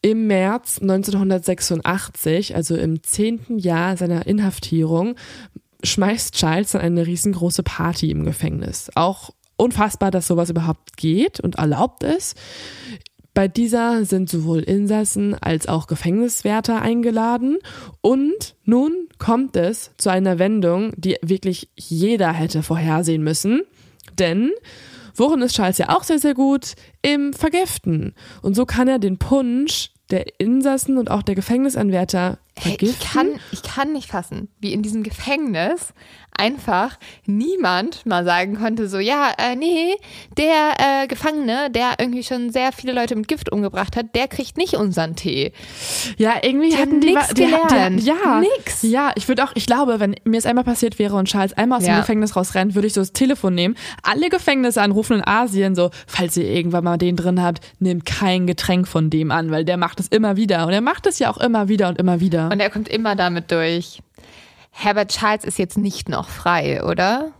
Im 0.00 0.26
März 0.26 0.80
1986, 0.80 2.54
also 2.54 2.76
im 2.76 3.02
zehnten 3.02 3.58
Jahr 3.58 3.96
seiner 3.96 4.26
Inhaftierung, 4.26 5.16
schmeißt 5.82 6.34
Charles 6.34 6.72
dann 6.72 6.82
eine 6.82 7.06
riesengroße 7.06 7.62
Party 7.62 8.10
im 8.10 8.24
Gefängnis. 8.24 8.90
Auch 8.94 9.30
unfassbar, 9.56 10.10
dass 10.10 10.26
sowas 10.26 10.50
überhaupt 10.50 10.96
geht 10.96 11.40
und 11.40 11.56
erlaubt 11.56 12.02
ist. 12.02 12.36
Bei 13.34 13.48
dieser 13.48 14.04
sind 14.04 14.30
sowohl 14.30 14.60
Insassen 14.60 15.34
als 15.34 15.66
auch 15.66 15.88
Gefängniswärter 15.88 16.80
eingeladen 16.80 17.58
und 18.00 18.54
nun 18.64 19.08
kommt 19.18 19.56
es 19.56 19.90
zu 19.98 20.08
einer 20.08 20.38
Wendung, 20.38 20.92
die 20.96 21.16
wirklich 21.20 21.68
jeder 21.74 22.32
hätte 22.32 22.62
vorhersehen 22.62 23.24
müssen, 23.24 23.62
denn 24.20 24.52
worin 25.16 25.42
ist 25.42 25.56
Charles 25.56 25.78
ja 25.78 25.88
auch 25.88 26.04
sehr, 26.04 26.20
sehr 26.20 26.34
gut? 26.34 26.74
Im 27.02 27.32
Vergiften. 27.32 28.14
Und 28.42 28.54
so 28.54 28.66
kann 28.66 28.86
er 28.86 29.00
den 29.00 29.18
Punsch 29.18 29.90
der 30.10 30.38
Insassen 30.38 30.98
und 30.98 31.10
auch 31.10 31.22
der 31.22 31.34
Gefängnisanwärter 31.34 32.38
Hey, 32.56 32.76
vergiften. 32.76 33.00
ich, 33.00 33.12
kann, 33.12 33.40
ich 33.50 33.62
kann 33.62 33.92
nicht 33.92 34.10
fassen, 34.10 34.48
wie 34.60 34.72
in 34.72 34.82
diesem 34.82 35.02
Gefängnis 35.02 35.92
einfach 36.38 36.98
niemand 37.26 38.04
mal 38.06 38.24
sagen 38.24 38.56
konnte, 38.56 38.88
so, 38.88 38.98
ja, 38.98 39.32
äh, 39.38 39.56
nee, 39.56 39.94
der 40.36 41.02
äh, 41.02 41.06
Gefangene, 41.06 41.70
der 41.70 41.94
irgendwie 41.98 42.22
schon 42.22 42.50
sehr 42.50 42.72
viele 42.72 42.92
Leute 42.92 43.16
mit 43.16 43.28
Gift 43.28 43.50
umgebracht 43.52 43.96
hat, 43.96 44.14
der 44.14 44.28
kriegt 44.28 44.56
nicht 44.56 44.74
unseren 44.74 45.16
Tee. 45.16 45.52
Ja, 46.16 46.34
irgendwie 46.42 46.70
Die 46.70 46.76
hatten 46.76 47.00
die, 47.00 47.08
die, 47.08 47.34
die, 47.34 47.44
gelernt. 47.44 48.02
ja, 48.02 48.40
Nix. 48.40 48.82
Ja, 48.82 49.12
ich 49.14 49.28
würde 49.28 49.44
auch, 49.44 49.52
ich 49.54 49.66
glaube, 49.66 50.00
wenn 50.00 50.16
mir 50.24 50.38
es 50.38 50.46
einmal 50.46 50.64
passiert 50.64 50.98
wäre 50.98 51.16
und 51.16 51.28
Charles 51.28 51.52
einmal 51.54 51.78
aus 51.78 51.86
Ja. 51.86 51.94
dem 51.96 52.00
Gefängnis 52.00 52.36
rausrennt, 52.36 52.74
würde 52.74 52.86
ich 52.86 52.94
so 52.94 53.00
das 53.00 53.12
Telefon 53.12 53.54
nehmen, 53.54 53.76
alle 54.02 54.28
Gefängnisse 54.28 54.82
anrufen 54.82 55.18
in 55.18 55.26
Asien, 55.26 55.74
so, 55.74 55.90
falls 56.06 56.36
ihr 56.36 56.46
irgendwann 56.50 56.84
mal 56.84 56.98
den 56.98 57.16
drin 57.16 57.42
habt, 57.42 57.60
nehmt 57.78 58.04
kein 58.06 58.46
Getränk 58.46 58.88
von 58.88 59.10
dem 59.10 59.30
an, 59.30 59.50
weil 59.50 59.64
der 59.64 59.76
macht 59.76 60.00
es 60.00 60.08
immer 60.08 60.36
wieder. 60.36 60.66
Und 60.66 60.72
er 60.72 60.80
macht 60.80 61.06
es 61.06 61.18
ja 61.18 61.30
auch 61.30 61.38
immer 61.38 61.68
wieder 61.68 61.88
und 61.88 61.98
immer 61.98 62.20
wieder. 62.20 62.50
Und 62.50 62.60
er 62.60 62.70
kommt 62.70 62.88
immer 62.88 63.14
damit 63.16 63.50
durch. 63.50 64.00
Herbert 64.76 65.12
Charles 65.12 65.44
ist 65.44 65.58
jetzt 65.58 65.78
nicht 65.78 66.08
noch 66.08 66.28
frei, 66.28 66.84
oder? 66.84 67.32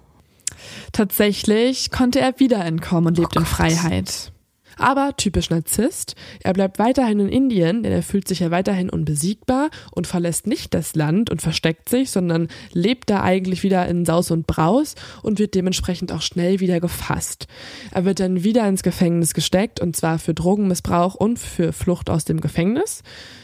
Tatsächlich 0.93 1.91
konnte 1.91 2.21
er 2.21 2.39
wieder 2.39 2.65
entkommen 2.65 3.09
und 3.09 3.19
lebt 3.19 3.35
in 3.35 3.43
Gott. 3.43 3.51
Freiheit. 3.51 4.33
Aber 4.79 5.17
typisch 5.17 5.51
Narzisst, 5.51 6.15
er 6.43 6.53
bleibt 6.53 6.79
weiterhin 6.79 7.21
in 7.21 7.29
Indien, 7.29 7.83
denn 7.83 7.93
er 7.93 8.03
fühlt 8.03 8.27
sich 8.27 8.41
ja 8.41 8.51
weiterhin 8.51 8.91
unbesiegbar 8.91 9.71
und 9.93 10.07
verlässt 10.07 10.47
nicht 10.47 10.75
das 10.75 10.95
Land 10.95 11.31
und 11.31 11.43
versteckt 11.43 11.89
sich, 11.89 12.11
sondern 12.11 12.49
lebt 12.73 13.11
da 13.11 13.23
eigentlich 13.23 13.63
wieder 13.63 13.87
in 13.87 14.05
Saus 14.05 14.31
und 14.31 14.47
Braus 14.47 14.95
und 15.23 15.39
wird 15.39 15.55
dementsprechend 15.55 16.13
auch 16.13 16.23
schnell 16.23 16.61
wieder 16.61 16.81
gefasst. 16.81 17.47
Er 17.93 18.05
wird 18.05 18.21
dann 18.21 18.43
wieder 18.43 18.67
ins 18.69 18.83
Gefängnis 18.83 19.35
gesteckt 19.35 19.81
und 19.81 19.97
zwar 19.97 20.19
für 20.19 20.35
Drogenmissbrauch 20.35 21.15
und 21.15 21.39
für 21.39 21.73
Flucht 21.73 22.11
aus 22.11 22.25
dem 22.25 22.41
Gefängnis. 22.41 23.03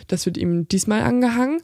Das 0.08 0.26
wird 0.26 0.36
ihm 0.36 0.68
diesmal 0.68 1.02
angehangen. 1.02 1.60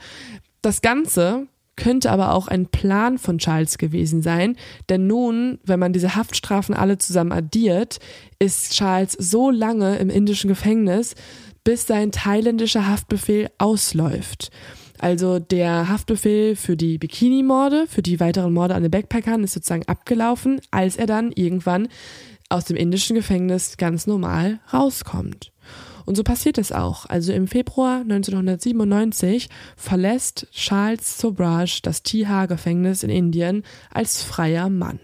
Das 0.63 0.81
Ganze 0.81 1.47
könnte 1.77 2.11
aber 2.11 2.33
auch 2.33 2.49
ein 2.49 2.67
Plan 2.67 3.19
von 3.19 3.39
Charles 3.39 3.79
gewesen 3.79 4.23
sein, 4.23 4.57
denn 4.89 5.07
nun, 5.07 5.59
wenn 5.65 5.79
man 5.79 5.93
diese 5.93 6.17
Haftstrafen 6.17 6.75
alle 6.75 6.99
zusammen 6.99 7.33
addiert, 7.33 7.99
ist 8.39 8.73
Charles 8.73 9.13
so 9.13 9.51
lange 9.51 9.97
im 9.97 10.11
indischen 10.11 10.49
Gefängnis, 10.49 11.15
bis 11.65 11.87
sein 11.87 12.13
thailändischer 12.13 12.87
Haftbefehl 12.87 13.51
ausläuft. 13.59 14.51
Also 14.99 15.39
der 15.39 15.89
Haftbefehl 15.89 16.57
für 16.57 16.77
die 16.77 16.99
Bikini-Morde, 16.99 17.87
für 17.87 18.03
die 18.03 18.21
weiteren 18.21 18.53
Morde 18.53 18.75
an 18.75 18.83
den 18.83 18.91
Backpackern 18.91 19.45
ist 19.45 19.53
sozusagen 19.53 19.87
abgelaufen, 19.87 20.61
als 20.71 20.97
er 20.97 21.07
dann 21.07 21.33
irgendwann 21.33 21.89
aus 22.49 22.65
dem 22.65 22.77
indischen 22.77 23.17
Gefängnis 23.17 23.77
ganz 23.77 24.07
normal 24.07 24.61
rauskommt. 24.73 25.53
Und 26.07 26.17
so 26.17 26.23
passiert 26.23 26.57
es 26.57 26.73
auch. 26.73 27.05
Also 27.07 27.33
im 27.33 27.49
Februar 27.49 28.01
1997 28.01 29.49
verlässt 29.77 30.47
Charles 30.53 31.19
Sobraj 31.19 31.81
das 31.83 32.03
Tihar-Gefängnis 32.03 33.03
in 33.03 33.11
Indien 33.11 33.65
als 33.93 34.23
freier 34.23 34.71
Mann. 34.71 35.01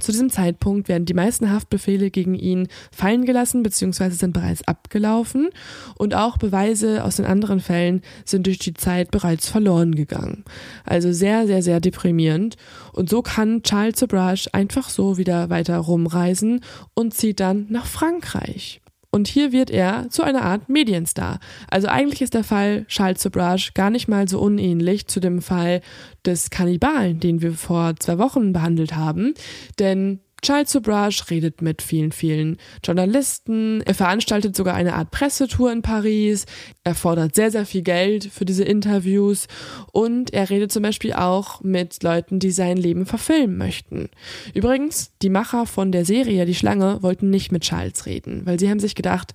Zu 0.00 0.12
diesem 0.12 0.30
Zeitpunkt 0.30 0.88
werden 0.88 1.04
die 1.04 1.14
meisten 1.14 1.50
Haftbefehle 1.50 2.10
gegen 2.10 2.34
ihn 2.34 2.68
fallen 2.90 3.24
gelassen 3.26 3.62
bzw. 3.62 4.10
sind 4.10 4.32
bereits 4.32 4.66
abgelaufen 4.66 5.50
und 5.96 6.14
auch 6.14 6.38
Beweise 6.38 7.04
aus 7.04 7.16
den 7.16 7.26
anderen 7.26 7.60
Fällen 7.60 8.02
sind 8.24 8.46
durch 8.46 8.58
die 8.58 8.74
Zeit 8.74 9.10
bereits 9.10 9.48
verloren 9.48 9.94
gegangen. 9.94 10.44
Also 10.84 11.12
sehr, 11.12 11.46
sehr, 11.46 11.62
sehr 11.62 11.80
deprimierend. 11.80 12.56
Und 12.92 13.10
so 13.10 13.22
kann 13.22 13.62
Charles 13.62 13.98
Sobrage 13.98 14.48
einfach 14.52 14.88
so 14.88 15.18
wieder 15.18 15.50
weiter 15.50 15.76
rumreisen 15.76 16.62
und 16.94 17.14
zieht 17.14 17.40
dann 17.40 17.66
nach 17.68 17.86
Frankreich. 17.86 18.80
Und 19.12 19.26
hier 19.26 19.50
wird 19.50 19.70
er 19.70 20.08
zu 20.08 20.22
einer 20.22 20.42
Art 20.42 20.68
Medienstar. 20.68 21.40
Also 21.68 21.88
eigentlich 21.88 22.22
ist 22.22 22.34
der 22.34 22.44
Fall 22.44 22.84
Charles 22.86 23.22
Sobrage 23.22 23.72
gar 23.74 23.90
nicht 23.90 24.06
mal 24.06 24.28
so 24.28 24.40
unähnlich 24.40 25.08
zu 25.08 25.18
dem 25.18 25.42
Fall 25.42 25.80
des 26.24 26.50
Kannibalen, 26.50 27.18
den 27.18 27.42
wir 27.42 27.52
vor 27.54 27.94
zwei 27.98 28.18
Wochen 28.18 28.52
behandelt 28.52 28.94
haben. 28.94 29.34
Denn 29.80 30.20
Charles 30.42 30.70
Sobrage 30.70 31.22
redet 31.30 31.62
mit 31.62 31.82
vielen, 31.82 32.12
vielen 32.12 32.56
Journalisten. 32.84 33.82
Er 33.82 33.94
veranstaltet 33.94 34.56
sogar 34.56 34.74
eine 34.74 34.94
Art 34.94 35.10
Pressetour 35.10 35.70
in 35.72 35.82
Paris. 35.82 36.46
Er 36.84 36.94
fordert 36.94 37.34
sehr, 37.34 37.50
sehr 37.50 37.66
viel 37.66 37.82
Geld 37.82 38.24
für 38.24 38.44
diese 38.44 38.64
Interviews. 38.64 39.48
Und 39.92 40.32
er 40.32 40.50
redet 40.50 40.72
zum 40.72 40.82
Beispiel 40.82 41.12
auch 41.12 41.60
mit 41.62 42.02
Leuten, 42.02 42.38
die 42.38 42.50
sein 42.50 42.76
Leben 42.76 43.06
verfilmen 43.06 43.56
möchten. 43.56 44.08
Übrigens, 44.54 45.12
die 45.22 45.30
Macher 45.30 45.66
von 45.66 45.92
der 45.92 46.04
Serie 46.04 46.46
Die 46.46 46.54
Schlange 46.54 47.02
wollten 47.02 47.30
nicht 47.30 47.52
mit 47.52 47.62
Charles 47.62 48.06
reden, 48.06 48.42
weil 48.44 48.58
sie 48.58 48.70
haben 48.70 48.80
sich 48.80 48.94
gedacht, 48.94 49.32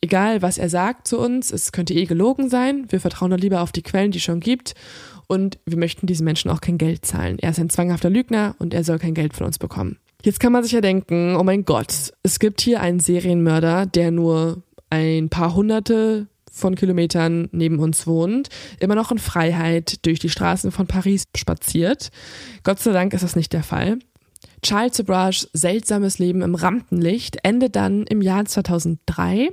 egal 0.00 0.42
was 0.42 0.58
er 0.58 0.68
sagt 0.68 1.06
zu 1.06 1.18
uns, 1.18 1.52
es 1.52 1.72
könnte 1.72 1.94
eh 1.94 2.06
gelogen 2.06 2.48
sein. 2.48 2.86
Wir 2.88 3.00
vertrauen 3.00 3.30
dann 3.30 3.40
lieber 3.40 3.60
auf 3.60 3.72
die 3.72 3.82
Quellen, 3.82 4.10
die 4.10 4.18
es 4.18 4.24
schon 4.24 4.40
gibt 4.40 4.74
und 5.30 5.60
wir 5.64 5.78
möchten 5.78 6.08
diesen 6.08 6.24
Menschen 6.24 6.50
auch 6.50 6.60
kein 6.60 6.76
Geld 6.76 7.06
zahlen. 7.06 7.38
Er 7.38 7.50
ist 7.50 7.60
ein 7.60 7.70
zwanghafter 7.70 8.10
Lügner 8.10 8.56
und 8.58 8.74
er 8.74 8.82
soll 8.82 8.98
kein 8.98 9.14
Geld 9.14 9.32
von 9.32 9.46
uns 9.46 9.58
bekommen. 9.58 9.98
Jetzt 10.24 10.40
kann 10.40 10.52
man 10.52 10.64
sich 10.64 10.72
ja 10.72 10.80
denken, 10.80 11.36
oh 11.36 11.44
mein 11.44 11.64
Gott, 11.64 12.12
es 12.24 12.40
gibt 12.40 12.60
hier 12.60 12.80
einen 12.80 12.98
Serienmörder, 12.98 13.86
der 13.86 14.10
nur 14.10 14.62
ein 14.90 15.28
paar 15.28 15.54
hunderte 15.54 16.26
von 16.50 16.74
Kilometern 16.74 17.48
neben 17.52 17.78
uns 17.78 18.08
wohnt, 18.08 18.48
immer 18.80 18.96
noch 18.96 19.12
in 19.12 19.18
Freiheit 19.18 20.04
durch 20.04 20.18
die 20.18 20.28
Straßen 20.28 20.72
von 20.72 20.88
Paris 20.88 21.24
spaziert. 21.36 22.10
Gott 22.64 22.80
sei 22.80 22.90
Dank 22.90 23.14
ist 23.14 23.22
das 23.22 23.36
nicht 23.36 23.52
der 23.52 23.62
Fall. 23.62 24.00
Charles 24.62 24.96
Sobrages 24.96 25.48
seltsames 25.52 26.18
Leben 26.18 26.42
im 26.42 26.56
Rampenlicht 26.56 27.38
endet 27.44 27.76
dann 27.76 28.02
im 28.02 28.20
Jahr 28.20 28.44
2003. 28.44 29.50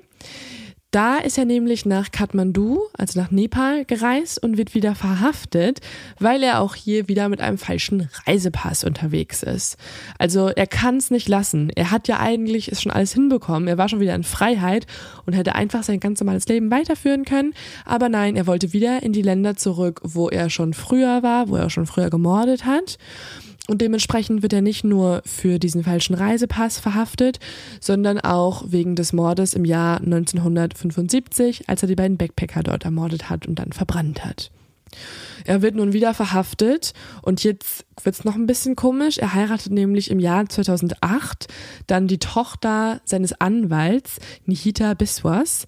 Da 0.97 1.17
ist 1.17 1.37
er 1.37 1.45
nämlich 1.45 1.85
nach 1.85 2.09
Kathmandu, 2.09 2.79
also 2.97 3.21
nach 3.21 3.29
Nepal, 3.29 3.85
gereist 3.85 4.41
und 4.41 4.57
wird 4.57 4.73
wieder 4.73 4.95
verhaftet, 4.95 5.79
weil 6.17 6.41
er 6.41 6.59
auch 6.59 6.73
hier 6.73 7.07
wieder 7.07 7.29
mit 7.29 7.39
einem 7.39 7.59
falschen 7.59 8.09
Reisepass 8.25 8.83
unterwegs 8.83 9.43
ist. 9.43 9.77
Also 10.17 10.47
er 10.47 10.65
kann 10.65 10.97
es 10.97 11.11
nicht 11.11 11.29
lassen. 11.29 11.69
Er 11.75 11.91
hat 11.91 12.07
ja 12.07 12.19
eigentlich 12.19 12.71
es 12.71 12.81
schon 12.81 12.91
alles 12.91 13.13
hinbekommen. 13.13 13.67
Er 13.67 13.77
war 13.77 13.89
schon 13.89 13.99
wieder 13.99 14.15
in 14.15 14.23
Freiheit 14.23 14.87
und 15.27 15.33
hätte 15.33 15.53
einfach 15.53 15.83
sein 15.83 15.99
ganz 15.99 16.19
normales 16.19 16.47
Leben 16.47 16.71
weiterführen 16.71 17.25
können. 17.25 17.53
Aber 17.85 18.09
nein, 18.09 18.35
er 18.35 18.47
wollte 18.47 18.73
wieder 18.73 19.03
in 19.03 19.13
die 19.13 19.21
Länder 19.21 19.55
zurück, 19.55 20.01
wo 20.03 20.29
er 20.29 20.49
schon 20.49 20.73
früher 20.73 21.21
war, 21.21 21.47
wo 21.47 21.57
er 21.57 21.69
schon 21.69 21.85
früher 21.85 22.09
gemordet 22.09 22.65
hat. 22.65 22.97
Und 23.67 23.81
dementsprechend 23.81 24.41
wird 24.41 24.53
er 24.53 24.61
nicht 24.61 24.83
nur 24.83 25.21
für 25.25 25.59
diesen 25.59 25.83
falschen 25.83 26.15
Reisepass 26.15 26.79
verhaftet, 26.79 27.39
sondern 27.81 28.19
auch 28.19 28.63
wegen 28.67 28.95
des 28.95 29.11
Mordes 29.11 29.53
im 29.53 29.65
Jahr 29.65 29.99
1975, 29.99 31.67
als 31.67 31.81
er 31.81 31.87
die 31.87 31.95
beiden 31.95 32.17
Backpacker 32.17 32.63
dort 32.63 32.85
ermordet 32.85 33.29
hat 33.29 33.45
und 33.45 33.59
dann 33.59 33.73
verbrannt 33.73 34.23
hat. 34.23 34.51
Er 35.45 35.61
wird 35.61 35.75
nun 35.75 35.93
wieder 35.93 36.13
verhaftet 36.13 36.93
und 37.21 37.43
jetzt 37.43 37.85
wird's 38.03 38.23
noch 38.23 38.35
ein 38.35 38.47
bisschen 38.47 38.75
komisch. 38.75 39.17
Er 39.17 39.33
heiratet 39.33 39.71
nämlich 39.71 40.09
im 40.11 40.19
Jahr 40.19 40.47
2008 40.47 41.47
dann 41.87 42.07
die 42.07 42.19
Tochter 42.19 43.01
seines 43.05 43.39
Anwalts, 43.39 44.17
Nihita 44.45 44.93
Biswas. 44.93 45.65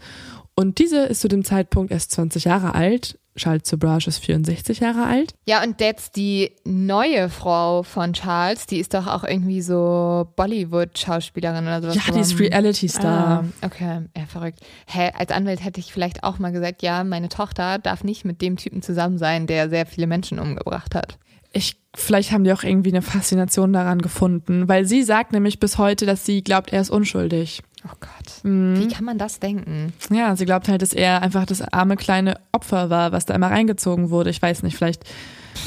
Und 0.56 0.80
diese 0.80 1.04
ist 1.04 1.22
zu 1.22 1.28
dem 1.28 1.46
Zeitpunkt 1.46 1.92
erst 1.92 2.12
20 2.12 2.46
Jahre 2.46 2.76
alt 2.76 3.18
Charles 3.40 3.68
Sobrage 3.68 4.08
ist 4.08 4.20
64 4.20 4.80
Jahre 4.80 5.06
alt. 5.06 5.34
Ja, 5.48 5.64
und 5.64 5.80
jetzt 5.82 6.16
die 6.16 6.52
neue 6.66 7.30
Frau 7.30 7.84
von 7.84 8.14
Charles, 8.14 8.66
die 8.66 8.78
ist 8.78 8.94
doch 8.94 9.08
auch 9.08 9.24
irgendwie 9.24 9.62
so 9.62 10.28
Bollywood-Schauspielerin 10.36 11.64
oder 11.64 11.82
sowas. 11.82 11.96
Ja, 11.96 12.14
die 12.14 12.20
ist 12.20 12.40
Reality-Star. 12.40 13.44
Ah, 13.44 13.66
okay, 13.66 14.02
ja, 14.16 14.26
verrückt. 14.28 14.60
Hä, 14.88 15.12
als 15.18 15.32
Anwalt 15.32 15.64
hätte 15.64 15.80
ich 15.80 15.94
vielleicht 15.94 16.24
auch 16.24 16.38
mal 16.40 16.52
gesagt, 16.52 16.84
ja, 16.84 17.04
meine 17.04 17.30
Tochter 17.30 17.80
darf 17.80 18.04
nicht 18.04 18.26
mit 18.26 18.42
dem 18.42 18.58
Typen 18.58 18.82
zusammen 18.82 19.18
sein, 19.18 19.48
der 19.48 19.70
sehr 19.70 19.86
viele 19.86 20.08
Menschen 20.08 20.40
umgebracht 20.40 20.94
hat. 20.94 21.18
Ich, 21.52 21.78
vielleicht 21.96 22.32
haben 22.32 22.44
die 22.44 22.54
auch 22.54 22.64
irgendwie 22.64 22.92
eine 22.92 23.02
Faszination 23.02 23.74
daran 23.74 24.02
gefunden, 24.02 24.68
weil 24.68 24.86
sie 24.86 25.02
sagt 25.02 25.32
nämlich 25.32 25.60
bis 25.60 25.78
heute, 25.78 26.06
dass 26.06 26.26
sie 26.26 26.44
glaubt, 26.44 26.72
er 26.72 26.82
ist 26.82 26.92
unschuldig. 26.92 27.62
Oh 27.86 27.96
Gott. 28.00 28.44
Mhm. 28.44 28.80
Wie 28.80 28.88
kann 28.88 29.06
man 29.06 29.18
das 29.18 29.40
denken? 29.40 29.94
Ja, 30.12 30.36
sie 30.36 30.46
glaubt 30.46 30.68
halt, 30.68 30.82
dass 30.82 30.94
er 30.94 31.22
einfach 31.22 31.46
das 31.46 31.62
arme 31.62 31.96
kleine 31.96 32.40
Opfer 32.52 32.90
war, 32.90 33.12
was 33.12 33.26
da 33.26 33.34
immer 33.34 33.52
reingezogen 33.52 34.10
wurde. 34.10 34.30
Ich 34.30 34.42
weiß 34.42 34.64
nicht, 34.64 34.76
vielleicht, 34.76 35.04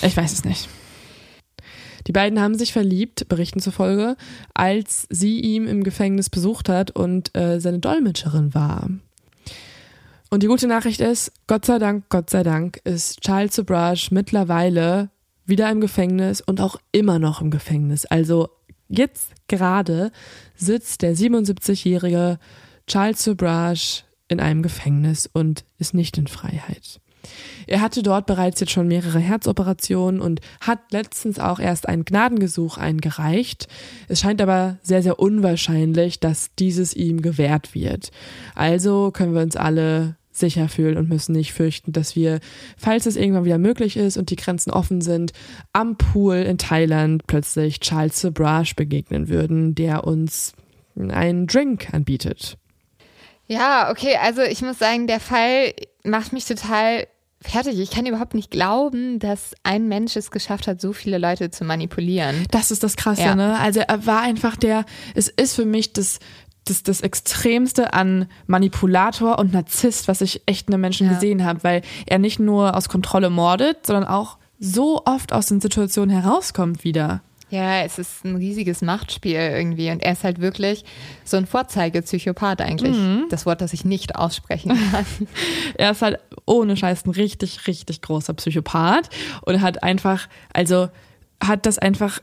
ich 0.03 0.17
weiß 0.17 0.33
es 0.33 0.45
nicht. 0.45 0.69
Die 2.07 2.13
beiden 2.13 2.41
haben 2.41 2.57
sich 2.57 2.73
verliebt, 2.73 3.29
Berichten 3.29 3.61
zufolge, 3.61 4.17
als 4.55 5.07
sie 5.09 5.41
ihm 5.41 5.67
im 5.67 5.85
Gefängnis 5.85 6.31
besucht 6.31 6.69
hat 6.69 6.91
und 6.91 7.37
äh, 7.37 7.61
seine 7.61 7.79
Dolmetscherin 7.79 8.55
war. 8.55 8.89
Und 10.31 10.43
die 10.43 10.49
gute 10.49 10.67
Nachricht 10.67 11.01
ist, 11.01 11.31
Gott 11.47 11.65
sei 11.65 11.79
Dank, 11.79 12.05
Gott 12.09 12.31
sei 12.31 12.43
Dank, 12.43 12.81
ist 12.85 13.21
Charles 13.21 13.55
Sobrage 13.55 14.09
mittlerweile 14.11 15.11
wieder 15.45 15.71
im 15.71 15.81
Gefängnis 15.81 16.41
und 16.41 16.61
auch 16.61 16.77
immer 16.91 17.19
noch 17.19 17.41
im 17.41 17.51
Gefängnis. 17.51 18.07
Also 18.07 18.49
Jetzt 18.95 19.31
gerade 19.49 20.13
sitzt 20.55 21.01
der 21.01 21.17
77-jährige 21.17 22.39
Charles 22.87 23.25
Sobrage 23.25 24.03
in 24.29 24.39
einem 24.39 24.63
Gefängnis 24.63 25.31
und 25.33 25.65
ist 25.79 25.95
nicht 25.95 26.19
in 26.19 26.27
Freiheit. 26.27 27.01
Er 27.67 27.81
hatte 27.81 28.03
dort 28.03 28.27
bereits 28.27 28.61
jetzt 28.61 28.73
schon 28.73 28.89
mehrere 28.89 29.19
Herzoperationen 29.19 30.21
und 30.21 30.43
hat 30.61 30.93
letztens 30.93 31.39
auch 31.39 31.59
erst 31.59 31.89
ein 31.89 32.05
Gnadengesuch 32.05 32.77
eingereicht. 32.77 33.67
Es 34.09 34.21
scheint 34.21 34.43
aber 34.43 34.77
sehr, 34.83 35.03
sehr 35.03 35.19
unwahrscheinlich, 35.19 36.21
dass 36.21 36.51
dieses 36.59 36.93
ihm 36.93 37.23
gewährt 37.23 37.75
wird. 37.75 38.11
Also 38.55 39.11
können 39.11 39.35
wir 39.35 39.41
uns 39.41 39.57
alle 39.57 40.17
sicher 40.33 40.69
fühlen 40.69 40.97
und 40.97 41.09
müssen 41.09 41.33
nicht 41.33 41.53
fürchten, 41.53 41.93
dass 41.93 42.17
wir, 42.17 42.41
falls 42.77 43.07
es 43.07 43.17
irgendwann 43.17 43.45
wieder 43.45 43.59
möglich 43.59 43.97
ist 43.97 44.17
und 44.17 44.31
die 44.31 44.37
Grenzen 44.37 44.71
offen 44.71 45.01
sind, 45.01 45.33
am 45.73 45.97
Pool 45.97 46.37
in 46.37 46.59
Thailand 46.59 47.27
plötzlich 47.27 47.81
Charles 47.81 48.21
Sobrage 48.21 48.75
begegnen 48.75 49.29
würden, 49.29 49.75
der 49.75 50.05
uns 50.05 50.55
einen 50.97 51.47
Drink 51.47 51.93
anbietet. 51.93 52.57
Ja, 53.47 53.91
okay, 53.91 54.17
also 54.23 54.43
ich 54.43 54.63
muss 54.63 54.79
sagen, 54.79 55.07
der 55.07 55.21
Fall 55.21 55.75
macht 56.05 56.33
mich 56.33 56.47
total 56.47 57.07
fertig. 57.43 57.79
Ich 57.79 57.91
kann 57.91 58.07
überhaupt 58.07 58.35
nicht 58.35 58.51
glauben, 58.51 59.19
dass 59.19 59.55
ein 59.63 59.89
Mensch 59.89 60.17
es 60.17 60.31
geschafft 60.31 60.67
hat, 60.67 60.81
so 60.81 60.93
viele 60.93 61.19
Leute 61.19 61.51
zu 61.51 61.65
manipulieren. 61.65 62.47
Das 62.51 62.71
ist 62.71 62.83
das 62.83 62.97
Krasse, 62.97 63.23
ja. 63.23 63.35
ne? 63.35 63.59
Also 63.59 63.81
er 63.81 64.07
war 64.07 64.21
einfach 64.21 64.57
der, 64.57 64.85
es 65.15 65.29
ist 65.29 65.55
für 65.55 65.65
mich 65.65 65.93
das 65.93 66.19
das, 66.65 66.83
das 66.83 67.01
Extremste 67.01 67.93
an 67.93 68.27
Manipulator 68.47 69.39
und 69.39 69.53
Narzisst, 69.53 70.09
was 70.09 70.21
ich 70.21 70.43
echt 70.47 70.69
in 70.69 70.75
einem 70.75 70.83
Menschen 70.83 71.07
ja. 71.07 71.15
gesehen 71.15 71.45
habe, 71.45 71.65
weil 71.65 71.83
er 72.07 72.19
nicht 72.19 72.39
nur 72.39 72.77
aus 72.77 72.89
Kontrolle 72.89 73.31
mordet, 73.31 73.87
sondern 73.87 74.05
auch 74.05 74.39
so 74.59 75.03
oft 75.05 75.33
aus 75.33 75.47
den 75.47 75.61
Situationen 75.61 76.11
herauskommt 76.17 76.85
wieder. 76.85 77.23
Ja, 77.51 77.83
es 77.83 77.99
ist 77.99 78.25
ein 78.25 78.37
riesiges 78.37 78.81
Machtspiel 78.81 79.35
irgendwie 79.35 79.91
und 79.91 80.03
er 80.03 80.13
ist 80.13 80.25
halt 80.25 80.41
wirklich 80.41 80.87
so 81.23 81.37
ein 81.37 81.47
Vorzeigepsychopath 81.47 82.63
eigentlich. 82.63 82.97
Mhm. 82.97 83.27
Das 83.29 83.45
Wort, 83.45 83.61
das 83.61 83.75
ich 83.75 83.85
nicht 83.85 84.17
aussprechen 84.17 84.71
kann. 84.91 85.05
er 85.75 85.91
ist 85.91 86.01
halt 86.01 86.19
ohne 86.47 86.79
Scheiß 86.79 87.05
ein 87.05 87.11
richtig, 87.11 87.67
richtig 87.67 88.01
großer 88.01 88.33
Psychopath 88.33 89.11
und 89.43 89.61
hat 89.61 89.83
einfach, 89.83 90.29
also 90.55 90.89
hat 91.43 91.67
das 91.67 91.79
einfach 91.79 92.21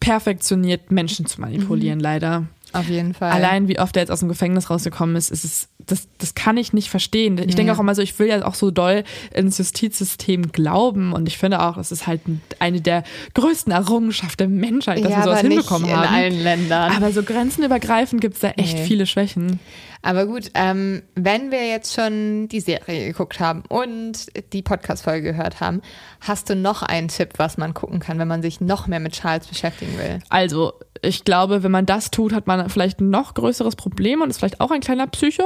perfektioniert, 0.00 0.90
Menschen 0.90 1.26
zu 1.26 1.40
manipulieren, 1.40 1.98
mhm. 1.98 2.02
leider. 2.02 2.46
Auf 2.72 2.88
jeden 2.88 3.14
Fall. 3.14 3.30
Allein 3.30 3.68
wie 3.68 3.78
oft 3.78 3.96
er 3.96 4.02
jetzt 4.02 4.10
aus 4.10 4.20
dem 4.20 4.28
Gefängnis 4.28 4.70
rausgekommen 4.70 5.16
ist, 5.16 5.30
ist 5.30 5.44
es, 5.44 5.68
das, 5.78 6.08
das 6.18 6.34
kann 6.34 6.56
ich 6.56 6.72
nicht 6.72 6.90
verstehen. 6.90 7.38
Ich 7.38 7.46
nee. 7.46 7.54
denke 7.54 7.72
auch 7.72 7.78
immer 7.78 7.94
so, 7.94 8.02
ich 8.02 8.18
will 8.18 8.28
ja 8.28 8.44
auch 8.44 8.54
so 8.54 8.70
doll 8.70 9.04
ins 9.34 9.58
Justizsystem 9.58 10.52
glauben 10.52 11.12
und 11.12 11.28
ich 11.28 11.38
finde 11.38 11.62
auch, 11.62 11.76
es 11.76 11.92
ist 11.92 12.06
halt 12.06 12.20
eine 12.58 12.80
der 12.80 13.04
größten 13.34 13.72
Errungenschaften 13.72 14.36
der 14.38 14.48
Menschheit, 14.48 15.04
dass 15.04 15.10
ja, 15.10 15.18
wir 15.18 15.24
sowas 15.24 15.40
hinbekommen 15.40 15.88
in 15.88 15.96
haben. 15.96 16.04
In 16.04 16.14
allen 16.14 16.42
Ländern. 16.42 16.92
Aber 16.92 17.12
so 17.12 17.22
grenzenübergreifend 17.22 18.20
gibt 18.20 18.34
es 18.34 18.40
da 18.40 18.50
echt 18.50 18.78
nee. 18.78 18.84
viele 18.84 19.06
Schwächen. 19.06 19.60
Aber 20.02 20.26
gut, 20.26 20.50
ähm, 20.54 21.02
wenn 21.14 21.50
wir 21.50 21.66
jetzt 21.68 21.94
schon 21.94 22.48
die 22.48 22.60
Serie 22.60 23.06
geguckt 23.06 23.38
haben 23.38 23.62
und 23.68 24.26
die 24.52 24.62
Podcast-Folge 24.62 25.32
gehört 25.32 25.60
haben, 25.60 25.80
hast 26.20 26.50
du 26.50 26.56
noch 26.56 26.82
einen 26.82 27.08
Tipp, 27.08 27.34
was 27.36 27.56
man 27.56 27.72
gucken 27.72 28.00
kann, 28.00 28.18
wenn 28.18 28.28
man 28.28 28.42
sich 28.42 28.60
noch 28.60 28.88
mehr 28.88 29.00
mit 29.00 29.12
Charles 29.12 29.46
beschäftigen 29.46 29.96
will? 29.96 30.18
Also, 30.28 30.72
ich 31.02 31.24
glaube, 31.24 31.62
wenn 31.62 31.70
man 31.70 31.86
das 31.86 32.10
tut, 32.10 32.32
hat 32.32 32.46
man 32.46 32.68
vielleicht 32.68 33.00
ein 33.00 33.10
noch 33.10 33.34
größeres 33.34 33.76
Problem 33.76 34.20
und 34.22 34.30
ist 34.30 34.38
vielleicht 34.38 34.60
auch 34.60 34.70
ein 34.72 34.80
kleiner 34.80 35.06
Psycho. 35.06 35.44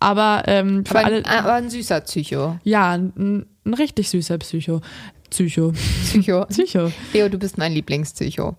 Aber 0.00 0.44
ähm, 0.46 0.84
Aber, 0.88 1.04
alle. 1.04 1.24
aber 1.26 1.52
ein 1.54 1.70
süßer 1.70 2.00
Psycho. 2.00 2.58
Ja, 2.64 2.92
ein, 2.92 3.46
ein 3.64 3.74
richtig 3.74 4.10
süßer 4.10 4.38
Psycho. 4.38 4.80
Psycho. 5.34 5.72
Psycho. 5.72 6.44
Psycho. 6.48 6.92
Leo, 7.12 7.28
du 7.28 7.38
bist 7.38 7.58
mein 7.58 7.72
Lieblingspsycho. 7.72 8.54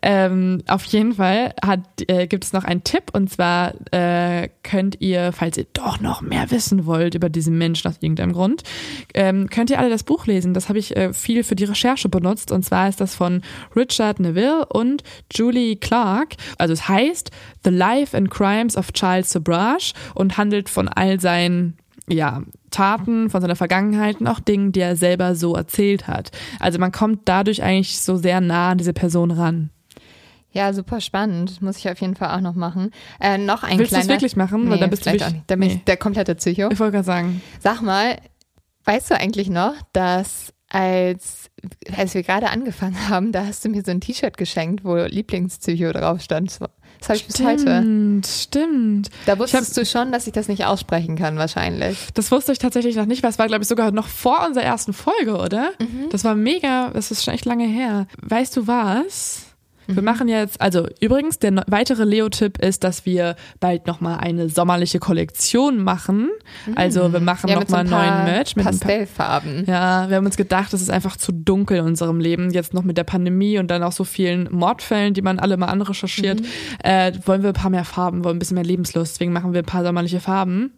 Ähm, 0.00 0.62
auf 0.66 0.84
jeden 0.84 1.14
Fall 1.14 1.52
hat, 1.62 1.80
äh, 2.08 2.26
gibt 2.26 2.44
es 2.44 2.54
noch 2.54 2.64
einen 2.64 2.84
Tipp 2.84 3.10
und 3.12 3.28
zwar 3.28 3.74
äh, 3.92 4.48
könnt 4.62 5.00
ihr, 5.00 5.32
falls 5.32 5.58
ihr 5.58 5.66
doch 5.74 6.00
noch 6.00 6.22
mehr 6.22 6.50
wissen 6.50 6.86
wollt 6.86 7.14
über 7.14 7.28
diesen 7.28 7.58
Menschen 7.58 7.88
aus 7.88 7.96
irgendeinem 8.00 8.32
Grund, 8.32 8.62
ähm, 9.12 9.50
könnt 9.50 9.68
ihr 9.68 9.78
alle 9.78 9.90
das 9.90 10.04
Buch 10.04 10.26
lesen. 10.26 10.54
Das 10.54 10.70
habe 10.70 10.78
ich 10.78 10.96
äh, 10.96 11.12
viel 11.12 11.44
für 11.44 11.54
die 11.54 11.64
Recherche 11.64 12.08
benutzt 12.08 12.50
und 12.50 12.64
zwar 12.64 12.88
ist 12.88 13.00
das 13.00 13.14
von 13.14 13.42
Richard 13.74 14.18
Neville 14.18 14.64
und 14.66 15.02
Julie 15.30 15.76
Clark. 15.76 16.36
Also 16.56 16.72
es 16.72 16.88
heißt 16.88 17.30
The 17.64 17.70
Life 17.70 18.16
and 18.16 18.30
Crimes 18.30 18.76
of 18.76 18.92
Charles 18.92 19.30
Sobrage 19.30 19.92
und 20.14 20.38
handelt 20.38 20.70
von 20.70 20.88
all 20.88 21.20
seinen 21.20 21.76
ja, 22.08 22.42
Taten, 22.70 23.30
von 23.30 23.40
seiner 23.40 23.56
Vergangenheit 23.56 24.20
und 24.20 24.26
auch 24.26 24.40
Dingen, 24.40 24.72
die 24.72 24.80
er 24.80 24.96
selber 24.96 25.34
so 25.34 25.54
erzählt 25.54 26.06
hat. 26.06 26.30
Also 26.60 26.78
man 26.78 26.92
kommt 26.92 27.22
dadurch 27.24 27.62
eigentlich 27.62 28.00
so 28.00 28.16
sehr 28.16 28.40
nah 28.40 28.70
an 28.70 28.78
diese 28.78 28.92
Person 28.92 29.30
ran. 29.30 29.70
Ja, 30.52 30.72
super 30.72 31.02
spannend. 31.02 31.60
Muss 31.60 31.76
ich 31.76 31.88
auf 31.90 32.00
jeden 32.00 32.16
Fall 32.16 32.34
auch 32.34 32.40
noch 32.40 32.54
machen. 32.54 32.90
Äh, 33.20 33.36
noch 33.36 33.62
ein 33.62 33.78
Willst 33.78 33.92
du 33.92 33.96
kleiner... 33.96 34.04
es 34.04 34.08
wirklich 34.08 34.36
machen? 34.36 34.64
Nee, 34.64 34.70
Weil 34.70 34.78
dann 34.78 34.90
bist 34.90 35.04
du 35.04 35.10
vielleicht 35.10 35.24
auch 35.24 35.28
wirklich, 35.28 35.40
nicht. 35.40 35.50
Dann 35.50 35.58
nee. 35.58 35.82
der 35.86 35.96
komplette 35.98 36.34
Psycho. 36.34 36.70
Ich 36.70 36.78
wollte 36.78 36.92
gerade 36.92 37.04
sagen. 37.04 37.42
Sag 37.60 37.82
mal, 37.82 38.16
weißt 38.84 39.10
du 39.10 39.16
eigentlich 39.16 39.50
noch, 39.50 39.74
dass 39.92 40.54
als, 40.68 41.50
als 41.94 42.14
wir 42.14 42.22
gerade 42.22 42.48
angefangen 42.48 43.08
haben, 43.08 43.32
da 43.32 43.44
hast 43.44 43.64
du 43.64 43.68
mir 43.68 43.82
so 43.84 43.90
ein 43.90 44.00
T-Shirt 44.00 44.36
geschenkt, 44.36 44.84
wo 44.84 44.96
Lieblingspsycho 44.96 45.92
drauf 45.92 46.22
stand. 46.22 46.58
Das 46.98 47.08
habe 47.08 47.16
ich 47.18 47.26
bis 47.26 47.42
heute. 47.42 47.60
Stimmt, 47.60 48.26
stimmt. 48.26 49.10
Da 49.26 49.38
wusstest 49.38 49.76
du 49.76 49.84
schon, 49.84 50.12
dass 50.12 50.26
ich 50.26 50.32
das 50.32 50.48
nicht 50.48 50.64
aussprechen 50.64 51.16
kann, 51.16 51.36
wahrscheinlich. 51.36 51.98
Das 52.14 52.30
wusste 52.30 52.52
ich 52.52 52.58
tatsächlich 52.58 52.96
noch 52.96 53.06
nicht, 53.06 53.22
weil 53.22 53.30
es 53.30 53.38
war, 53.38 53.46
glaube 53.46 53.62
ich, 53.62 53.68
sogar 53.68 53.90
noch 53.90 54.08
vor 54.08 54.44
unserer 54.46 54.64
ersten 54.64 54.92
Folge, 54.92 55.36
oder? 55.36 55.70
Mhm. 55.78 56.08
Das 56.10 56.24
war 56.24 56.34
mega, 56.34 56.90
das 56.90 57.10
ist 57.10 57.24
schon 57.24 57.34
echt 57.34 57.44
lange 57.44 57.66
her. 57.66 58.06
Weißt 58.22 58.56
du 58.56 58.66
was? 58.66 59.42
Wir 59.86 59.94
Mhm. 60.02 60.04
machen 60.04 60.28
jetzt, 60.28 60.60
also 60.60 60.88
übrigens, 61.00 61.38
der 61.38 61.62
weitere 61.68 62.04
Leo-Tipp 62.04 62.58
ist, 62.58 62.82
dass 62.84 63.06
wir 63.06 63.36
bald 63.60 63.86
nochmal 63.86 64.18
eine 64.18 64.48
sommerliche 64.48 64.98
Kollektion 64.98 65.82
machen. 65.82 66.28
Also 66.74 67.12
wir 67.12 67.20
machen 67.20 67.46
Mhm. 67.46 67.50
Ja, 67.50 67.54
so 67.56 67.60
nochmal 67.60 67.84
paar 67.84 68.04
neuen 68.14 68.24
Merch. 68.24 68.56
Mit 68.56 68.64
Pastellfarben. 68.64 69.64
ja, 69.66 70.08
wir 70.08 70.16
haben 70.16 70.26
uns 70.26 70.36
gedacht, 70.36 70.72
es 70.74 70.82
ist 70.82 70.90
einfach 70.90 71.16
zu 71.16 71.32
dunkel 71.32 71.78
in 71.78 71.84
unserem 71.84 72.20
Leben. 72.20 72.50
Jetzt 72.50 72.74
noch 72.74 72.82
mit 72.82 72.96
der 72.98 73.04
Pandemie 73.04 73.58
und 73.58 73.68
dann 73.70 73.82
auch 73.82 73.92
so 73.92 74.04
vielen 74.04 74.48
Mordfällen, 74.50 75.14
die 75.14 75.22
man 75.22 75.38
alle 75.38 75.56
mal 75.56 75.66
anrecherchiert. 75.66 76.40
Mhm. 76.40 76.46
Äh, 76.82 77.12
wollen 77.24 77.42
wir 77.42 77.50
ein 77.50 77.54
paar 77.54 77.70
mehr 77.70 77.84
Farben, 77.84 78.24
wollen 78.24 78.36
ein 78.36 78.38
bisschen 78.38 78.56
mehr 78.56 78.64
Lebenslust. 78.64 79.14
Deswegen 79.16 79.32
machen 79.32 79.52
wir 79.52 79.62
ein 79.62 79.66
paar 79.66 79.84
sommerliche 79.84 80.20
Farben 80.20 80.72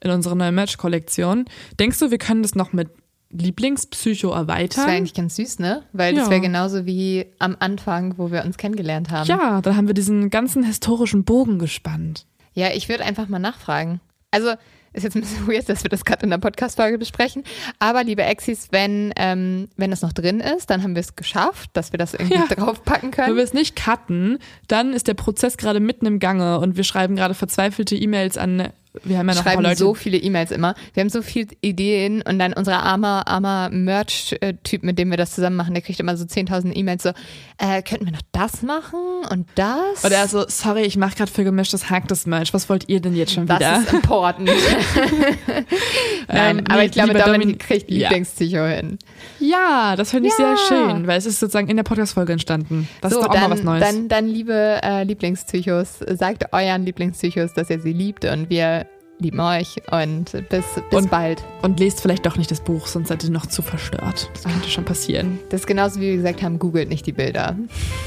in 0.00 0.10
unserer 0.10 0.34
neuen 0.34 0.54
Merch-Kollektion. 0.54 1.44
Denkst 1.78 1.98
du, 2.00 2.10
wir 2.10 2.18
können 2.18 2.42
das 2.42 2.54
noch 2.54 2.72
mit 2.72 2.88
Lieblingspsycho 3.32 4.28
Das 4.30 4.36
erweitern? 4.40 4.86
wäre 4.86 4.96
eigentlich 4.96 5.14
ganz 5.14 5.36
süß, 5.36 5.58
ne? 5.58 5.82
Weil 5.92 6.14
das 6.14 6.24
Ja. 6.26 6.30
wäre 6.30 6.40
genauso 6.40 6.86
wie 6.86 7.26
am 7.38 7.56
Anfang, 7.58 8.14
wo 8.18 8.30
wir 8.30 8.44
uns 8.44 8.56
kennengelernt 8.56 9.10
haben. 9.10 9.26
ja, 9.26 9.60
dann 9.60 9.76
haben 9.76 9.86
wir 9.86 9.94
diesen 9.94 10.30
ganzen 10.30 10.62
historischen 10.62 11.24
Bogen 11.24 11.58
gespannt. 11.58 12.26
Ja, 12.54 12.68
ich 12.74 12.88
würde 12.88 13.04
einfach 13.04 13.28
mal 13.28 13.38
nachfragen. 13.38 14.00
Also, 14.30 14.50
ist 14.94 15.04
jetzt 15.04 15.14
ein 15.16 15.22
bisschen 15.22 15.46
weird, 15.48 15.68
dass 15.70 15.82
wir 15.84 15.88
das 15.88 16.04
gerade 16.04 16.24
in 16.24 16.30
der 16.30 16.36
Podcast-Folge 16.38 16.98
besprechen. 16.98 17.44
Aber, 17.78 18.04
liebe 18.04 18.22
Exis, 18.22 18.68
wenn, 18.72 19.12
ähm, 19.16 19.68
wenn 19.78 19.90
das 19.90 20.02
noch 20.02 20.12
drin 20.12 20.40
ist, 20.40 20.68
dann 20.68 20.82
haben 20.82 20.94
wir 20.94 21.00
es 21.00 21.16
geschafft, 21.16 21.70
dass 21.72 21.92
wir 21.92 21.98
das 21.98 22.12
irgendwie 22.12 22.34
Ja. 22.34 22.46
draufpacken 22.46 23.04
Wenn 23.04 23.24
können. 23.24 23.36
wir 23.36 23.42
es 23.44 23.54
nicht 23.54 23.74
cutten, 23.76 24.38
dann 24.68 24.92
ist 24.92 25.08
der 25.08 25.14
Prozess 25.14 25.56
gerade 25.56 25.80
mitten 25.80 26.04
im 26.04 26.18
Gange 26.18 26.58
und 26.60 26.76
wir 26.76 26.84
schreiben 26.84 27.16
gerade 27.16 27.32
verzweifelte 27.34 27.96
E-Mails 27.96 28.36
an. 28.36 28.68
Wir 29.04 29.16
haben 29.18 29.28
ja 29.28 29.34
noch 29.34 29.42
schreiben 29.42 29.74
so 29.74 29.94
viele 29.94 30.18
E-Mails 30.18 30.50
immer. 30.50 30.74
Wir 30.92 31.00
haben 31.00 31.08
so 31.08 31.22
viele 31.22 31.48
Ideen 31.62 32.20
und 32.22 32.38
dann 32.38 32.52
unser 32.52 32.82
armer, 32.82 33.26
armer 33.26 33.70
Merch-Typ, 33.70 34.82
mit 34.82 34.98
dem 34.98 35.10
wir 35.10 35.16
das 35.16 35.34
zusammen 35.34 35.56
machen, 35.56 35.72
der 35.72 35.82
kriegt 35.82 35.98
immer 35.98 36.14
so 36.16 36.24
10.000 36.24 36.74
E-Mails 36.76 37.02
so, 37.04 37.10
äh, 37.58 37.80
könnten 37.82 38.04
wir 38.04 38.12
noch 38.12 38.20
das 38.32 38.62
machen 38.62 38.98
und 39.30 39.48
das? 39.54 40.04
Oder 40.04 40.16
er 40.16 40.28
so, 40.28 40.44
sorry, 40.46 40.82
ich 40.82 40.96
mache 40.98 41.16
gerade 41.16 41.30
für 41.30 41.42
gemischtes 41.42 41.88
Hack 41.88 42.06
das 42.08 42.26
Merch. 42.26 42.52
Was 42.52 42.68
wollt 42.68 42.88
ihr 42.88 43.00
denn 43.00 43.16
jetzt 43.16 43.32
schon 43.32 43.46
das 43.46 43.60
wieder? 43.60 43.78
ist 43.78 43.92
important. 43.94 44.50
Nein, 46.28 46.58
Ähm, 46.58 46.64
aber 46.68 46.84
ich 46.84 46.92
glaube, 46.92 47.14
Dominik 47.14 47.48
Domin- 47.48 47.58
kriegt 47.58 47.90
Ja. 47.90 48.10
Hin. 48.10 48.98
Ja, 49.40 49.94
das 49.96 50.10
finde 50.10 50.28
ich 50.28 50.38
Ja. 50.38 50.56
sehr 50.56 50.66
schön, 50.68 51.06
weil 51.06 51.18
es 51.18 51.26
ist 51.26 51.40
sozusagen 51.40 51.68
in 51.68 51.76
der 51.76 51.84
Podcast-Folge 51.84 52.32
entstanden. 52.32 52.88
Das 53.00 53.12
so, 53.12 53.18
ist 53.18 53.24
doch 53.24 53.30
auch 53.30 53.34
dann, 53.34 53.42
mal 53.44 53.50
was 53.56 53.62
Neues. 53.62 53.82
Dann, 53.84 54.08
dann 54.08 54.26
liebe 54.28 54.80
äh, 54.82 55.04
Lieblingspsychos, 55.04 55.98
sagt 56.14 56.52
euren 56.52 56.84
Lieblingspsychos, 56.84 57.52
dass 57.54 57.70
ihr 57.70 57.80
sie 57.80 57.92
liebt 57.92 58.24
und 58.24 58.50
wir 58.50 58.81
lieben 59.22 59.40
euch 59.40 59.76
und 59.90 60.32
bis, 60.48 60.64
bis 60.90 60.98
Und- 60.98 61.10
bald. 61.10 61.42
Und 61.62 61.78
lest 61.80 62.00
vielleicht 62.00 62.26
doch 62.26 62.36
nicht 62.36 62.50
das 62.50 62.60
Buch, 62.60 62.86
sonst 62.86 63.08
seid 63.08 63.22
ihr 63.24 63.30
noch 63.30 63.46
zu 63.46 63.62
verstört. 63.62 64.28
Das 64.34 64.44
könnte 64.44 64.68
schon 64.68 64.84
passieren. 64.84 65.38
Das 65.50 65.60
ist 65.60 65.66
genauso 65.66 66.00
wie 66.00 66.10
wir 66.10 66.16
gesagt 66.16 66.42
haben, 66.42 66.58
googelt 66.58 66.88
nicht 66.88 67.06
die 67.06 67.12
Bilder. 67.12 67.56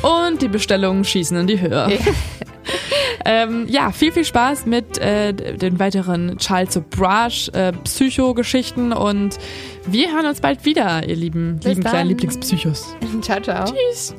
Und 0.01 0.41
die 0.41 0.47
Bestellungen 0.49 1.03
schießen 1.05 1.37
in 1.37 1.47
die 1.47 1.59
Höhe. 1.61 1.71
Ja. 1.93 1.97
ähm, 3.25 3.65
ja, 3.69 3.91
viel, 3.91 4.11
viel 4.11 4.25
Spaß 4.25 4.65
mit 4.65 4.97
äh, 4.97 5.33
den 5.33 5.79
weiteren 5.79 6.37
Charles 6.37 6.73
Sobrage 6.73 7.49
äh, 7.53 7.71
Psycho-Geschichten 7.71 8.91
und 8.91 9.37
wir 9.87 10.11
hören 10.13 10.25
uns 10.25 10.41
bald 10.41 10.65
wieder, 10.65 11.07
ihr 11.07 11.15
lieben, 11.15 11.57
Bis 11.57 11.65
lieben 11.75 11.83
kleinen. 11.83 12.09
Lieblingspsychos. 12.09 12.95
ciao, 13.21 13.39
ciao. 13.41 13.65
Tschüss. 13.65 14.15